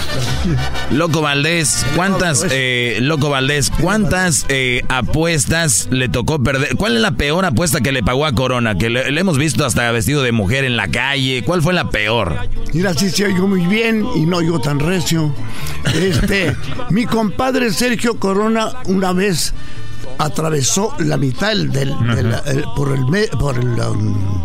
[0.90, 6.76] Loco Valdés, ¿cuántas, eh, Loco Valdés, cuántas eh, apuestas le tocó perder?
[6.76, 8.76] ¿Cuál es la peor apuesta que le pagó a Corona?
[8.78, 11.42] Que le, le hemos visto hasta vestido de mujer en la calle.
[11.44, 12.36] ¿Cuál fue la peor?
[12.72, 15.34] Mira, sí se oigo muy bien y no oigo tan recio.
[15.94, 16.54] Este,
[16.90, 19.52] mi compadre Sergio Corona una vez
[20.18, 24.42] atravesó la mitad del, del- del- el- por el me- por el um,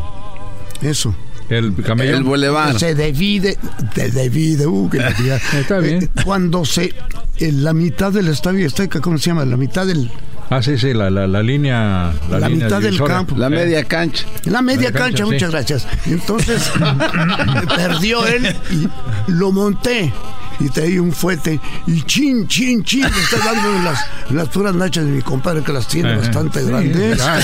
[0.81, 1.15] eso.
[1.49, 2.17] El camello.
[2.17, 2.79] El bulevar.
[2.79, 3.57] Se divide,
[3.93, 4.97] se divide, uh, que.
[5.59, 6.03] Está bien.
[6.03, 6.93] Eh, Cuando se
[7.37, 9.45] en la mitad del estadio Azteca, ¿cómo se llama?
[9.45, 10.09] La mitad del
[10.49, 12.13] Ah, sí, sí, la, la, la línea.
[12.29, 13.35] La, La línea mitad del campo.
[13.35, 14.25] La media cancha.
[14.45, 15.31] La media Media cancha, cancha, sí.
[15.31, 15.87] muchas gracias.
[16.05, 16.71] Entonces,
[17.75, 18.87] perdió él y
[19.31, 20.13] lo monté.
[20.57, 23.99] Y traía un fuete y chin, chin, chin, le está dando en las,
[24.29, 26.19] las puras nachas de mi compadre que las tiene Ajá.
[26.21, 27.17] bastante Sí, grandes.
[27.17, 27.39] ya,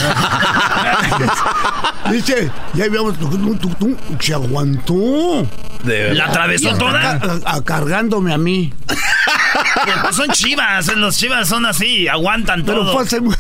[2.11, 3.15] Dice, ya habíamos
[4.19, 5.45] se aguantó.
[5.83, 7.19] ¿La atravesó toda?
[7.19, 8.73] ca- a- a- cargándome a mí.
[10.03, 12.93] Pues son chivas, los chivas son así, aguantan Pero todo.
[12.93, 13.31] fue hace, mu-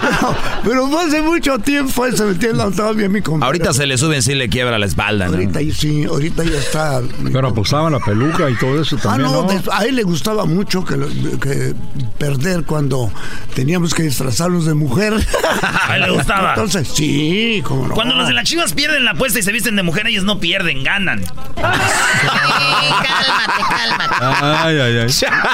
[0.00, 2.76] pero, pero fue hace mucho tiempo eso, ¿me entiendes?
[2.76, 3.46] Todavía mi compadre.
[3.46, 5.32] Ahorita se le suben si le quiebra la espalda, ¿no?
[5.32, 7.00] Ahorita sí, ahorita ya está.
[7.32, 9.72] Pero apostaban la peluca y todo eso Ah, también, no, ¿no?
[9.72, 10.96] a él le gustaba mucho que,
[11.40, 11.74] que
[12.18, 13.10] perder cuando
[13.54, 15.14] teníamos que disfrazarnos de mujer.
[15.88, 16.50] A él le gustaba.
[16.50, 17.94] Entonces, sí, como no.
[17.94, 20.38] Cuando los de las chivas pierden la apuesta y se visten de mujer, ellos no
[20.40, 21.20] pierden, ganan.
[21.56, 21.80] cálmate,
[23.68, 24.14] cálmate.
[24.20, 25.09] Ay, ay, ay.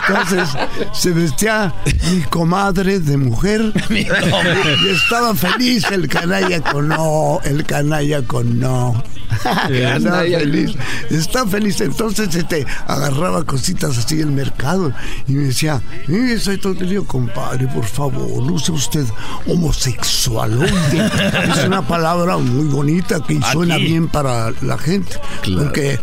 [0.09, 0.49] Entonces
[0.93, 1.75] se vestía
[2.11, 3.73] mi comadre de mujer.
[3.91, 9.03] Y estaba feliz el canalla con no, el canalla con no.
[9.71, 10.75] Estaba feliz,
[11.11, 11.81] está feliz.
[11.81, 14.93] Entonces este, agarraba cositas así del mercado
[15.29, 19.05] y me decía, "Eh, soy todo el día, compadre, por favor, no sea usted
[19.47, 20.67] homosexualoide.
[21.51, 25.17] es una palabra muy bonita que suena bien para la gente.
[25.57, 25.99] Porque,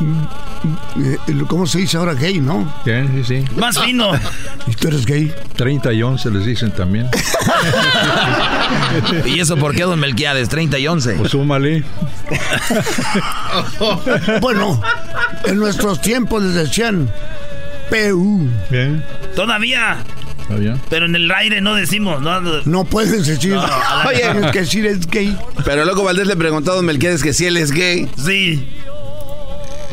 [0.00, 0.22] mm,
[1.04, 2.72] eh, ¿cómo se dice ahora gay, no?
[2.84, 3.44] Sí, sí, sí.
[3.56, 4.10] Más fino.
[4.66, 5.32] ¿Y tú eres gay?
[5.56, 7.08] 30 y 11 les dicen también.
[9.26, 10.48] ¿Y eso por qué, don Melquiades?
[10.48, 11.14] 30 y 11.
[11.14, 11.84] Pues súmale.
[14.40, 14.80] bueno,
[15.44, 17.10] en nuestros tiempos les decían
[17.90, 18.48] PU.
[18.70, 19.04] Bien.
[19.36, 19.98] Todavía.
[20.46, 20.76] ¿Todavía?
[20.90, 22.40] Pero en el aire no decimos, ¿no?
[22.64, 23.54] No puedes decir.
[23.54, 24.50] No, la- Oye.
[24.52, 25.36] Que decir es gay.
[25.64, 28.08] Pero loco Valdés le preguntó a Don Melquiades que si él es gay.
[28.22, 28.68] Sí.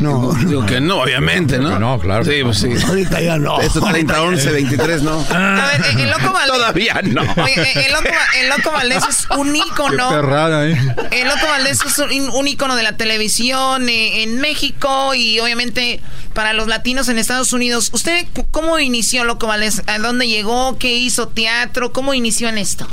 [0.02, 0.34] No.
[0.46, 1.78] Digo que no, obviamente, ¿no?
[1.80, 2.26] No, claro.
[2.26, 2.70] Sí, pues sí.
[2.88, 3.60] Ahorita ya no.
[3.62, 5.20] Esto 30, 11, 23, ¿no.
[5.30, 6.52] A ver, el loco Valdés.
[6.58, 7.22] Todavía no.
[7.44, 8.10] Oye, el loco,
[8.42, 10.10] el loco Valdés es un Qué ícono.
[10.10, 10.78] perrada, ¿eh?
[11.12, 16.02] El Loco Valdés es un, un ícono de la televisión eh, en México y obviamente
[16.34, 17.90] para los latinos en Estados Unidos.
[17.94, 19.84] ¿Usted cómo inició Loco Valdés?
[19.88, 20.78] ¿A dónde llegó?
[20.78, 21.92] ¿Qué hizo teatro?
[21.94, 22.88] ¿Cómo inició en esto?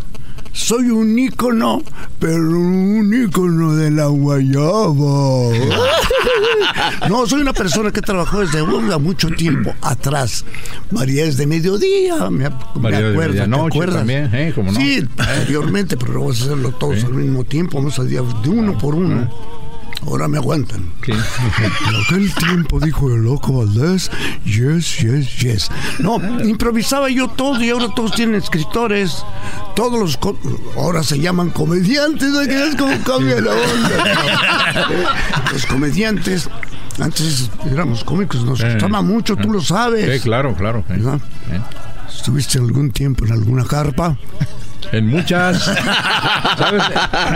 [0.53, 1.83] Soy un ícono,
[2.19, 5.51] pero un ícono de la guayaba.
[7.09, 10.45] No, soy una persona que trabajó desde uh, mucho tiempo atrás.
[10.91, 13.99] María es de mediodía, me, me María de acuerdo, ¿te medianoche acuerdas?
[13.99, 14.53] también, ¿eh?
[14.55, 14.81] ¿Cómo no?
[14.81, 18.77] Sí, anteriormente, pero no vamos a hacerlo todos al mismo tiempo, vamos a de uno
[18.79, 19.29] por uno.
[20.07, 20.93] Ahora me aguantan.
[21.05, 21.11] Sí.
[21.13, 24.11] En aquel tiempo dijo el loco Valdés,
[24.45, 25.71] yes, yes, yes.
[25.99, 29.25] No, improvisaba yo todo y ahora todos tienen escritores.
[29.79, 30.19] Todos los...
[30.77, 35.15] ahora se llaman comediantes, ¿no crees cómo cambia la onda?
[35.53, 36.51] los comediantes...
[37.01, 40.17] Antes éramos cómicos, nos Eh, gustaba mucho, tú lo sabes.
[40.17, 40.81] Sí, claro, claro.
[40.81, 40.95] eh.
[40.97, 41.21] ¿verdad?
[41.53, 41.61] Eh.
[42.13, 44.17] ¿Estuviste algún tiempo en alguna carpa?
[44.91, 45.63] En muchas.
[46.59, 46.83] ¿Sabes?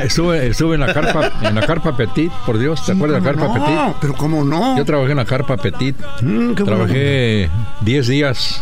[0.02, 3.36] Estuve, estuve en la carpa, en la carpa Petit, por Dios, ¿te acuerdas de la
[3.36, 3.96] carpa no, Petit?
[4.00, 4.76] pero cómo no.
[4.76, 5.94] Yo trabajé en la carpa Petit.
[6.22, 7.50] Mm, qué Trabajé
[7.82, 8.60] 10 días.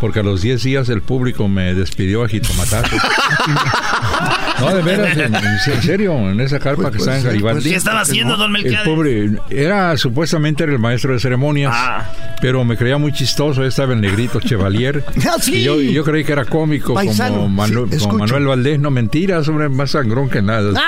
[0.00, 2.96] Porque a los 10 días el público me despidió a jitomatazo.
[4.60, 7.70] No, de veras, en, en serio, en esa carpa que Pues, está en pues, Garibaldi.
[7.70, 8.86] ¿Qué estaba haciendo, don El Melquiades?
[8.86, 12.04] pobre, era supuestamente era el maestro de ceremonias, Ah.
[12.42, 13.64] pero me creía muy chistoso.
[13.64, 15.02] Estaba el negrito Chevalier.
[15.30, 15.66] Ah, sí.
[15.66, 18.18] Y yo, creí que era cómico, Paisano, como, Manu- sí, como escucho.
[18.18, 18.78] Manuel Valdés.
[18.80, 20.70] No, mentiras, hombre, más sangrón que nada.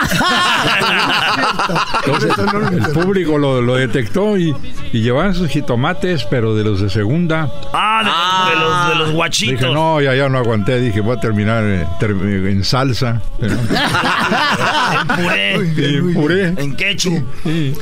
[2.05, 2.32] Entonces,
[2.72, 4.55] el público lo, lo detectó y,
[4.93, 7.51] y llevaban sus jitomates, pero de los de segunda.
[7.72, 8.10] Ah, de,
[8.55, 9.60] de los, de los guachitos.
[9.60, 10.78] Dije, no, ya, ya no aguanté.
[10.80, 13.20] Dije, voy a terminar eh, ter- en salsa.
[13.40, 13.56] Pero-
[14.92, 15.54] En puré.
[15.96, 16.46] en puré.
[16.56, 17.22] En ketchup.
[17.44, 17.74] Sí.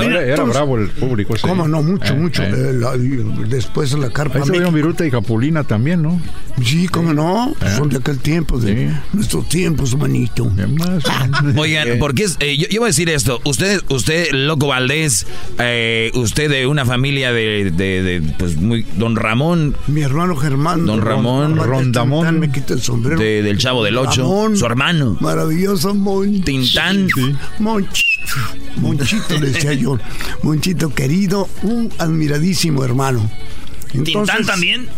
[0.00, 1.34] Era, era entonces- bravo el público.
[1.34, 1.46] ese.
[1.46, 1.82] ¿Cómo no?
[1.82, 2.42] Mucho, Eh, mucho.
[2.42, 2.50] eh.
[2.52, 4.38] Eh, la- después en la carpa.
[4.38, 4.70] Ahí se.
[4.74, 6.20] Viruta y Capulina también, ¿no?
[6.64, 7.54] Sí, cómo no.
[7.76, 8.96] Son de aquel tiempo, de Sí.
[9.12, 10.50] nuestros tiempos, manito.
[10.56, 11.04] Además,
[11.56, 13.40] Oigan, porque es, eh, yo, yo voy a decir esto.
[13.44, 15.26] Usted, usted, Loco Valdés,
[15.58, 20.63] eh, usted de una familia de, de, de, pues, muy, don Ramón, Mi hermano Germán.
[20.64, 22.20] Don Ramón Rondamón.
[22.26, 23.18] Tintán, Me quita el sombrero.
[23.20, 24.56] de- del Chavo del Ocho, Ramón.
[24.56, 26.44] su hermano, Maravilloso Monchito.
[26.46, 27.08] Tintán.
[27.58, 28.32] Monchito.
[28.76, 29.98] Monchito, le decía yo.
[30.42, 33.30] Monchito querido, un admiradísimo hermano.
[33.92, 34.88] ¿Tintán Entonces, también?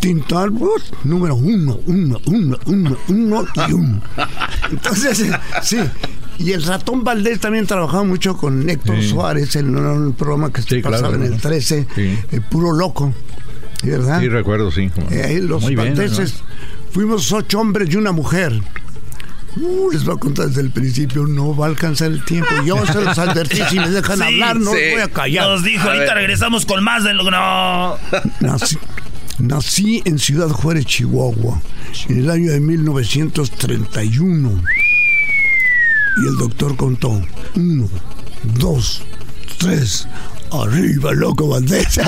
[0.00, 4.00] Tintán, pues, número uno, uno, uno, uno, uno y uno.
[4.70, 5.24] Entonces,
[5.62, 5.78] sí.
[6.38, 9.10] Y el ratón Valdés también trabajaba mucho con Héctor Sí.
[9.10, 11.42] Suárez en un programa que se Sí, claro, pasaba en el claro.
[11.42, 12.18] 13, Sí.
[12.32, 13.14] eh, puro loco.
[13.82, 14.20] ¿Sí, ¿Verdad?
[14.20, 14.90] Sí, recuerdo, sí.
[15.10, 15.94] Eh, los Muy bien,
[16.90, 18.52] fuimos ocho hombres y una mujer.
[19.56, 22.48] Uh, les voy a contar desde el principio, no va a alcanzar el tiempo.
[22.64, 24.78] Yo se los advertí, si me dejan Sí, hablar, no sí.
[24.80, 25.48] los voy a callar.
[25.48, 27.96] Nos dijo, ahorita regresamos con más de lo que no.
[28.40, 28.78] Nací,
[29.38, 31.60] nací en Ciudad Juárez, Chihuahua,
[32.08, 34.62] en el año de 1931.
[36.24, 37.20] Y el doctor contó,
[37.54, 37.88] uno,
[38.58, 39.02] dos,
[39.58, 40.06] tres,
[40.60, 41.98] arriba, loco Valdés.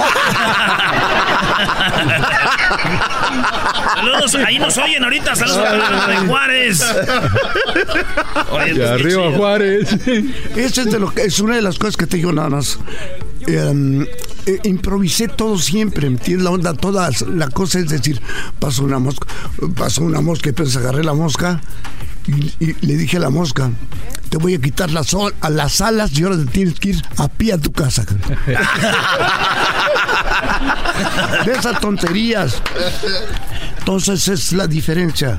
[3.95, 5.35] Saludos, ahí nos oyen ahorita.
[5.37, 6.83] Saludos a de Juárez.
[8.51, 9.33] Oye, pues, arriba chido.
[9.33, 9.93] Juárez.
[10.57, 12.79] Esa es, de lo que, es una de las cosas que te digo nada más.
[13.47, 14.07] Eh,
[14.47, 16.45] eh, improvisé todo siempre, ¿entiendes?
[16.45, 18.21] La onda, toda la cosa es decir,
[18.59, 19.27] pasó una mosca,
[19.77, 21.61] pasó una mosca y pues agarré la mosca
[22.27, 23.71] y, y le dije a la mosca,
[24.31, 27.03] te voy a quitar las, sol- a las alas y ahora te tienes que ir
[27.17, 28.05] a pie a tu casa.
[31.45, 32.61] de esas tonterías.
[33.79, 35.39] Entonces es la diferencia.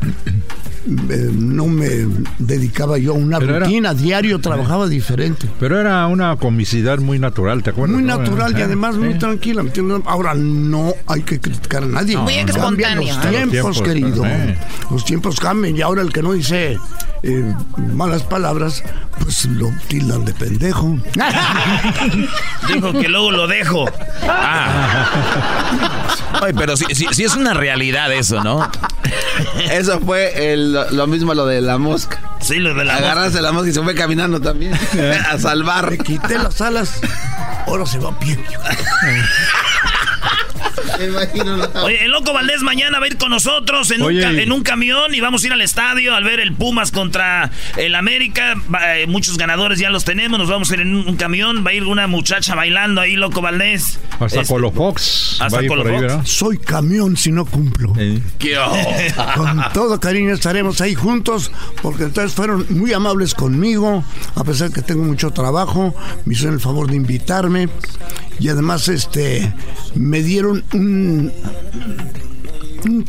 [0.87, 1.89] Eh, no me
[2.37, 5.47] dedicaba yo a una Pero era- rutina, diario trabajaba diferente.
[5.59, 7.95] Pero era una comicidad muy natural, ¿te acuerdas?
[7.95, 8.17] Muy no?
[8.17, 9.63] natural y Eh, además muy tranquila.
[9.63, 10.01] ¿me entiendes?
[10.05, 12.17] Ahora no hay que criticar a nadie.
[12.17, 13.29] Muy espontáneo, Los ¿eh?
[13.29, 14.25] tiempos, Los tiempos, querido.
[14.25, 14.57] eh.
[14.91, 16.77] Los tiempos cambian y ahora el que no dice
[17.23, 17.53] eh,
[17.93, 18.83] malas palabras,
[19.19, 20.99] pues lo tildan de pendejo.
[22.71, 23.85] Dijo que luego lo dejo.
[26.41, 28.69] Ay, pero sí, sí, sí es una realidad eso, ¿no?
[29.71, 32.19] Eso fue el- lo, mismo lo de la mosca.
[32.39, 34.73] Sí, lo de la Agarrarse la mosca y se fue caminando también.
[35.29, 35.91] a salvar.
[35.91, 36.99] Le quité las alas,
[37.67, 38.37] ahora se va a pie.
[41.83, 45.13] Oye, el loco Valdés mañana va a ir con nosotros en, un, en un, camión
[45.13, 48.55] y vamos a ir al estadio al ver el Pumas contra el América.
[48.87, 50.39] Eh, muchos ganadores ya los tenemos.
[50.39, 51.65] Nos vamos a ir en un, camión.
[51.65, 53.99] Va a ir una muchacha bailando ahí, loco Valdés.
[54.19, 55.41] Hasta este, Colofox.
[55.41, 56.29] Hasta Colofox.
[56.29, 57.93] Soy camión si no cumplo.
[59.35, 61.51] con todo cariño estaremos ahí juntos
[61.81, 64.03] porque entonces fueron muy amables conmigo,
[64.35, 65.93] a pesar que tengo mucho trabajo,
[66.25, 67.69] me hicieron el favor de invitarme
[68.39, 69.53] y además este
[69.95, 71.31] me dieron un
[72.85, 73.05] un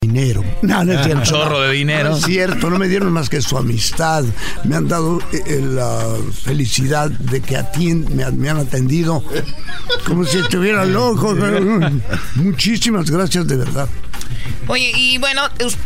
[0.00, 0.44] dinero.
[0.62, 1.18] No, no es cierto.
[1.18, 2.10] Un chorro de dinero.
[2.10, 4.24] No es cierto, no me dieron más que su amistad.
[4.64, 7.62] Me han dado eh, eh, la felicidad de que
[8.10, 9.24] me, me, han atendido
[10.06, 11.34] como si estuviera loco.
[12.34, 13.88] Muchísimas gracias, de verdad.
[14.66, 15.42] Oye, y bueno,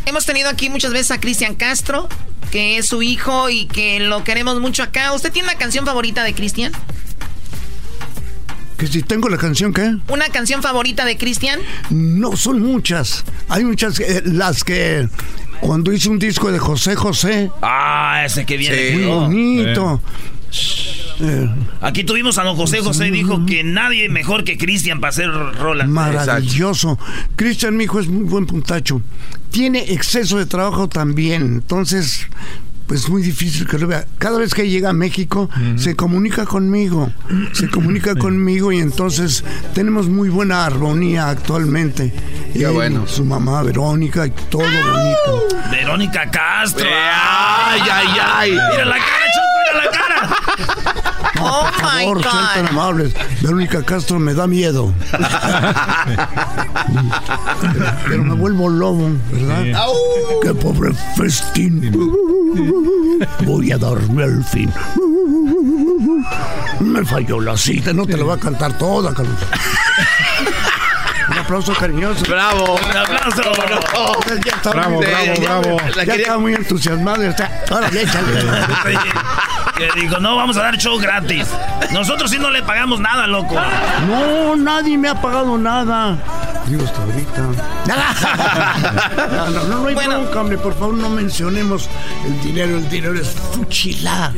[0.06, 2.08] hemos tenido aquí muchas veces a Cristian Castro,
[2.50, 5.12] que es su hijo y que lo queremos mucho acá.
[5.12, 6.72] ¿Usted tiene una canción favorita de Cristian?
[8.84, 9.96] ¿Que si tengo la canción qué?
[10.08, 11.58] ¿Una canción favorita de Cristian?
[11.88, 13.24] No, son muchas.
[13.48, 15.08] Hay muchas, eh, las que
[15.60, 17.50] cuando hice un disco de José José.
[17.62, 18.98] Ah, ese que viene.
[18.98, 20.02] muy bonito.
[21.18, 21.48] Eh.
[21.80, 25.88] Aquí tuvimos a don José José dijo que nadie mejor que Cristian para hacer rolas.
[25.88, 26.98] Maravilloso.
[27.36, 29.00] Cristian, mi hijo, es muy buen puntacho.
[29.50, 31.40] Tiene exceso de trabajo también.
[31.40, 32.28] Entonces,
[32.86, 34.06] pues muy difícil que lo vea.
[34.18, 37.10] Cada vez que llega a México, se comunica conmigo,
[37.52, 39.44] se comunica conmigo y entonces
[39.74, 42.12] tenemos muy buena armonía actualmente.
[42.52, 43.06] Qué bueno.
[43.06, 45.48] Su mamá, Verónica, y todo bonito.
[45.70, 46.86] Verónica Castro.
[46.86, 48.50] ay, ay, ay.
[48.50, 50.83] Mira la cara, Choco, mira la cara.
[51.40, 52.22] Oh my God.
[52.22, 53.14] tan amables.
[53.42, 54.92] Verónica Castro me da miedo.
[58.08, 59.64] Pero me vuelvo lobo, ¿verdad?
[60.42, 61.90] Qué pobre festín.
[63.44, 64.70] Voy a darme al fin.
[66.80, 69.36] Me falló la cita, no te lo voy a cantar toda, Carlos.
[71.44, 72.24] Aplauso cariñoso.
[72.24, 72.76] Bravo.
[72.76, 73.42] Un aplauso.
[74.72, 75.76] bravo, bravo, bravo.
[76.06, 77.22] Ya estaba muy entusiasmado.
[77.70, 78.44] Ahora échale.
[79.76, 81.48] Que dijo, no, vamos a dar show gratis.
[81.92, 83.56] Nosotros sí no le pagamos nada, loco.
[84.06, 86.16] No, nadie me ha pagado nada.
[86.66, 87.42] Digo hasta ahorita.
[89.30, 90.20] no, no, no, no hay bueno.
[90.34, 90.56] hombre.
[90.56, 91.90] Por favor, no mencionemos
[92.24, 92.78] el dinero.
[92.78, 94.32] El dinero es fuchilá.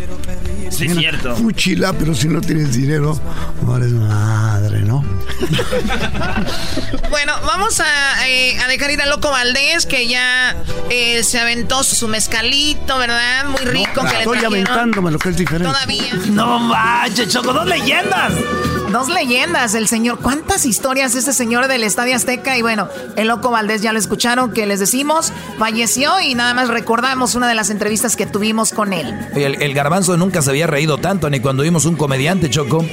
[0.71, 1.37] Sí, es cierto.
[1.37, 3.19] Fuchilá, pero si no tienes dinero,
[3.63, 5.05] no eres madre, ¿no?
[7.11, 10.57] bueno, vamos a, eh, a, dejar ir a Loco Valdés, que ya
[10.91, 13.47] eh, se aventó su mezcalito, ¿verdad?
[13.47, 14.03] Muy rico.
[14.03, 15.73] que estoy aventándome lo que es diferente.
[15.73, 16.15] Todavía.
[16.31, 18.33] No manches, Choco, dos leyendas.
[18.91, 20.21] Dos leyendas, el señor.
[20.21, 22.57] ¿Cuántas historias este señor del Estadio Azteca?
[22.57, 26.69] Y bueno, el Loco Valdés ya lo escucharon, que les decimos, falleció y nada más
[26.69, 29.15] recordamos una de las entrevistas que tuvimos con él.
[29.35, 32.85] El, el garbanzo nunca se había reído tanto, ni cuando vimos un comediante, Choco.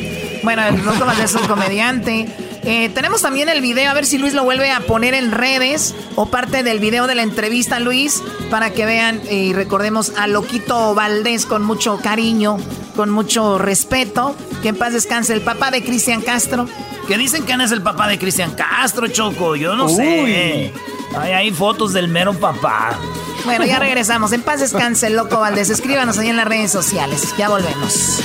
[0.43, 2.52] Bueno, el Loco Valdés es un comediante.
[2.65, 5.93] Eh, tenemos también el video, a ver si Luis lo vuelve a poner en redes
[6.15, 10.95] o parte del video de la entrevista, Luis, para que vean y recordemos a Loquito
[10.95, 12.57] Valdés con mucho cariño,
[12.95, 14.35] con mucho respeto.
[14.61, 16.67] Que en paz descanse el papá de Cristian Castro.
[17.07, 20.71] Que dicen que no es el papá de Cristian Castro, Choco, yo no sé.
[21.19, 22.97] Hay, hay fotos del mero papá.
[23.43, 24.31] Bueno, ya regresamos.
[24.31, 25.69] En paz descanse el loco Valdés.
[25.69, 27.33] Escríbanos ahí en las redes sociales.
[27.37, 28.21] Ya volvemos.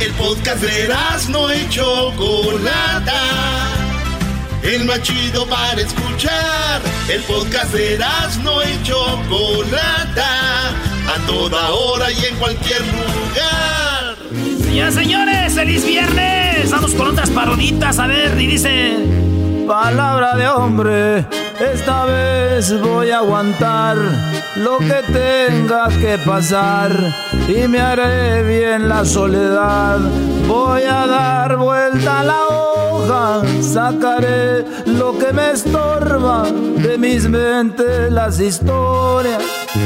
[0.00, 0.88] El podcast de
[1.28, 3.22] no y Chocolata.
[4.62, 6.80] El más chido para escuchar.
[7.08, 7.98] El podcast de
[8.42, 10.70] no y Chocolata.
[10.70, 14.16] A toda hora y en cualquier lugar.
[14.92, 16.70] Señores, feliz viernes.
[16.70, 17.98] Vamos con otras paroditas.
[17.98, 19.39] A ver, y dice...
[19.70, 21.26] Palabra de hombre,
[21.60, 23.96] esta vez voy a aguantar
[24.56, 26.90] lo que tenga que pasar
[27.46, 30.00] y me haré bien la soledad.
[30.48, 38.10] Voy a dar vuelta a la hoja, sacaré lo que me estorba de mis mentes
[38.10, 39.40] las historias.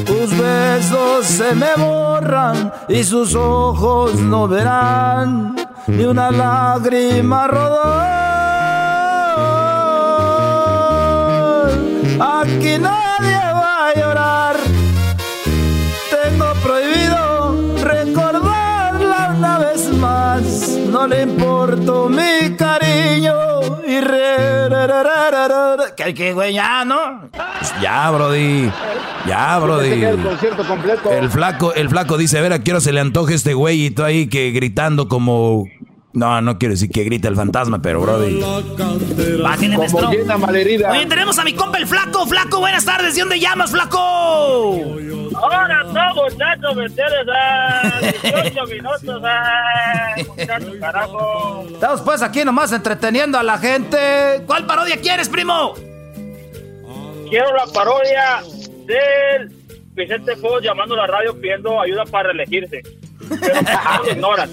[0.06, 5.54] Tus besos se me borran y sus ojos no verán
[5.88, 8.33] ni una lágrima rodar.
[12.20, 14.56] Aquí nadie va a llorar.
[16.10, 20.68] Tengo prohibido recordarla una vez más.
[20.90, 23.34] No le importo mi cariño.
[23.86, 24.34] Y re,
[25.96, 27.30] que, que güey, ya, ¿no?
[27.80, 28.70] Ya, Brody.
[29.26, 30.04] Ya, Brody.
[31.10, 33.86] El flaco, el flaco dice, a ver, ¿a qué hora se le antoja este güey?
[33.86, 35.66] Y tú ahí que gritando como
[36.14, 38.40] no, no quiero decir que grita el fantasma, pero brody.
[39.42, 39.76] Bájenle,
[40.38, 40.90] malherida.
[40.90, 42.26] Oye, tenemos a mi compa el flaco.
[42.26, 43.14] Flaco, buenas tardes.
[43.14, 43.98] ¿De dónde llamas, flaco?
[45.36, 47.26] Ahora No, muchachos, ¿me entiendes?
[47.34, 51.66] Ah, 18 minutos, ah, muchachos, carajo.
[51.72, 54.42] Estamos pues aquí nomás entreteniendo a la gente.
[54.46, 55.74] ¿Cuál parodia quieres, primo?
[57.28, 58.42] Quiero la parodia
[58.86, 59.50] del
[59.94, 62.82] Vicente Fox llamando a la radio pidiendo ayuda para reelegirse.
[63.28, 64.50] Pero lo ignoran.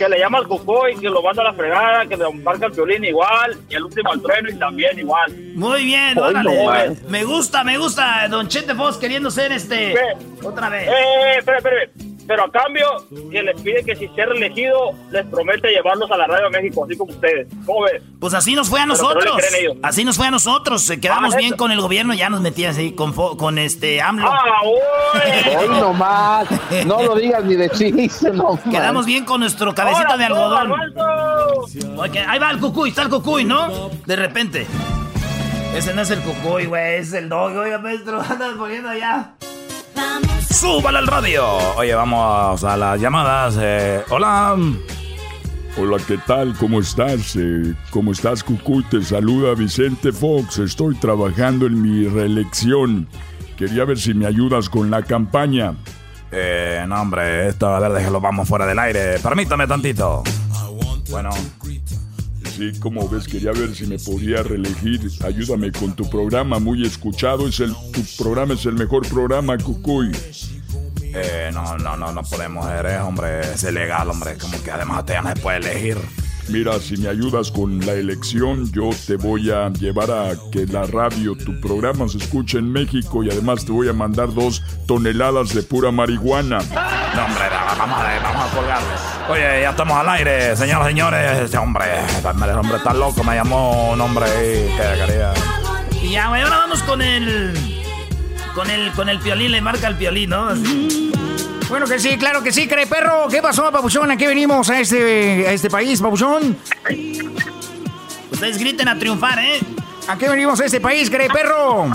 [0.00, 2.64] Que, le llama al cucó y que lo manda a la fregada, que le marca
[2.64, 5.30] el violín igual, y el último al trueno y también igual.
[5.54, 6.56] Muy bien, Ay, órale.
[6.56, 6.98] no, man.
[7.08, 8.26] me gusta, me gusta.
[8.28, 9.94] Don Chente Fox queriendo ser este.
[10.42, 10.88] Otra vez.
[10.88, 12.09] Eh, espere, espere.
[12.30, 12.86] Pero a cambio,
[13.32, 16.84] que les pide que si sea reelegido, les promete llevarlos a la Radio de México,
[16.84, 17.48] así como ustedes.
[17.66, 18.04] ¿Cómo ves?
[18.20, 19.78] Pues así nos fue a Pero que no nosotros.
[19.82, 20.88] Así nos fue a nosotros.
[20.90, 24.30] Eh, Quedamos Ah, bien con el gobierno, ya nos metían así con, este AMLO.
[24.30, 26.46] Ah, Hoy nomás.
[26.86, 28.60] No lo digas ni de chiste, no.
[28.70, 30.70] Quedamos bien con nuestro cabecita de algodón.
[30.70, 32.00] Osvaldo.
[32.00, 33.90] Ok, ahí va el cucuy, está el cucuy, ¿no?
[34.06, 34.68] De repente.
[35.74, 37.56] Ese no es el cucuy, güey, es el dog.
[37.56, 39.34] Oiga, maestro, andas poniendo ya.
[40.50, 41.46] ¡Súbale al radio!
[41.76, 43.56] Oye, vamos a las llamadas.
[43.60, 44.56] eh, hola.
[45.78, 46.54] Hola, ¿qué tal?
[46.58, 47.36] ¿Cómo estás?
[47.36, 48.82] Eh, ¿Cómo estás, Cucuy?
[48.84, 50.58] Te saluda Vicente Fox.
[50.58, 53.08] Estoy trabajando en mi reelección.
[53.56, 55.74] Quería ver si me ayudas con la campaña.
[56.32, 59.18] Eh, no, hombre, esto, a ver, déjalo, vamos fuera del aire.
[59.20, 60.22] Permítame tantito.
[61.10, 61.30] Bueno.
[62.60, 65.00] Sí, como ves, quería ver si me podía reelegir.
[65.24, 67.48] Ayúdame con tu programa, muy escuchado.
[67.48, 70.12] Es el, tu programa es el mejor programa, Cucuy.
[71.02, 74.36] Eh, no, no, no, no podemos, eres, hombre, es ilegal, hombre.
[74.36, 75.96] Como que además te no se puede elegir.
[76.50, 80.82] Mira, si me ayudas con la elección, yo te voy a llevar a que la
[80.82, 85.54] radio, tu programa se escuche en México y además te voy a mandar dos toneladas
[85.54, 86.58] de pura marihuana.
[86.58, 87.44] No, hombre,
[87.78, 88.88] vamos a, vamos a colgarle.
[89.28, 91.38] Oye, ya estamos al aire, señoras y señores.
[91.38, 91.84] Este hombre,
[92.18, 95.32] el hombre está loco, me llamó un hombre ahí que quería.
[96.02, 97.54] Y ya, güey, ahora vamos con el.
[98.56, 100.48] Con el, con el piolín, le marca el piolín, ¿no?
[100.48, 101.12] Así.
[101.70, 103.28] Bueno que sí, claro que sí, cree perro.
[103.30, 104.10] ¿Qué pasó, papuchón?
[104.10, 106.56] ¿A qué venimos a este, a este país, papuchón?
[108.32, 109.60] Ustedes griten a triunfar, ¿eh?
[110.08, 111.88] ¿A qué venimos a este país, cree perro?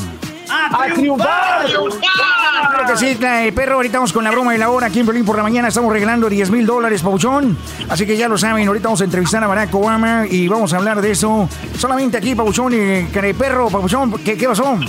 [0.49, 1.65] ¡A triunfar!
[1.65, 3.75] Claro que sí, Cray perro.
[3.75, 5.67] Ahorita vamos con la broma de la hora aquí en Berlín por la mañana.
[5.67, 7.57] Estamos regalando 10 mil dólares, Pabuchón.
[7.89, 8.65] Así que ya lo saben.
[8.67, 12.33] Ahorita vamos a entrevistar a Barack Obama y vamos a hablar de eso solamente aquí,
[12.33, 13.69] Pabuchón y Cray perro.
[13.69, 14.79] Pabuchón, ¿qué, qué pasó?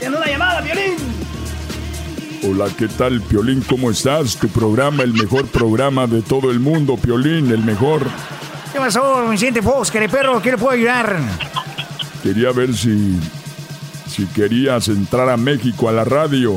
[0.00, 1.13] Tiene una llamada, violín.
[2.46, 3.62] Hola, ¿qué tal, Piolín?
[3.62, 4.36] ¿Cómo estás?
[4.36, 8.02] Tu programa, el mejor programa de todo el mundo, Piolín, el mejor.
[8.72, 9.90] ¿Qué pasó, Vicente Fox?
[9.90, 11.18] Cray perro, ¿qué le puedo ayudar?
[12.22, 13.18] Quería ver si,
[14.08, 16.54] si querías entrar a México a la radio.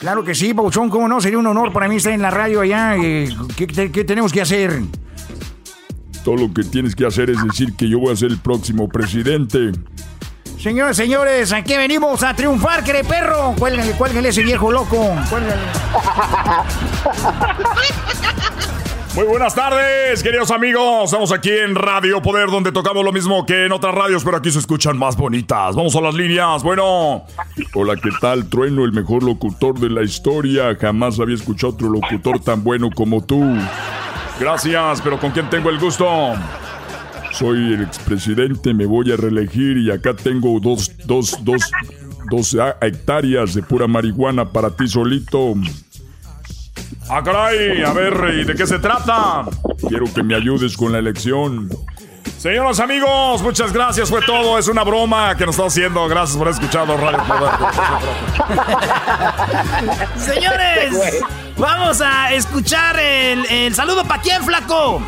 [0.00, 1.20] Claro que sí, Pabuchón, ¿cómo no?
[1.20, 2.96] Sería un honor para mí estar en la radio allá.
[2.96, 4.80] eh, ¿Qué, qué- qué tenemos que hacer?
[6.24, 8.88] Todo lo que tienes que hacer es decir que yo voy a ser el próximo
[8.88, 9.72] presidente.
[10.58, 13.54] Señores, señores, aquí venimos a triunfar, cree perro.
[13.58, 15.14] Cuélgale, cuélgale ese viejo loco.
[15.28, 15.62] Cuélgale.
[19.14, 21.04] Muy buenas tardes, queridos amigos.
[21.04, 24.50] Estamos aquí en Radio Poder, donde tocamos lo mismo que en otras radios, pero aquí
[24.50, 25.76] se escuchan más bonitas.
[25.76, 26.64] Vamos a las líneas.
[26.64, 27.24] Bueno.
[27.74, 28.48] Hola, ¿qué tal?
[28.48, 30.76] Trueno, el mejor locutor de la historia.
[30.80, 33.40] Jamás había escuchado otro locutor tan bueno como tú.
[34.40, 36.34] Gracias, pero ¿con quién tengo el gusto?
[37.34, 41.68] Soy el expresidente, me voy a reelegir y acá tengo dos, dos, dos,
[42.30, 45.54] dos ah, hectáreas de pura marihuana para ti solito.
[47.10, 47.82] ¡Ah, caray!
[47.82, 49.46] A ver, ¿y de qué se trata?
[49.88, 51.68] Quiero que me ayudes con la elección.
[52.38, 54.56] Señoras amigos, muchas gracias, fue todo.
[54.56, 56.06] Es una broma que nos está haciendo.
[56.06, 57.20] Gracias por escuchado Radio.
[60.18, 61.20] Señores,
[61.58, 65.02] vamos a escuchar el saludo para quién, flaco.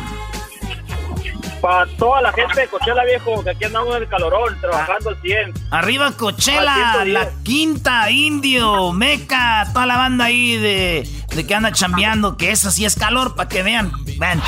[1.61, 5.21] Para toda la gente de Coachella, viejo, que aquí andamos en el calorón, trabajando al
[5.21, 5.53] 100.
[5.71, 6.63] Arriba 110.
[7.07, 12.69] La Quinta, Indio, Meca, toda la banda ahí de, de que anda chambeando, que eso
[12.71, 13.91] sí es calor, para que vean.
[14.17, 14.41] Vean.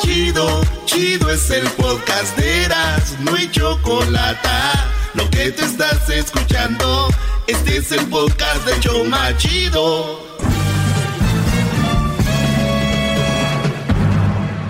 [0.00, 4.48] Chido, chido es el podcast de Eras, no hay chocolate.
[5.14, 7.08] Lo que te estás escuchando,
[7.46, 10.20] este es el podcast de Choma Chido.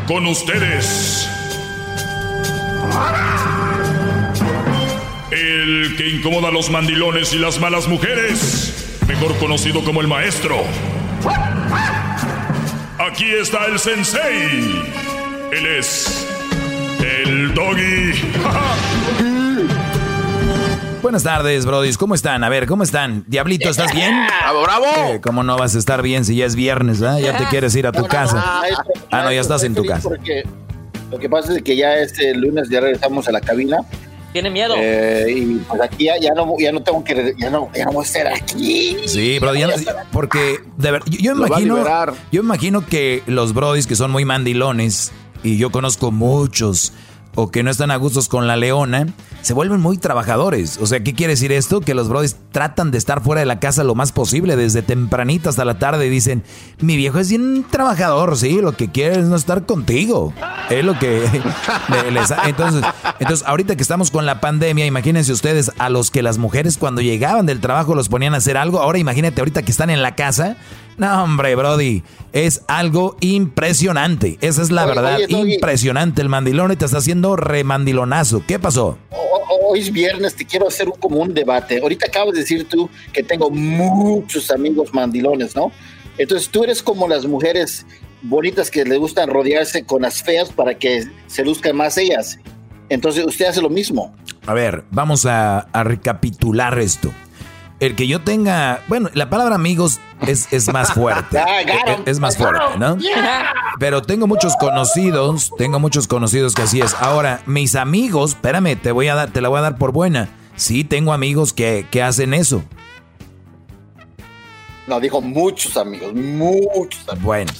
[0.06, 1.28] Con ustedes.
[5.31, 8.98] El que incomoda a los mandilones y las malas mujeres.
[9.07, 10.57] Mejor conocido como el maestro.
[12.98, 14.82] Aquí está el sensei.
[15.52, 16.27] Él es.
[17.01, 18.12] El doggy.
[21.02, 21.97] Buenas tardes, brodis.
[21.97, 22.44] ¿Cómo están?
[22.44, 23.24] A ver, ¿cómo están?
[23.27, 24.15] Diablito, ¿estás bien?
[24.27, 24.86] ¡Bravo, bravo!
[25.09, 27.19] Eh, ¿Cómo no vas a estar bien si ya es viernes, ah?
[27.19, 28.62] Ya te quieres ir a tu casa.
[29.11, 30.09] Ah, no, ya estás en tu casa.
[30.09, 30.44] Porque
[31.11, 33.78] lo que pasa es que ya este lunes ya regresamos a la cabina
[34.32, 34.74] Tiene miedo.
[34.78, 37.35] Eh, y pues aquí ya, ya, no, ya no tengo que.
[37.37, 38.97] Ya no, ya no voy a estar aquí.
[39.07, 39.74] Sí, Brody, ya no-
[40.12, 41.85] porque de ver, yo, yo imagino,
[42.31, 45.11] yo imagino que los Brodis que son muy mandilones
[45.43, 46.93] y yo conozco muchos
[47.43, 49.07] o que no están a gustos con la leona,
[49.43, 50.79] se vuelven muy trabajadores.
[50.81, 51.81] O sea, ¿qué quiere decir esto?
[51.81, 55.49] Que los Brodis tratan de estar fuera de la casa lo más posible, desde tempranito
[55.49, 56.43] hasta la tarde y dicen,
[56.81, 60.33] mi viejo es bien trabajador, sí, lo que quiere es no estar contigo.
[60.69, 61.23] Es lo que
[62.05, 62.85] le- les- entonces,
[63.19, 67.01] entonces, ahorita que estamos con la pandemia, imagínense ustedes a los que las mujeres cuando
[67.01, 68.81] llegaban del trabajo los ponían a hacer algo.
[68.81, 70.57] Ahora imagínate ahorita que están en la casa.
[71.01, 72.02] No, hombre, Brody,
[72.35, 74.36] es algo impresionante.
[74.43, 76.20] Esa es la Oye, verdad, oye, impresionante.
[76.20, 78.44] El mandilón y te está haciendo remandilonazo.
[78.47, 78.98] ¿Qué pasó?
[79.66, 81.81] Hoy es viernes, te quiero hacer un, como un debate.
[81.81, 85.72] Ahorita acabas de decir tú que tengo muchos amigos mandilones, ¿no?
[86.18, 87.86] Entonces tú eres como las mujeres
[88.20, 92.39] bonitas que les gustan rodearse con las feas para que se luzcan más ellas.
[92.90, 94.14] Entonces usted hace lo mismo.
[94.44, 97.10] A ver, vamos a, a recapitular esto.
[97.81, 101.39] El que yo tenga, bueno, la palabra amigos es, es más fuerte.
[101.51, 102.98] Ah, es, es más fuerte, ¿no?
[103.78, 106.94] Pero tengo muchos conocidos, tengo muchos conocidos que así es.
[106.94, 110.28] Ahora, mis amigos, espérame, te voy a dar, te la voy a dar por buena.
[110.57, 112.62] Sí, tengo amigos que, que hacen eso.
[114.86, 117.24] No, dijo muchos amigos, muchos amigos.
[117.24, 117.52] Bueno,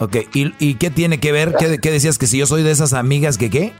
[0.00, 0.16] ok.
[0.34, 1.54] ¿Y, y qué tiene que ver?
[1.56, 2.18] ¿Qué, qué decías?
[2.18, 3.72] ¿Que si yo soy de esas amigas que qué?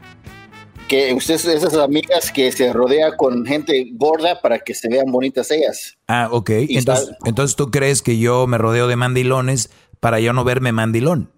[0.89, 5.51] Que usted esas amigas que se rodea con gente gorda para que se vean bonitas
[5.51, 5.97] ellas.
[6.07, 6.49] Ah, ok.
[6.67, 11.31] Entonces, entonces tú crees que yo me rodeo de mandilones para yo no verme mandilón.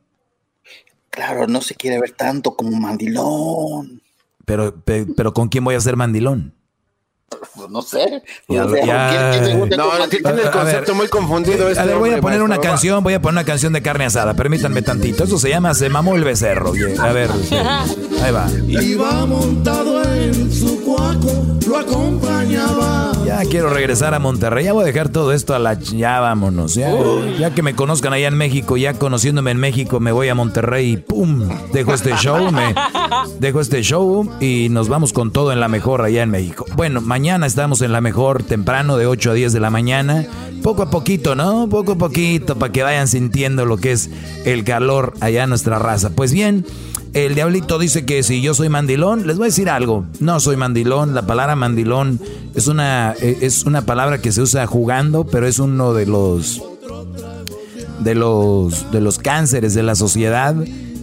[1.10, 4.02] Claro, no se quiere ver tanto como mandilón.
[4.46, 6.56] Pero, pe- pero ¿con quién voy a ser mandilón?
[7.56, 8.22] Pues no sé.
[8.50, 10.96] Ya- O sea, ya- ¿quién- quién le gusta No, no, tiene el A ver, concepto
[10.96, 13.74] muy confundido A este ver, voy a poner una canción, voy a poner una canción
[13.74, 14.34] de carne asada.
[14.34, 15.24] Permítanme tantito.
[15.24, 16.72] Eso se llama Se mamó el becerro.
[16.72, 16.96] oye.
[17.00, 17.30] A ver,
[18.24, 18.48] ahí va.
[18.68, 23.12] Iba montado en su cuaco, lo acompañaba.
[23.26, 24.66] Ya quiero regresar a Monterrey.
[24.66, 25.76] Ya voy a dejar todo esto a la...
[25.80, 26.74] ch- Ya vámonos.
[26.76, 26.92] Ya,
[27.40, 30.92] ya que me conozcan allá en México, ya conociéndome en México, me voy a Monterrey
[30.94, 31.48] y ¡pum!
[31.72, 32.76] Dejo este show, me
[33.40, 36.66] dejo este show y nos vamos con todo en la mejor allá en México.
[36.76, 40.26] Bueno, mañana estamos en la mejor temprano de 8 a 10 de la mañana.
[40.64, 41.70] Poco a poquito, ¿no?
[41.70, 44.10] Poco a poquito para que vayan sintiendo lo que es
[44.44, 46.10] el calor allá en nuestra raza.
[46.10, 46.66] Pues bien,
[47.14, 50.06] el diablito dice que si yo soy mandilón, les voy a decir algo.
[50.20, 51.14] No soy mandilón.
[51.14, 52.20] La palabra mandilón
[52.56, 56.60] es una, eh, es una palabra que se usa jugando, pero es uno de los
[58.00, 60.56] de los de los cánceres de la sociedad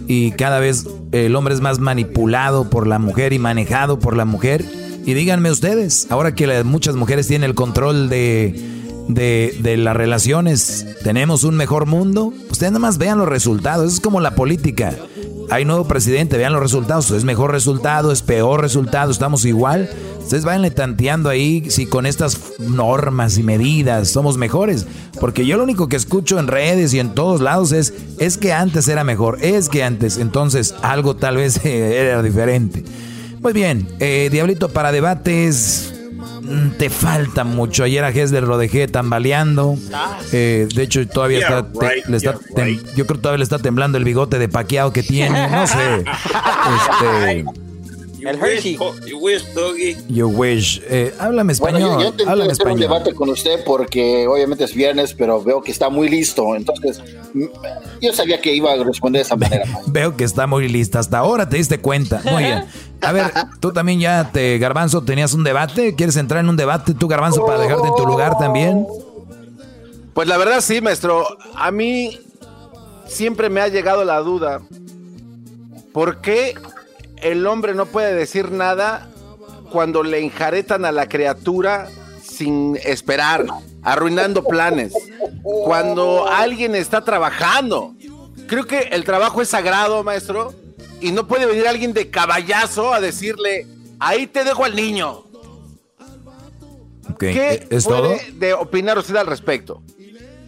[0.09, 4.25] y cada vez el hombre es más manipulado por la mujer y manejado por la
[4.25, 4.65] mujer.
[5.09, 8.53] Y díganme ustedes, ahora que muchas mujeres tienen el control de,
[9.07, 12.31] de, de las relaciones, ¿tenemos un mejor mundo?
[12.51, 14.93] Ustedes nada más vean los resultados, es como la política.
[15.49, 19.89] Hay nuevo presidente, vean los resultados, es mejor resultado, es peor resultado, estamos igual.
[20.19, 24.85] Ustedes vayanle tanteando ahí si con estas normas y medidas somos mejores.
[25.19, 28.53] Porque yo lo único que escucho en redes y en todos lados es, es que
[28.53, 32.83] antes era mejor, es que antes, entonces algo tal vez era diferente.
[33.41, 35.93] Muy bien, eh, Diablito para debates,
[36.41, 37.83] mm, te falta mucho.
[37.85, 39.77] Ayer a Hesler lo dejé tambaleando.
[40.33, 43.21] Eh, de hecho, todavía Yeah, está, te- right, le está yeah, tem- yo creo que
[43.21, 45.47] todavía le está temblando el bigote de paqueado que tiene.
[45.49, 46.03] No sé.
[47.01, 47.45] Este,
[48.21, 48.77] El Hershey.
[49.07, 49.97] You wish, Doggy.
[50.09, 50.81] you wish.
[50.89, 51.91] Eh, háblame Bueno, español.
[51.97, 55.61] yo, yo intenté háblame hacer un debate con usted porque obviamente es viernes, pero veo
[55.61, 56.55] que está muy listo.
[56.55, 57.01] Entonces,
[58.01, 59.65] yo sabía que iba a responder de esa manera.
[59.87, 60.99] Veo que está muy lista.
[60.99, 62.21] Hasta ahora te diste cuenta.
[62.25, 62.65] Muy bien.
[63.01, 65.95] A ver, tú también ya te, Garbanzo, tenías un debate.
[65.95, 68.85] ¿Quieres entrar en un debate tú, Garbanzo, para dejarte en tu lugar también?
[70.13, 71.25] Pues la verdad sí, maestro.
[71.55, 72.19] A mí
[73.07, 74.61] siempre me ha llegado la duda.
[75.93, 76.55] ¿Por qué
[77.21, 79.09] el hombre no puede decir nada
[79.71, 81.89] cuando le enjaretan a la criatura
[82.23, 83.45] sin esperar,
[83.83, 84.93] arruinando planes?
[85.43, 87.93] Cuando alguien está trabajando.
[88.47, 90.53] Creo que el trabajo es sagrado, maestro.
[91.01, 93.67] Y no puede venir alguien de caballazo a decirle,
[93.99, 95.23] ahí te dejo al niño.
[97.09, 98.17] Ok, ¿Qué ¿Es puede todo?
[98.33, 99.81] de opinar usted al respecto?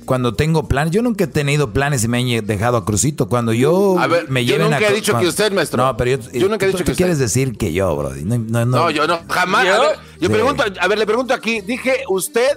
[0.05, 3.29] Cuando tengo planes, yo nunca he tenido planes y me han dejado a Crucito.
[3.29, 5.85] Cuando yo A ver, me yo lleven nunca a he dicho cuando- que usted, maestro.
[5.85, 8.23] No, pero yo, Yo nunca he tú- dicho tú que quieres decir que yo, Brody.
[8.23, 8.77] No, no, no.
[8.77, 9.65] No, yo no, jamás.
[9.65, 9.73] ¿Yo?
[9.75, 10.33] A ver, yo Sí.
[10.33, 12.47] pregunto, a ver, le pregunto aquí, dije usted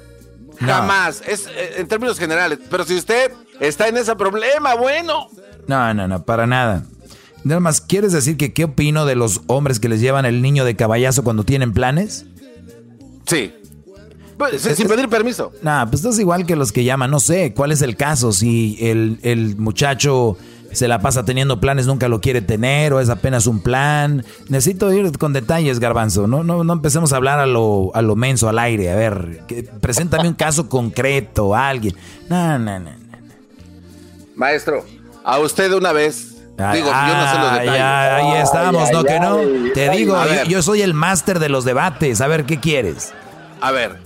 [0.60, 0.66] No.
[0.68, 3.30] jamás, es eh, en términos generales, pero si usted
[3.60, 5.28] está en ese problema, bueno.
[5.66, 6.84] No, no, no, para nada.
[7.44, 10.64] Nada más, ¿quieres decir que qué opino de los hombres que les llevan el niño
[10.64, 12.24] de caballazo cuando tienen planes?
[13.26, 13.52] Sí.
[14.36, 15.52] Pues, sin pedir permiso.
[15.62, 17.10] Nah, pues estás igual que los que llaman.
[17.10, 18.32] No sé cuál es el caso.
[18.32, 20.36] Si el, el muchacho
[20.74, 24.24] se la pasa teniendo planes, nunca lo quiere tener, o es apenas un plan.
[24.48, 26.26] Necesito ir con detalles, Garbanzo.
[26.26, 28.90] No, no, no empecemos a hablar a lo, a lo menso, al aire.
[28.90, 31.94] A ver, que, preséntame un caso concreto, alguien.
[32.28, 33.04] No, no, no, no.
[34.34, 34.84] Maestro,
[35.22, 36.34] a usted una vez.
[36.72, 37.82] digo, yo no sé los detalles.
[37.82, 39.04] ahí estamos, ¿no?
[39.04, 39.38] que no.
[39.72, 42.20] Te digo, yo, yo soy el máster de los debates.
[42.20, 43.12] A ver, ¿qué quieres?
[43.60, 44.03] A ver,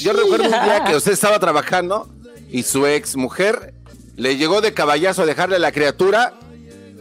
[0.00, 2.08] yo recuerdo un día que usted estaba trabajando
[2.50, 3.74] y su ex mujer
[4.16, 6.34] le llegó de caballazo a dejarle a la criatura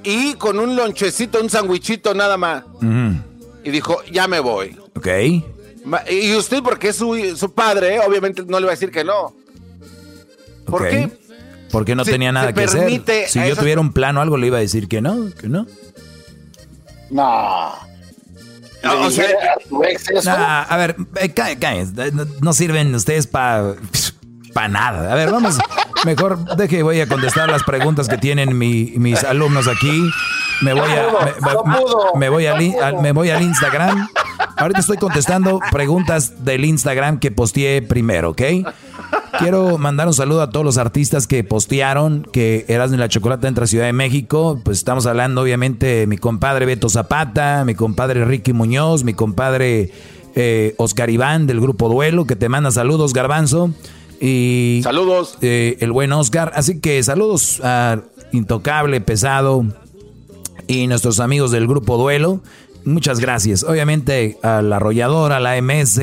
[0.04, 2.64] y con un lonchecito, un sandwichito nada más.
[3.64, 4.78] Y dijo, ya me voy.
[4.96, 5.08] Ok.
[6.10, 9.34] Y usted, porque es su, padre, obviamente no le va a decir que no.
[10.66, 11.10] ¿Por qué?
[11.72, 13.02] Porque no tenía nada que hacer.
[13.28, 15.66] Si yo tuviera un plan o algo, le iba a decir que no, que no.
[17.10, 17.93] No.
[18.84, 22.12] No, o sea, a ver, eh,
[22.42, 23.76] no, sirven ustedes para
[24.54, 25.12] para nada.
[25.12, 25.58] A ver, vamos.
[26.06, 30.10] Mejor deje, voy a contestar las preguntas que tienen mis alumnos aquí.
[30.62, 31.08] Me voy a,
[32.16, 34.08] me, voy al, me voy al Instagram.
[34.58, 38.42] Ahorita estoy contestando preguntas del Instagram que posteé primero, ¿ok?
[39.40, 43.48] Quiero mandar un saludo a todos los artistas que postearon que Erasmo y la Chocolata
[43.48, 44.60] entra a Ciudad de México.
[44.64, 49.92] Pues estamos hablando, obviamente, de mi compadre Beto Zapata, mi compadre Ricky Muñoz, mi compadre
[50.36, 53.72] eh, Oscar Iván del grupo Duelo, que te manda saludos, Garbanzo.
[54.22, 55.38] Y saludos.
[55.42, 56.52] Eh, el buen Oscar.
[56.56, 58.02] Así que saludos a
[58.32, 59.66] Intocable, Pesado
[60.68, 62.42] y nuestros amigos del grupo Duelo.
[62.86, 63.64] Muchas gracias.
[63.64, 66.00] Obviamente a la arrolladora, a la MS,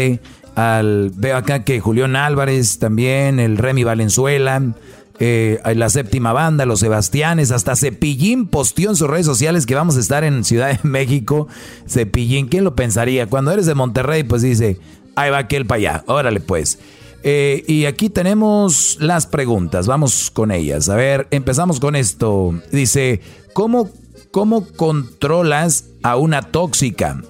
[0.61, 4.75] al, veo acá que Julián Álvarez también, el Remy Valenzuela,
[5.19, 9.97] eh, la séptima banda, los Sebastianes, hasta Cepillín posteó en sus redes sociales que vamos
[9.97, 11.49] a estar en Ciudad de México.
[11.89, 13.27] Cepillín, ¿quién lo pensaría?
[13.27, 14.79] Cuando eres de Monterrey, pues dice,
[15.17, 16.79] ahí va aquel para allá, órale pues.
[17.23, 20.89] Eh, y aquí tenemos las preguntas, vamos con ellas.
[20.91, 22.55] A ver, empezamos con esto.
[22.71, 23.21] Dice,
[23.55, 23.91] ¿cómo,
[24.31, 27.21] cómo controlas a una tóxica?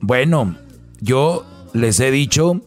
[0.00, 0.56] Bueno,
[1.00, 2.62] yo les he dicho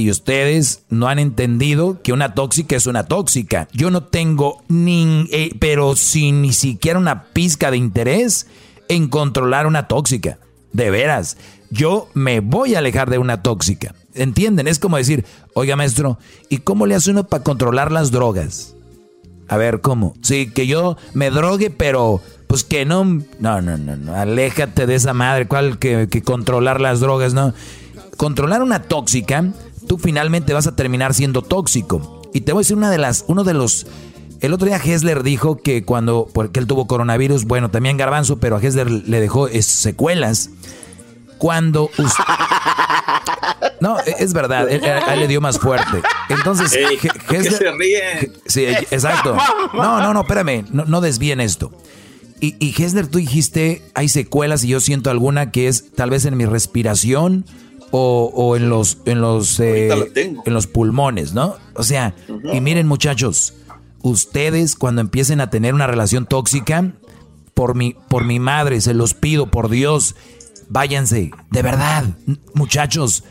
[0.00, 3.68] y ustedes no han entendido que una tóxica es una tóxica.
[3.72, 8.46] Yo no tengo ni, eh, pero sin ni siquiera una pizca de interés
[8.88, 10.38] en controlar una tóxica.
[10.72, 11.36] De veras,
[11.70, 13.94] yo me voy a alejar de una tóxica.
[14.14, 14.68] ¿Entienden?
[14.68, 15.24] Es como decir,
[15.54, 16.18] oiga maestro,
[16.48, 18.74] ¿y cómo le hace uno para controlar las drogas?
[19.48, 20.14] A ver, ¿cómo?
[20.22, 23.04] Sí, que yo me drogue, pero pues que no...
[23.38, 24.14] No, no, no, no.
[24.14, 25.46] Aléjate de esa madre.
[25.46, 27.32] ¿Cuál que, que controlar las drogas?
[27.32, 27.54] No
[28.16, 29.44] controlar una tóxica,
[29.86, 32.22] tú finalmente vas a terminar siendo tóxico.
[32.32, 33.86] Y te voy a decir una de las, uno de los,
[34.40, 38.56] el otro día Hessler dijo que cuando, porque él tuvo coronavirus, bueno, también Garbanzo, pero
[38.56, 40.50] a Hessler le dejó secuelas.
[41.38, 41.90] Cuando
[43.80, 44.82] No, es verdad, él,
[45.18, 46.02] le dio más fuerte.
[46.30, 48.32] Entonces, se ríe?
[48.46, 49.36] Sí, exacto.
[49.74, 51.72] No, no, no, espérame, no, no desvíen esto.
[52.40, 56.24] Y, y Hessler, tú dijiste, hay secuelas y yo siento alguna que es tal vez
[56.24, 57.44] en mi respiración
[57.90, 61.56] o, en los en los eh, en los pulmones, ¿no?
[61.74, 62.14] O sea,
[62.52, 63.54] y miren muchachos,
[64.02, 66.92] ustedes cuando empiecen a tener una relación tóxica,
[67.54, 70.16] por mi por mi madre se los pido por Dios,
[70.68, 72.04] váyanse, de verdad,
[72.54, 73.24] muchachos,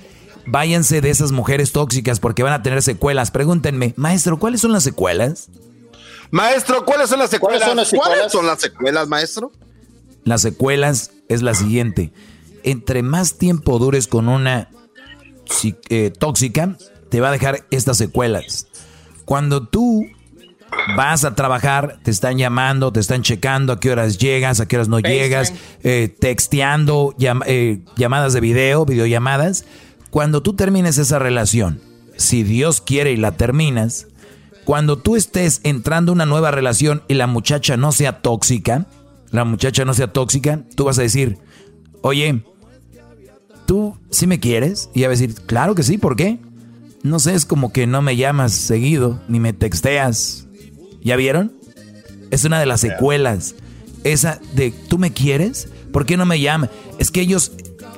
[0.45, 3.31] váyanse de esas mujeres tóxicas porque van a tener secuelas.
[3.31, 5.49] Pregúntenme, maestro, ¿cuáles son las secuelas?
[6.31, 7.63] Maestro, ¿cuáles son las secuelas?
[7.63, 9.51] ¿Cuáles son las secuelas, maestro?
[10.23, 12.11] Las secuelas es la siguiente
[12.65, 14.69] entre más tiempo dures con una
[15.89, 16.77] eh, tóxica,
[17.09, 18.67] te va a dejar estas secuelas.
[19.23, 20.05] Cuando tú
[20.97, 24.75] vas a trabajar, te están llamando, te están checando a qué horas llegas, a qué
[24.75, 27.15] horas no llegas, eh, texteando,
[27.45, 29.65] eh, llamadas de video, videollamadas.
[30.09, 31.81] Cuando tú termines esa relación,
[32.17, 34.07] si Dios quiere y la terminas,
[34.63, 38.87] cuando tú estés entrando a una nueva relación y la muchacha no sea tóxica,
[39.29, 41.37] la muchacha no sea tóxica, tú vas a decir,
[42.01, 42.43] oye,
[43.65, 44.89] ¿tú sí me quieres?
[44.93, 46.39] Y a decir, claro que sí, ¿por qué?
[47.03, 50.47] No sé, es como que no me llamas seguido, ni me texteas.
[51.03, 51.53] ¿Ya vieron?
[52.31, 53.55] Es una de las secuelas.
[54.03, 55.67] Esa de, ¿tú me quieres?
[55.91, 56.69] ¿Por qué no me llamas?
[56.99, 57.51] Es que ellos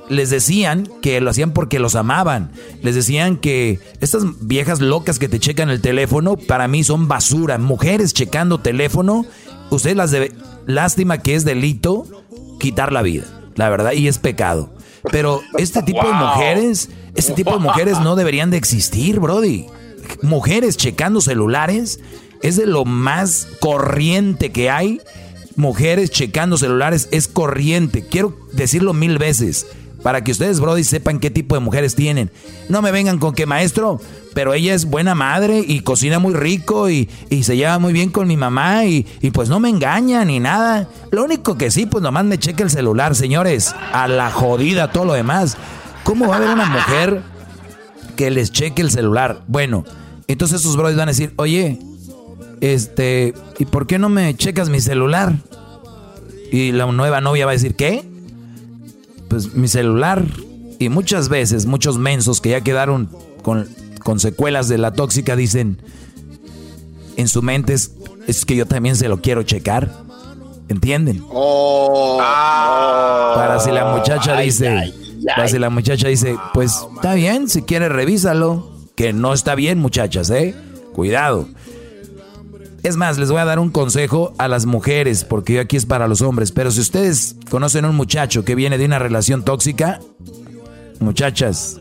[0.10, 2.52] les decían que lo hacían porque los amaban.
[2.82, 7.58] Les decían que estas viejas locas que te checan el teléfono, para mí son basura.
[7.58, 9.26] Mujeres checando teléfono,
[9.70, 10.34] ustedes las debe...
[10.66, 12.06] Lástima que es delito
[12.60, 13.24] quitar la vida,
[13.56, 14.74] la verdad, y es pecado.
[15.12, 19.68] Pero este tipo de mujeres, este tipo de mujeres no deberían de existir, Brody.
[20.22, 22.00] Mujeres checando celulares
[22.42, 25.02] es de lo más corriente que hay.
[25.56, 28.06] Mujeres checando celulares es corriente.
[28.06, 29.66] Quiero decirlo mil veces.
[30.04, 32.32] Para que ustedes, Brody, sepan qué tipo de mujeres tienen.
[32.70, 34.00] No me vengan con que maestro,
[34.34, 37.10] pero ella es buena madre y cocina muy rico y,
[37.42, 40.90] se lleva muy bien con mi mamá y, y, pues no me engaña ni nada.
[41.12, 43.76] Lo único que sí, pues nomás me cheque el celular, señores.
[43.92, 45.58] A la jodida, todo lo demás.
[46.04, 47.22] ¿Cómo va a haber una mujer
[48.16, 49.44] que les cheque el celular?
[49.48, 49.84] Bueno,
[50.28, 51.80] entonces sus brothers van a decir, oye,
[52.62, 55.34] este, ¿y por qué no me checas mi celular?
[56.52, 58.04] Y la nueva novia va a decir, ¿qué?
[59.30, 60.26] Pues mi celular.
[60.80, 63.10] Y muchas veces, muchos mensos que ya quedaron
[63.42, 63.68] con,
[64.04, 65.82] con secuelas de la tóxica dicen,
[67.16, 69.92] en su mente es, que yo también se lo quiero checar.
[70.70, 71.24] ¿Entienden?
[71.32, 74.94] Oh, para si la muchacha dice,
[75.36, 78.76] para si la muchacha dice, pues está bien, si quiere revísalo.
[78.96, 80.56] Que no está bien, muchachas, ¿eh?
[80.94, 81.48] Cuidado.
[82.84, 86.08] Es más, les voy a dar un consejo a las mujeres, porque aquí es para
[86.08, 86.52] los hombres.
[86.52, 90.00] Pero si ustedes conocen a un muchacho que viene de una relación tóxica,
[91.00, 91.80] muchachas,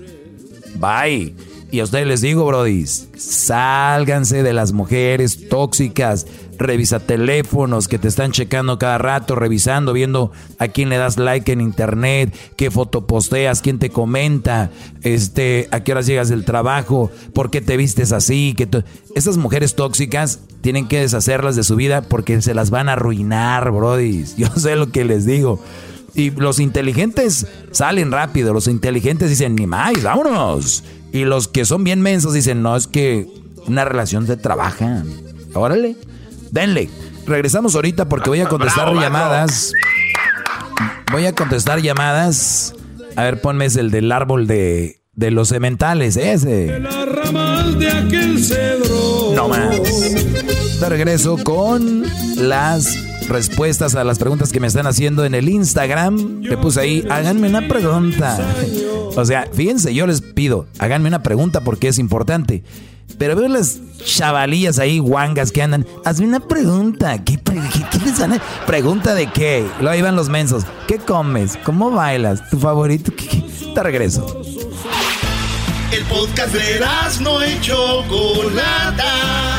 [0.78, 1.35] bye.
[1.70, 6.27] Y a ustedes les digo, brodis, sálganse de las mujeres tóxicas.
[6.58, 11.50] Revisa teléfonos que te están checando cada rato, revisando, viendo a quién le das like
[11.52, 14.70] en internet, qué foto posteas, quién te comenta,
[15.02, 18.54] este, a qué horas llegas del trabajo, por qué te vistes así.
[18.56, 18.68] Que
[19.14, 23.70] Esas mujeres tóxicas tienen que deshacerlas de su vida porque se las van a arruinar,
[23.70, 24.36] brodis.
[24.36, 25.60] Yo sé lo que les digo.
[26.14, 30.82] Y los inteligentes salen rápido, los inteligentes dicen, ni más, vámonos.
[31.12, 33.28] Y los que son bien mensos dicen, no, es que
[33.66, 35.04] una relación se trabaja.
[35.54, 35.96] Órale,
[36.51, 36.90] denle.
[37.27, 39.73] Regresamos ahorita porque voy a contestar llamadas.
[41.12, 42.74] Voy a contestar llamadas.
[43.16, 46.48] A ver, ponme el del árbol de, de los cementales, ese.
[47.78, 49.32] de aquel cedro.
[49.35, 50.81] No más.
[50.81, 52.05] De regreso con
[52.36, 52.97] las
[53.28, 56.43] respuestas a las preguntas que me están haciendo en el Instagram.
[56.43, 58.39] Le puse ahí, háganme una pregunta.
[59.16, 62.62] O sea, fíjense, yo les pido, háganme una pregunta porque es importante.
[63.18, 65.86] Pero veo las chavalillas ahí, guangas que andan.
[66.04, 67.22] Hazme una pregunta.
[67.24, 67.38] ¿Qué,
[68.04, 68.40] les dan?
[68.66, 69.66] ¿Pregunta de qué?
[69.80, 70.64] Luego ahí van los mensos.
[70.86, 71.58] ¿Qué comes?
[71.64, 72.48] ¿Cómo bailas?
[72.50, 73.12] ¿Tu favorito?
[73.16, 74.42] ¿Qué, Te regreso.
[75.92, 76.80] El podcast de
[77.22, 79.56] no hecho Chocolata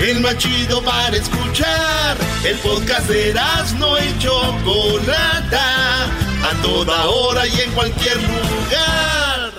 [0.00, 2.16] el más chido para escuchar.
[2.44, 3.34] El podcast de
[3.78, 9.52] no y Chocolata, a toda hora y en cualquier lugar.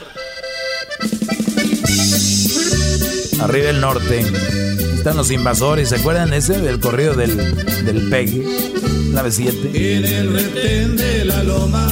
[3.42, 4.26] Arriba el norte
[5.02, 7.36] están los invasores, ¿se acuerdan ese del corrido del,
[7.86, 8.46] del Pegue?
[9.14, 9.72] La B7.
[9.74, 11.92] En el retén de la loma.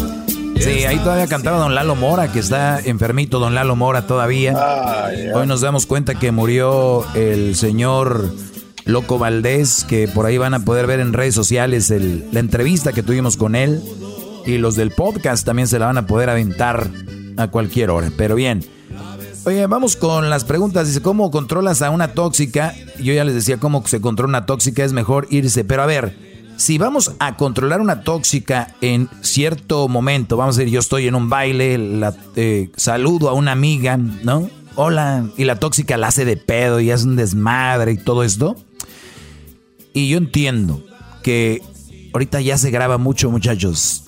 [0.59, 4.53] Sí, ahí todavía cantaba Don Lalo Mora, que está enfermito Don Lalo Mora todavía.
[5.33, 8.31] Hoy nos damos cuenta que murió el señor
[8.85, 13.01] Loco Valdés, que por ahí van a poder ver en redes sociales la entrevista que
[13.01, 13.81] tuvimos con él.
[14.45, 16.91] Y los del podcast también se la van a poder aventar
[17.37, 18.11] a cualquier hora.
[18.15, 18.63] Pero bien.
[19.45, 20.87] Oye, vamos con las preguntas.
[20.87, 22.75] Dice, ¿cómo controlas a una tóxica?
[22.99, 25.63] Yo ya les decía cómo se controla una tóxica, es mejor irse.
[25.63, 26.17] Pero a ver,
[26.57, 31.15] si vamos a controlar una tóxica en cierto momento, vamos a decir, yo estoy en
[31.15, 34.49] un baile, la, eh, saludo a una amiga, ¿no?
[34.75, 38.57] Hola, y la tóxica la hace de pedo y hace un desmadre y todo esto.
[39.93, 40.83] Y yo entiendo
[41.23, 41.61] que
[42.13, 44.03] ahorita ya se graba mucho, muchachos.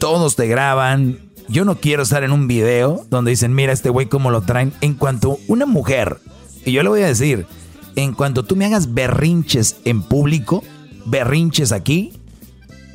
[0.00, 1.29] Todos te graban.
[1.50, 4.72] Yo no quiero estar en un video donde dicen, mira este güey cómo lo traen.
[4.82, 6.20] En cuanto una mujer,
[6.64, 7.44] y yo le voy a decir,
[7.96, 10.62] en cuanto tú me hagas berrinches en público,
[11.06, 12.12] berrinches aquí,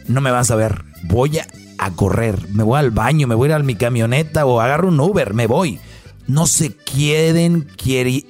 [0.07, 0.85] no me vas a ver.
[1.03, 4.61] Voy a, correr, me voy al baño, me voy a ir a mi camioneta o
[4.61, 5.79] agarro un Uber, me voy.
[6.25, 7.67] No se queden,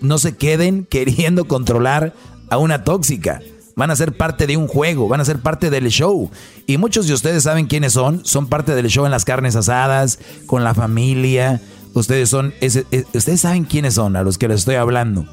[0.02, 2.16] no se queden queriendo controlar
[2.50, 3.42] a una tóxica.
[3.76, 6.32] Van a ser parte de un juego, van a ser parte del show.
[6.66, 8.26] Y muchos de ustedes saben quiénes son.
[8.26, 11.62] Son parte del show en las carnes asadas, con la familia.
[11.94, 15.26] Ustedes son, ustedes saben quiénes son a los que les estoy hablando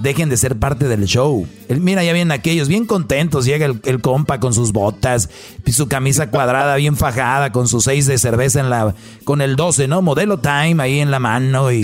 [0.00, 1.46] dejen de ser parte del show.
[1.68, 3.44] mira, ya vienen aquellos bien contentos.
[3.44, 5.28] Llega el, compa con sus botas,
[5.70, 8.94] su camisa cuadrada bien fajada, con sus seis de cerveza en la,
[9.24, 10.02] con el 12, ¿no?
[10.02, 11.82] Modelo Time ahí en la mano y,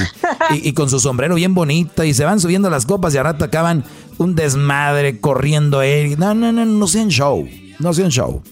[0.50, 2.04] y, con su sombrero bien bonito.
[2.04, 3.84] Y se van subiendo las copas y al rato acaban
[4.18, 6.18] un desmadre corriendo él.
[6.18, 7.48] No, no, no, no sean show.
[7.78, 8.42] No sean show.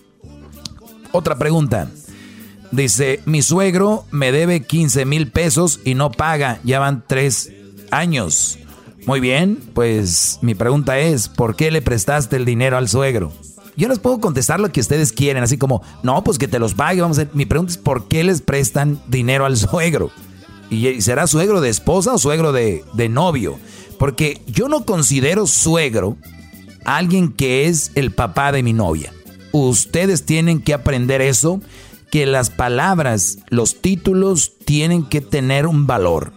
[1.13, 1.89] Otra pregunta.
[2.71, 6.61] Dice, mi suegro me debe 15 mil pesos y no paga.
[6.65, 7.51] Ya van tres
[7.91, 8.59] años.
[9.09, 13.33] Muy bien, pues mi pregunta es, ¿por qué le prestaste el dinero al suegro?
[13.75, 16.75] Yo les puedo contestar lo que ustedes quieren, así como, no, pues que te los
[16.75, 17.35] pague, vamos a ver.
[17.35, 20.11] Mi pregunta es, ¿por qué les prestan dinero al suegro?
[20.69, 23.59] ¿Y será suegro de esposa o suegro de, de novio?
[23.99, 26.19] Porque yo no considero suegro
[26.85, 29.15] a alguien que es el papá de mi novia.
[29.53, 31.63] Ustedes tienen que aprender eso
[32.11, 36.35] que las palabras, los títulos tienen que tener un valor.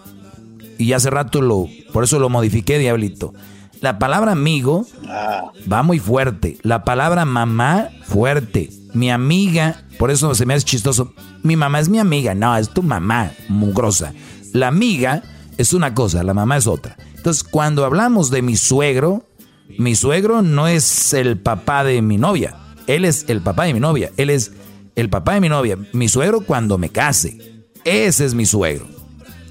[0.77, 3.33] Y hace rato lo, por eso lo modifiqué, diablito.
[3.81, 4.85] La palabra amigo
[5.71, 6.57] va muy fuerte.
[6.61, 8.69] La palabra mamá, fuerte.
[8.93, 11.13] Mi amiga, por eso se me hace chistoso.
[11.41, 12.35] Mi mamá es mi amiga.
[12.35, 14.13] No, es tu mamá, mugrosa.
[14.53, 15.23] La amiga
[15.57, 16.95] es una cosa, la mamá es otra.
[17.15, 19.23] Entonces, cuando hablamos de mi suegro,
[19.79, 22.55] mi suegro no es el papá de mi novia.
[22.87, 24.11] Él es el papá de mi novia.
[24.17, 24.51] Él es
[24.95, 25.77] el papá de mi novia.
[25.93, 27.63] Mi suegro cuando me case.
[27.83, 28.87] Ese es mi suegro.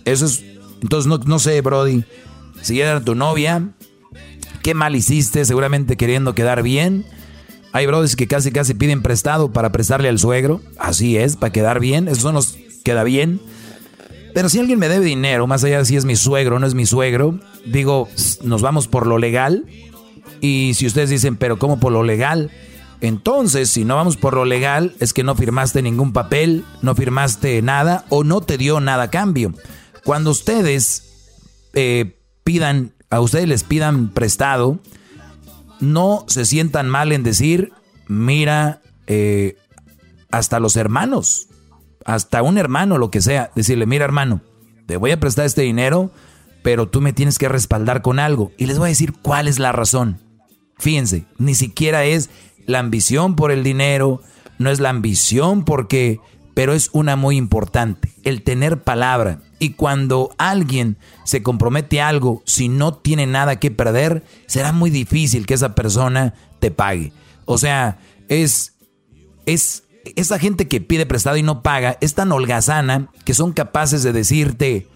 [0.04, 0.44] Eso es.
[0.82, 2.04] Entonces, no, no sé, Brody.
[2.62, 3.70] Si era tu novia,
[4.62, 7.04] qué mal hiciste, seguramente queriendo quedar bien.
[7.72, 10.60] Hay brothers que casi casi piden prestado para prestarle al suegro.
[10.78, 12.08] Así es, para quedar bien.
[12.08, 13.40] Eso no nos queda bien.
[14.34, 16.66] Pero si alguien me debe dinero, más allá de si es mi suegro o no
[16.66, 18.08] es mi suegro, digo,
[18.42, 19.66] nos vamos por lo legal.
[20.40, 22.50] Y si ustedes dicen, pero ¿cómo por lo legal?
[23.00, 27.60] Entonces, si no vamos por lo legal, es que no firmaste ningún papel, no firmaste
[27.62, 29.54] nada o no te dio nada a cambio.
[30.04, 31.04] Cuando ustedes
[31.72, 34.78] eh, pidan a ustedes les pidan prestado,
[35.80, 37.72] no se sientan mal en decir,
[38.06, 39.56] mira, eh,
[40.30, 41.48] hasta los hermanos,
[42.04, 44.40] hasta un hermano, lo que sea, decirle, mira hermano,
[44.86, 46.12] te voy a prestar este dinero,
[46.62, 48.52] pero tú me tienes que respaldar con algo.
[48.56, 50.18] Y les voy a decir cuál es la razón.
[50.78, 52.30] Fíjense, ni siquiera es
[52.66, 54.22] la ambición por el dinero,
[54.58, 56.20] no es la ambición porque,
[56.54, 59.40] pero es una muy importante, el tener palabra.
[59.58, 64.90] Y cuando alguien se compromete a algo, si no tiene nada que perder, será muy
[64.90, 67.12] difícil que esa persona te pague.
[67.44, 67.98] O sea,
[68.28, 68.74] es,
[69.46, 69.84] es
[70.16, 74.12] esa gente que pide prestado y no paga, es tan holgazana que son capaces de
[74.12, 74.88] decirte,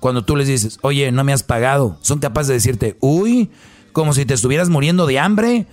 [0.00, 3.50] cuando tú les dices, oye, no me has pagado, son capaces de decirte, uy,
[3.92, 5.66] como si te estuvieras muriendo de hambre,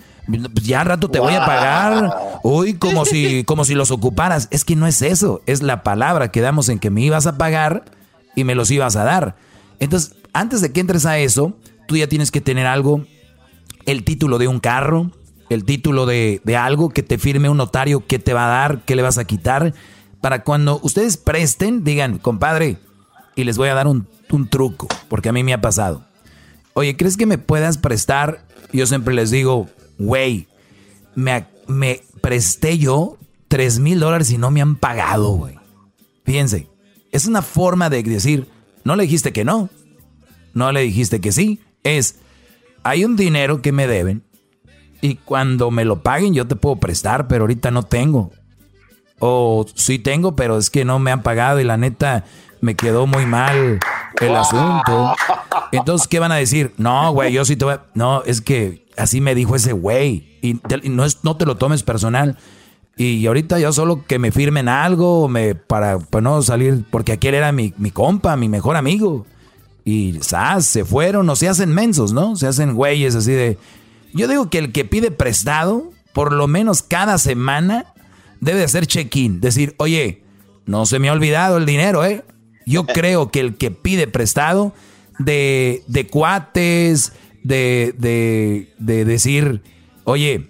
[0.63, 2.39] ya rato te voy a pagar.
[2.43, 4.47] Uy, como si, como si los ocuparas.
[4.51, 7.37] Es que no es eso, es la palabra que damos en que me ibas a
[7.37, 7.85] pagar
[8.35, 9.35] y me los ibas a dar.
[9.79, 11.57] Entonces, antes de que entres a eso,
[11.87, 13.05] tú ya tienes que tener algo,
[13.85, 15.11] el título de un carro,
[15.49, 18.95] el título de, algo que te firme un notario, que te va a dar, que
[18.95, 19.73] le vas a quitar,
[20.21, 22.77] para cuando ustedes presten, digan, compadre,
[23.35, 24.07] y les voy a dar un,
[24.49, 26.03] truco, porque a mí me ha pasado.
[26.73, 28.43] Oye, ¿crees que me puedas prestar?
[28.73, 30.47] Yo siempre les digo, güey,
[31.15, 33.17] me, me presté yo
[33.47, 35.57] tres mil dólares y no me han pagado, güey.
[36.23, 36.67] Fíjense,
[37.11, 38.47] es una forma de decir,
[38.83, 39.69] no le dijiste que no,
[40.53, 41.59] no le dijiste que sí.
[41.83, 42.19] Es,
[42.83, 44.23] hay un dinero que me deben
[45.01, 48.31] y cuando me lo paguen yo te puedo prestar, pero ahorita no tengo.
[49.19, 52.25] O sí tengo, pero es que no me han pagado y la neta
[52.61, 53.79] me quedó muy mal
[54.19, 55.15] el asunto.
[55.71, 56.73] Entonces, ¿qué van a decir?
[56.77, 57.85] No, güey, yo sí te voy a...
[57.93, 60.37] No, es que así me dijo ese güey.
[60.41, 60.59] Y,
[60.89, 62.37] no, es, no te lo tomes personal.
[62.97, 67.51] Y ahorita yo solo que me firmen algo me, para, no salir, porque aquel era
[67.51, 69.25] mi, mi compa, mi mejor amigo.
[69.83, 70.65] Y ¿sabes?
[70.65, 72.35] se fueron, o se hacen mensos, ¿no?
[72.35, 73.57] Se hacen güeyes así de...
[74.13, 77.93] Yo digo que el que pide prestado, por lo menos cada semana,
[78.39, 79.41] debe hacer check-in.
[79.41, 80.23] Decir, oye,
[80.65, 82.23] no se me ha olvidado el dinero, ¿eh?
[82.65, 84.73] Yo creo que el que pide prestado
[85.19, 87.11] de, de cuates,
[87.45, 89.61] de, de, de decir,
[90.03, 90.49] oye,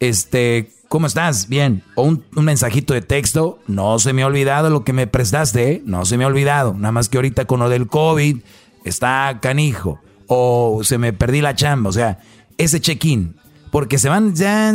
[0.00, 1.48] este, ¿Cómo estás?
[1.48, 1.82] Bien.
[1.96, 3.58] O un, mensajito de texto.
[3.66, 5.82] No se me ha olvidado lo que me prestaste.
[5.84, 6.74] No se me ha olvidado.
[6.74, 8.38] Nada más que ahorita con lo del COVID
[8.84, 10.00] está canijo.
[10.28, 11.90] O se me perdí la chamba.
[11.90, 12.20] O sea,
[12.56, 13.36] ese check-in.
[13.72, 14.72] Porque se van, ya,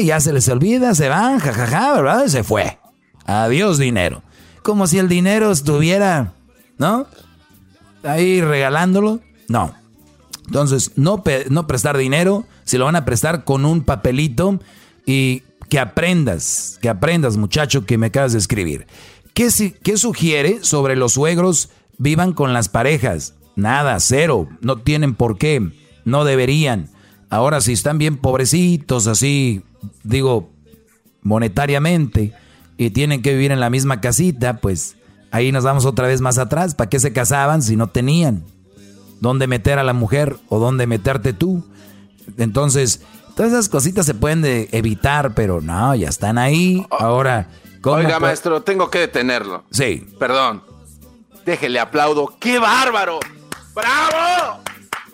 [0.00, 2.24] ya se les olvida, se van, jajaja, ¿verdad?
[2.26, 2.78] Y se fue.
[3.24, 4.22] Adiós dinero.
[4.62, 6.34] Como si el dinero estuviera,
[6.76, 7.06] ¿no?
[8.02, 9.20] Ahí regalándolo.
[9.48, 9.74] No.
[10.46, 14.60] Entonces, no, no prestar dinero, si lo van a prestar con un papelito
[15.06, 18.86] y que aprendas, que aprendas, muchacho, que me acabas de escribir.
[19.34, 19.48] ¿Qué,
[19.82, 23.34] ¿Qué sugiere sobre los suegros vivan con las parejas?
[23.56, 25.70] Nada, cero, no tienen por qué,
[26.04, 26.90] no deberían.
[27.30, 29.62] Ahora, si están bien pobrecitos, así,
[30.02, 30.50] digo,
[31.22, 32.34] monetariamente,
[32.76, 34.96] y tienen que vivir en la misma casita, pues
[35.30, 36.74] ahí nos vamos otra vez más atrás.
[36.74, 38.44] ¿Para qué se casaban si no tenían?
[39.22, 41.64] ¿Dónde meter a la mujer o dónde meterte tú?
[42.36, 43.00] Entonces,
[43.34, 46.86] Todas esas cositas se pueden evitar, pero no, ya están ahí.
[46.90, 47.48] Ahora,
[47.84, 49.64] Oiga, maestro, tengo que detenerlo.
[49.70, 50.06] Sí.
[50.18, 50.62] Perdón.
[51.44, 52.34] Déjele aplaudo.
[52.38, 53.18] ¡Qué bárbaro!
[53.74, 54.60] ¡Bravo!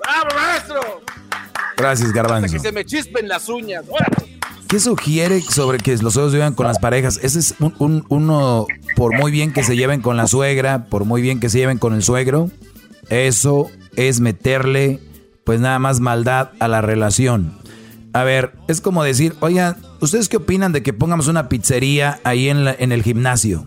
[0.03, 0.81] ¡Bravo, maestro!
[1.77, 2.53] Gracias, Garbanzo.
[2.53, 3.85] que se me chispen las uñas.
[4.69, 7.19] ¿Qué sugiere sobre que los suegros vivan con las parejas?
[7.23, 8.67] Ese es un, uno,
[8.97, 11.79] por muy bien que se lleven con la suegra, por muy bien que se lleven
[11.79, 12.51] con el suegro,
[13.09, 15.01] eso es meterle,
[15.45, 17.59] pues nada más maldad a la relación.
[18.13, 22.49] A ver, es como decir, oigan, ¿ustedes qué opinan de que pongamos una pizzería ahí
[22.49, 23.67] en, en el gimnasio?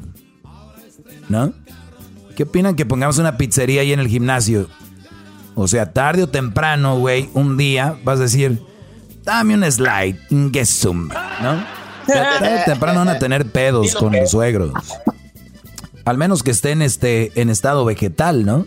[1.27, 1.53] ¿No?
[2.35, 4.67] ¿Qué opinan que pongamos una pizzería ahí en el gimnasio?
[5.53, 8.61] O sea, tarde o temprano, güey, un día vas a decir,
[9.23, 10.17] dame un slide,
[10.53, 11.09] gesum,
[11.41, 11.81] ¿no?
[12.07, 14.71] tarde o temprano van a tener pedos con los suegros.
[16.05, 18.65] Al menos que estén este, en estado vegetal, ¿no?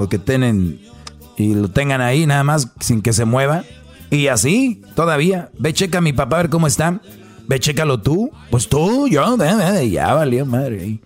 [0.00, 0.80] O que estén
[1.36, 3.64] y lo tengan ahí nada más sin que se mueva.
[4.10, 5.50] Y así, todavía.
[5.58, 7.00] Ve, checa a mi papá a ver cómo está.
[7.46, 8.30] Ve, chécalo tú.
[8.50, 9.36] Pues tú, yo,
[9.84, 10.98] ya valió madre.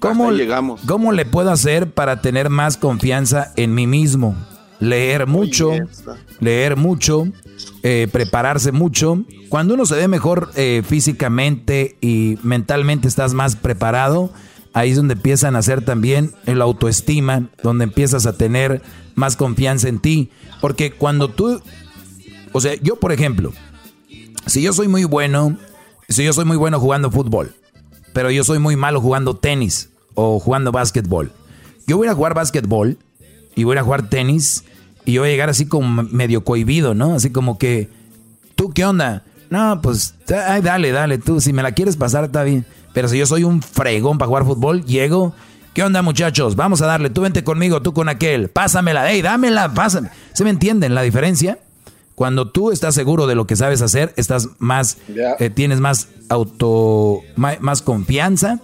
[0.00, 0.80] ¿Cómo, llegamos.
[0.86, 4.34] ¿Cómo le puedo hacer para tener más confianza en mí mismo?
[4.80, 5.72] Leer mucho,
[6.40, 7.28] leer mucho,
[7.82, 9.22] eh, prepararse mucho.
[9.50, 14.32] Cuando uno se ve mejor eh, físicamente y mentalmente estás más preparado,
[14.72, 18.82] ahí es donde empiezan a hacer también el autoestima, donde empiezas a tener
[19.14, 20.30] más confianza en ti.
[20.60, 21.60] Porque cuando tú,
[22.52, 23.52] o sea, yo por ejemplo,
[24.46, 25.56] si yo soy muy bueno,
[26.08, 27.54] si yo soy muy bueno jugando fútbol,
[28.12, 31.32] pero yo soy muy malo jugando tenis o jugando básquetbol,
[31.86, 32.98] yo voy a jugar básquetbol
[33.54, 34.64] y voy a jugar tenis
[35.04, 37.14] y yo voy a llegar así como medio cohibido, ¿no?
[37.14, 37.88] Así como que,
[38.54, 39.24] ¿tú qué onda?
[39.48, 42.64] No, pues, ay, dale, dale, tú, si me la quieres pasar, está bien.
[42.92, 45.34] Pero si yo soy un fregón para jugar fútbol, llego.
[45.74, 46.56] ¿Qué onda, muchachos?
[46.56, 47.10] Vamos a darle.
[47.10, 48.48] Tú vente conmigo, tú con aquel.
[48.48, 49.10] Pásamela.
[49.10, 50.10] Ey, dámela, pásame.
[50.32, 51.58] ¿Se me entienden la diferencia?
[52.20, 54.98] Cuando tú estás seguro de lo que sabes hacer, estás más,
[55.38, 58.60] eh, tienes más auto, más, confianza,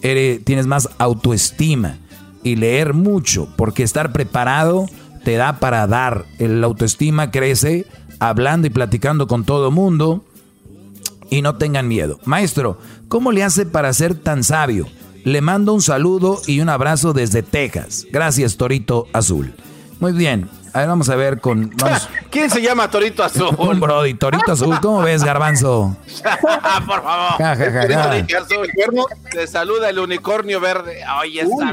[0.00, 1.98] tienes más autoestima
[2.42, 4.86] y leer mucho, porque estar preparado
[5.22, 6.24] te da para dar.
[6.40, 7.86] El autoestima crece
[8.18, 10.24] hablando y platicando con todo mundo
[11.30, 12.18] y no tengan miedo.
[12.24, 12.78] Maestro,
[13.10, 14.86] ¿cómo le hace para ser tan sabio?
[15.24, 18.06] Le mando un saludo y un abrazo desde Texas.
[18.10, 19.52] Gracias, Torito Azul.
[19.98, 20.48] Muy bien.
[20.72, 21.68] A ver, vamos a ver con.
[22.30, 23.54] ¿Quién se llama Torito Azul?
[23.58, 24.78] Un Brody, Torito Azul.
[24.80, 25.96] ¿Cómo ves, Garbanzo?
[26.86, 27.36] Por favor.
[29.30, 31.02] Te saluda el unicornio verde.
[31.20, 31.72] Oye, está.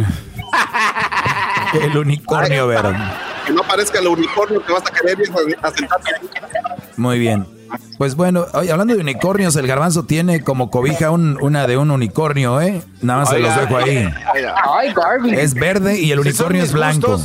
[1.80, 2.98] El unicornio verde.
[3.46, 5.18] Que no aparezca el unicornio que vas a querer
[6.98, 7.57] Muy bien.
[7.98, 12.62] Pues bueno, oye, hablando de unicornios, el garbanzo tiene como cobija una de un unicornio,
[12.62, 12.84] ¿eh?
[13.02, 14.08] Nada más se los dejo ahí.
[15.36, 17.20] Es verde y el unicornio es blanco.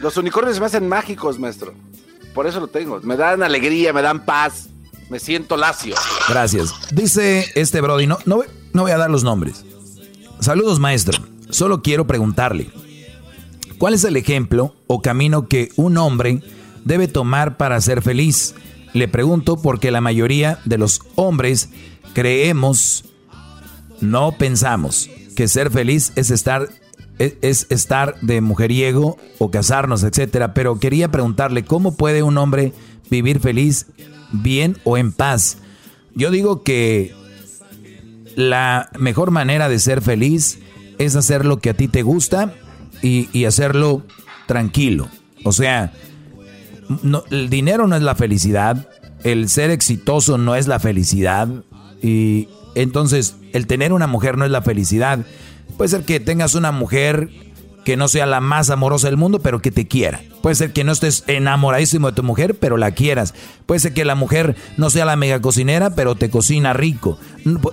[0.00, 1.72] los unicornios me hacen mágicos, maestro.
[2.34, 3.00] Por eso lo tengo.
[3.02, 4.68] Me dan alegría, me dan paz.
[5.08, 5.94] Me siento lacio.
[6.28, 6.72] Gracias.
[6.92, 8.42] Dice este Brody, no, no,
[8.74, 9.64] no voy a dar los nombres.
[10.40, 11.18] Saludos, maestro.
[11.50, 12.70] Solo quiero preguntarle,
[13.78, 16.42] ¿cuál es el ejemplo o camino que un hombre
[16.84, 18.54] debe tomar para ser feliz?
[18.94, 21.70] Le pregunto porque la mayoría de los hombres
[22.14, 23.04] creemos,
[24.00, 26.68] no pensamos que ser feliz es estar
[27.18, 32.72] es, estar de mujeriego o casarnos, etcétera, pero quería preguntarle cómo puede un hombre
[33.10, 33.86] vivir feliz,
[34.32, 35.58] bien o en paz.
[36.14, 37.14] Yo digo que
[38.36, 40.60] la mejor manera de ser feliz
[40.98, 42.54] es hacer lo que a ti te gusta
[43.02, 44.02] y, y hacerlo
[44.46, 45.08] tranquilo.
[45.44, 45.92] O sea,
[47.30, 48.88] el dinero no es la felicidad,
[49.24, 51.48] el ser exitoso no es la felicidad
[52.02, 55.20] y entonces el tener una mujer no es la felicidad.
[55.76, 57.28] Puede ser que tengas una mujer
[57.84, 60.20] que no sea la más amorosa del mundo, pero que te quiera.
[60.42, 63.32] Puede ser que no estés enamoradísimo de tu mujer, pero la quieras.
[63.64, 67.18] Puede ser que la mujer no sea la mega cocinera, pero te cocina rico.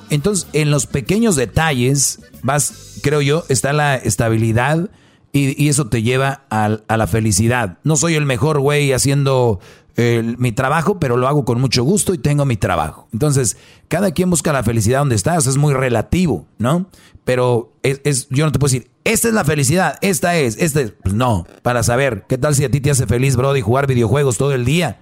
[0.09, 4.89] Entonces, en los pequeños detalles, vas, creo yo, está la estabilidad
[5.35, 7.77] y, eso te lleva a, la felicidad.
[7.83, 9.59] No soy el mejor güey haciendo
[9.97, 13.07] mi trabajo, pero lo hago con mucho gusto y tengo mi trabajo.
[13.13, 13.57] Entonces,
[13.87, 16.87] cada quien busca la felicidad donde estás, es muy relativo, ¿no?
[17.23, 20.93] Pero es, yo no te puedo decir, esta es la felicidad, esta es, esta es.
[21.01, 24.37] Pues no, para saber, ¿qué tal si a ti te hace feliz, Brody, jugar videojuegos
[24.37, 24.99] todo el día?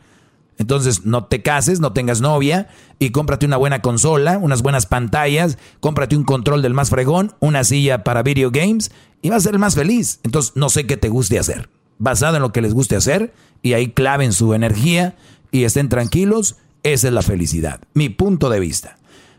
[0.60, 2.68] Entonces, no te cases, no tengas novia
[3.00, 7.64] y cómprate una buena consola, unas buenas pantallas, cómprate un control del más fregón, una
[7.64, 8.92] silla para video games
[9.24, 10.20] y vas a ser el más feliz.
[10.24, 11.70] Entonces, no sé qué te guste hacer.
[11.98, 13.34] Basado en lo que les guste hacer
[13.64, 15.16] y ahí claven su energía
[15.50, 17.80] y estén tranquilos, esa es la felicidad.
[17.94, 18.98] Mi punto de vista.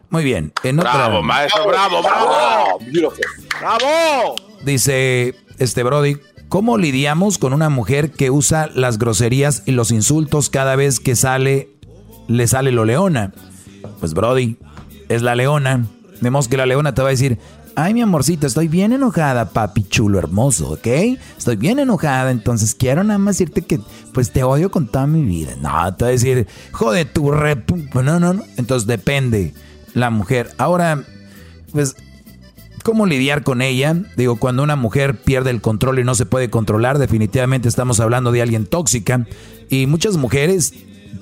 [0.08, 0.52] Muy bien.
[0.62, 2.78] En bravo, maestro, bravo, bravo.
[3.60, 4.34] Bravo.
[4.64, 6.16] Dice este Brody,
[6.48, 11.14] ¿cómo lidiamos con una mujer que usa las groserías y los insultos cada vez que
[11.14, 11.68] sale,
[12.26, 13.34] le sale lo leona?
[14.00, 14.56] Pues Brody,
[15.10, 15.84] es la leona.
[16.22, 17.38] Vemos que la leona te va a decir,
[17.76, 20.86] Ay, mi amorcito, estoy bien enojada, papi chulo hermoso, ¿ok?
[21.36, 23.80] Estoy bien enojada, entonces quiero nada más decirte que
[24.12, 25.56] pues te odio con toda mi vida.
[25.60, 27.68] No, te voy a decir, jode tu rep.
[27.94, 28.44] No, no, no.
[28.56, 29.54] Entonces depende
[29.92, 30.52] la mujer.
[30.56, 31.02] Ahora,
[31.72, 31.96] pues,
[32.84, 33.96] ¿cómo lidiar con ella?
[34.16, 38.30] Digo, cuando una mujer pierde el control y no se puede controlar, definitivamente estamos hablando
[38.30, 39.26] de alguien tóxica.
[39.68, 40.74] Y muchas mujeres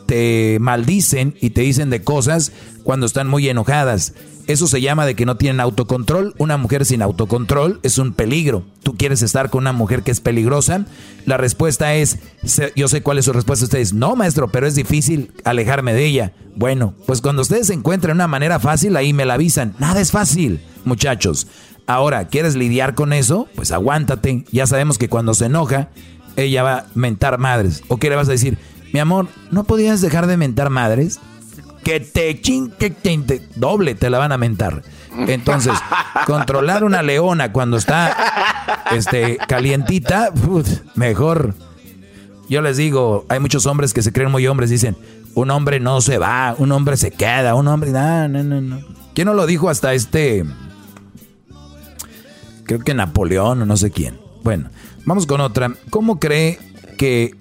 [0.06, 2.52] te maldicen y te dicen de cosas
[2.82, 4.14] cuando están muy enojadas.
[4.48, 6.34] Eso se llama de que no tienen autocontrol.
[6.36, 8.64] Una mujer sin autocontrol es un peligro.
[8.82, 10.84] ¿Tú quieres estar con una mujer que es peligrosa?
[11.26, 12.18] La respuesta es,
[12.74, 13.64] yo sé cuál es su respuesta.
[13.64, 16.32] Ustedes, no, maestro, pero es difícil alejarme de ella.
[16.56, 19.74] Bueno, pues cuando ustedes encuentren una manera fácil, ahí me la avisan.
[19.78, 21.46] Nada es fácil, muchachos.
[21.86, 23.48] Ahora, ¿quieres lidiar con eso?
[23.54, 24.44] Pues aguántate.
[24.50, 25.90] Ya sabemos que cuando se enoja,
[26.36, 27.82] ella va a mentar madres.
[27.88, 28.58] ¿O qué le vas a decir?
[28.92, 31.20] Mi amor, ¿no podías dejar de mentar madres?
[31.82, 34.82] que te ching, que te, doble te la van a mentar.
[35.26, 35.72] Entonces,
[36.26, 38.16] controlar una leona cuando está
[38.92, 40.32] este, calientita,
[40.94, 41.54] mejor.
[42.48, 44.96] Yo les digo, hay muchos hombres que se creen muy hombres, dicen,
[45.34, 48.80] un hombre no se va, un hombre se queda, un hombre, no, no, no, no.
[49.14, 50.44] ¿Quién no lo dijo hasta este?
[52.64, 54.18] Creo que Napoleón o no sé quién.
[54.42, 54.70] Bueno,
[55.04, 55.72] vamos con otra.
[55.90, 56.58] ¿Cómo cree
[56.96, 57.34] que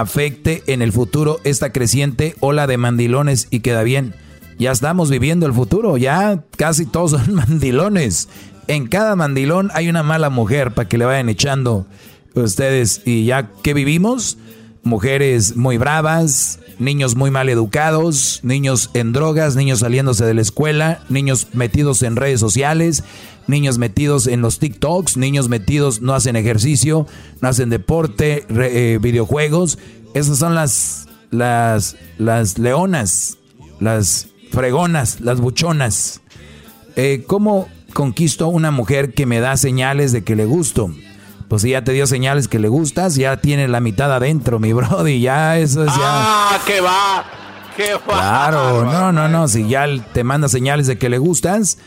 [0.00, 4.14] afecte en el futuro esta creciente ola de mandilones y queda bien.
[4.58, 8.28] Ya estamos viviendo el futuro, ya casi todos son mandilones.
[8.66, 11.86] En cada mandilón hay una mala mujer para que le vayan echando
[12.34, 13.02] ustedes.
[13.04, 14.38] Y ya que vivimos,
[14.82, 21.02] mujeres muy bravas, niños muy mal educados, niños en drogas, niños saliéndose de la escuela,
[21.08, 23.04] niños metidos en redes sociales,
[23.46, 27.06] niños metidos en los TikToks, niños metidos no hacen ejercicio,
[27.40, 29.78] no hacen deporte, eh, videojuegos.
[30.14, 33.38] Esas son las, las, las leonas,
[33.80, 36.20] las fregonas, las buchonas.
[36.96, 40.90] Eh, ¿Cómo conquisto una mujer que me da señales de que le gusto?
[41.48, 44.72] Pues si ya te dio señales que le gustas, ya tiene la mitad adentro, mi
[44.74, 45.96] brody, ya eso es ya.
[45.98, 47.24] ¡Ah, qué va!
[47.76, 48.00] ¡Qué va!
[48.06, 51.78] Claro, no, no, no, si ya te manda señales de que le gustas,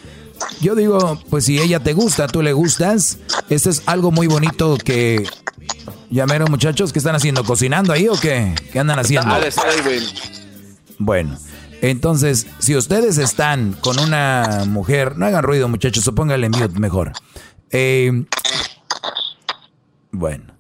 [0.62, 3.20] yo digo, pues si ella te gusta, tú le gustas,
[3.50, 5.28] esto es algo muy bonito que...
[6.10, 7.46] Llamaron muchachos, ¿qué están haciendo?
[7.46, 8.54] ¿Cocinando ahí o qué?
[8.74, 9.34] ¿Qué andan haciendo?
[10.98, 11.38] Bueno,
[11.82, 17.14] entonces, si ustedes están con una mujer, no hagan ruido muchachos, o pónganle mute mejor.
[17.72, 18.26] Eh,
[20.12, 20.54] bueno,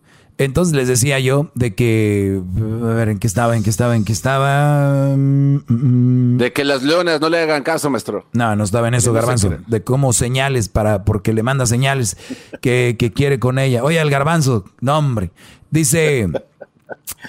[0.43, 2.41] entonces les decía yo de que,
[2.83, 3.55] a ver, ¿en qué estaba?
[3.55, 3.95] ¿En qué estaba?
[3.95, 5.15] ¿En qué estaba?
[5.15, 6.37] Mm, mm.
[6.37, 8.25] De que las leonas no le hagan caso, maestro.
[8.33, 9.57] No, no estaba en eso, Garbanzo.
[9.67, 12.17] De cómo señales para, porque le manda señales
[12.59, 13.83] que, quiere con ella.
[13.83, 15.31] Oye, el Garbanzo, no hombre.
[15.69, 16.27] Dice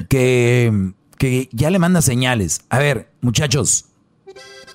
[0.08, 2.62] que, que ya le manda señales.
[2.70, 3.86] A ver, muchachos,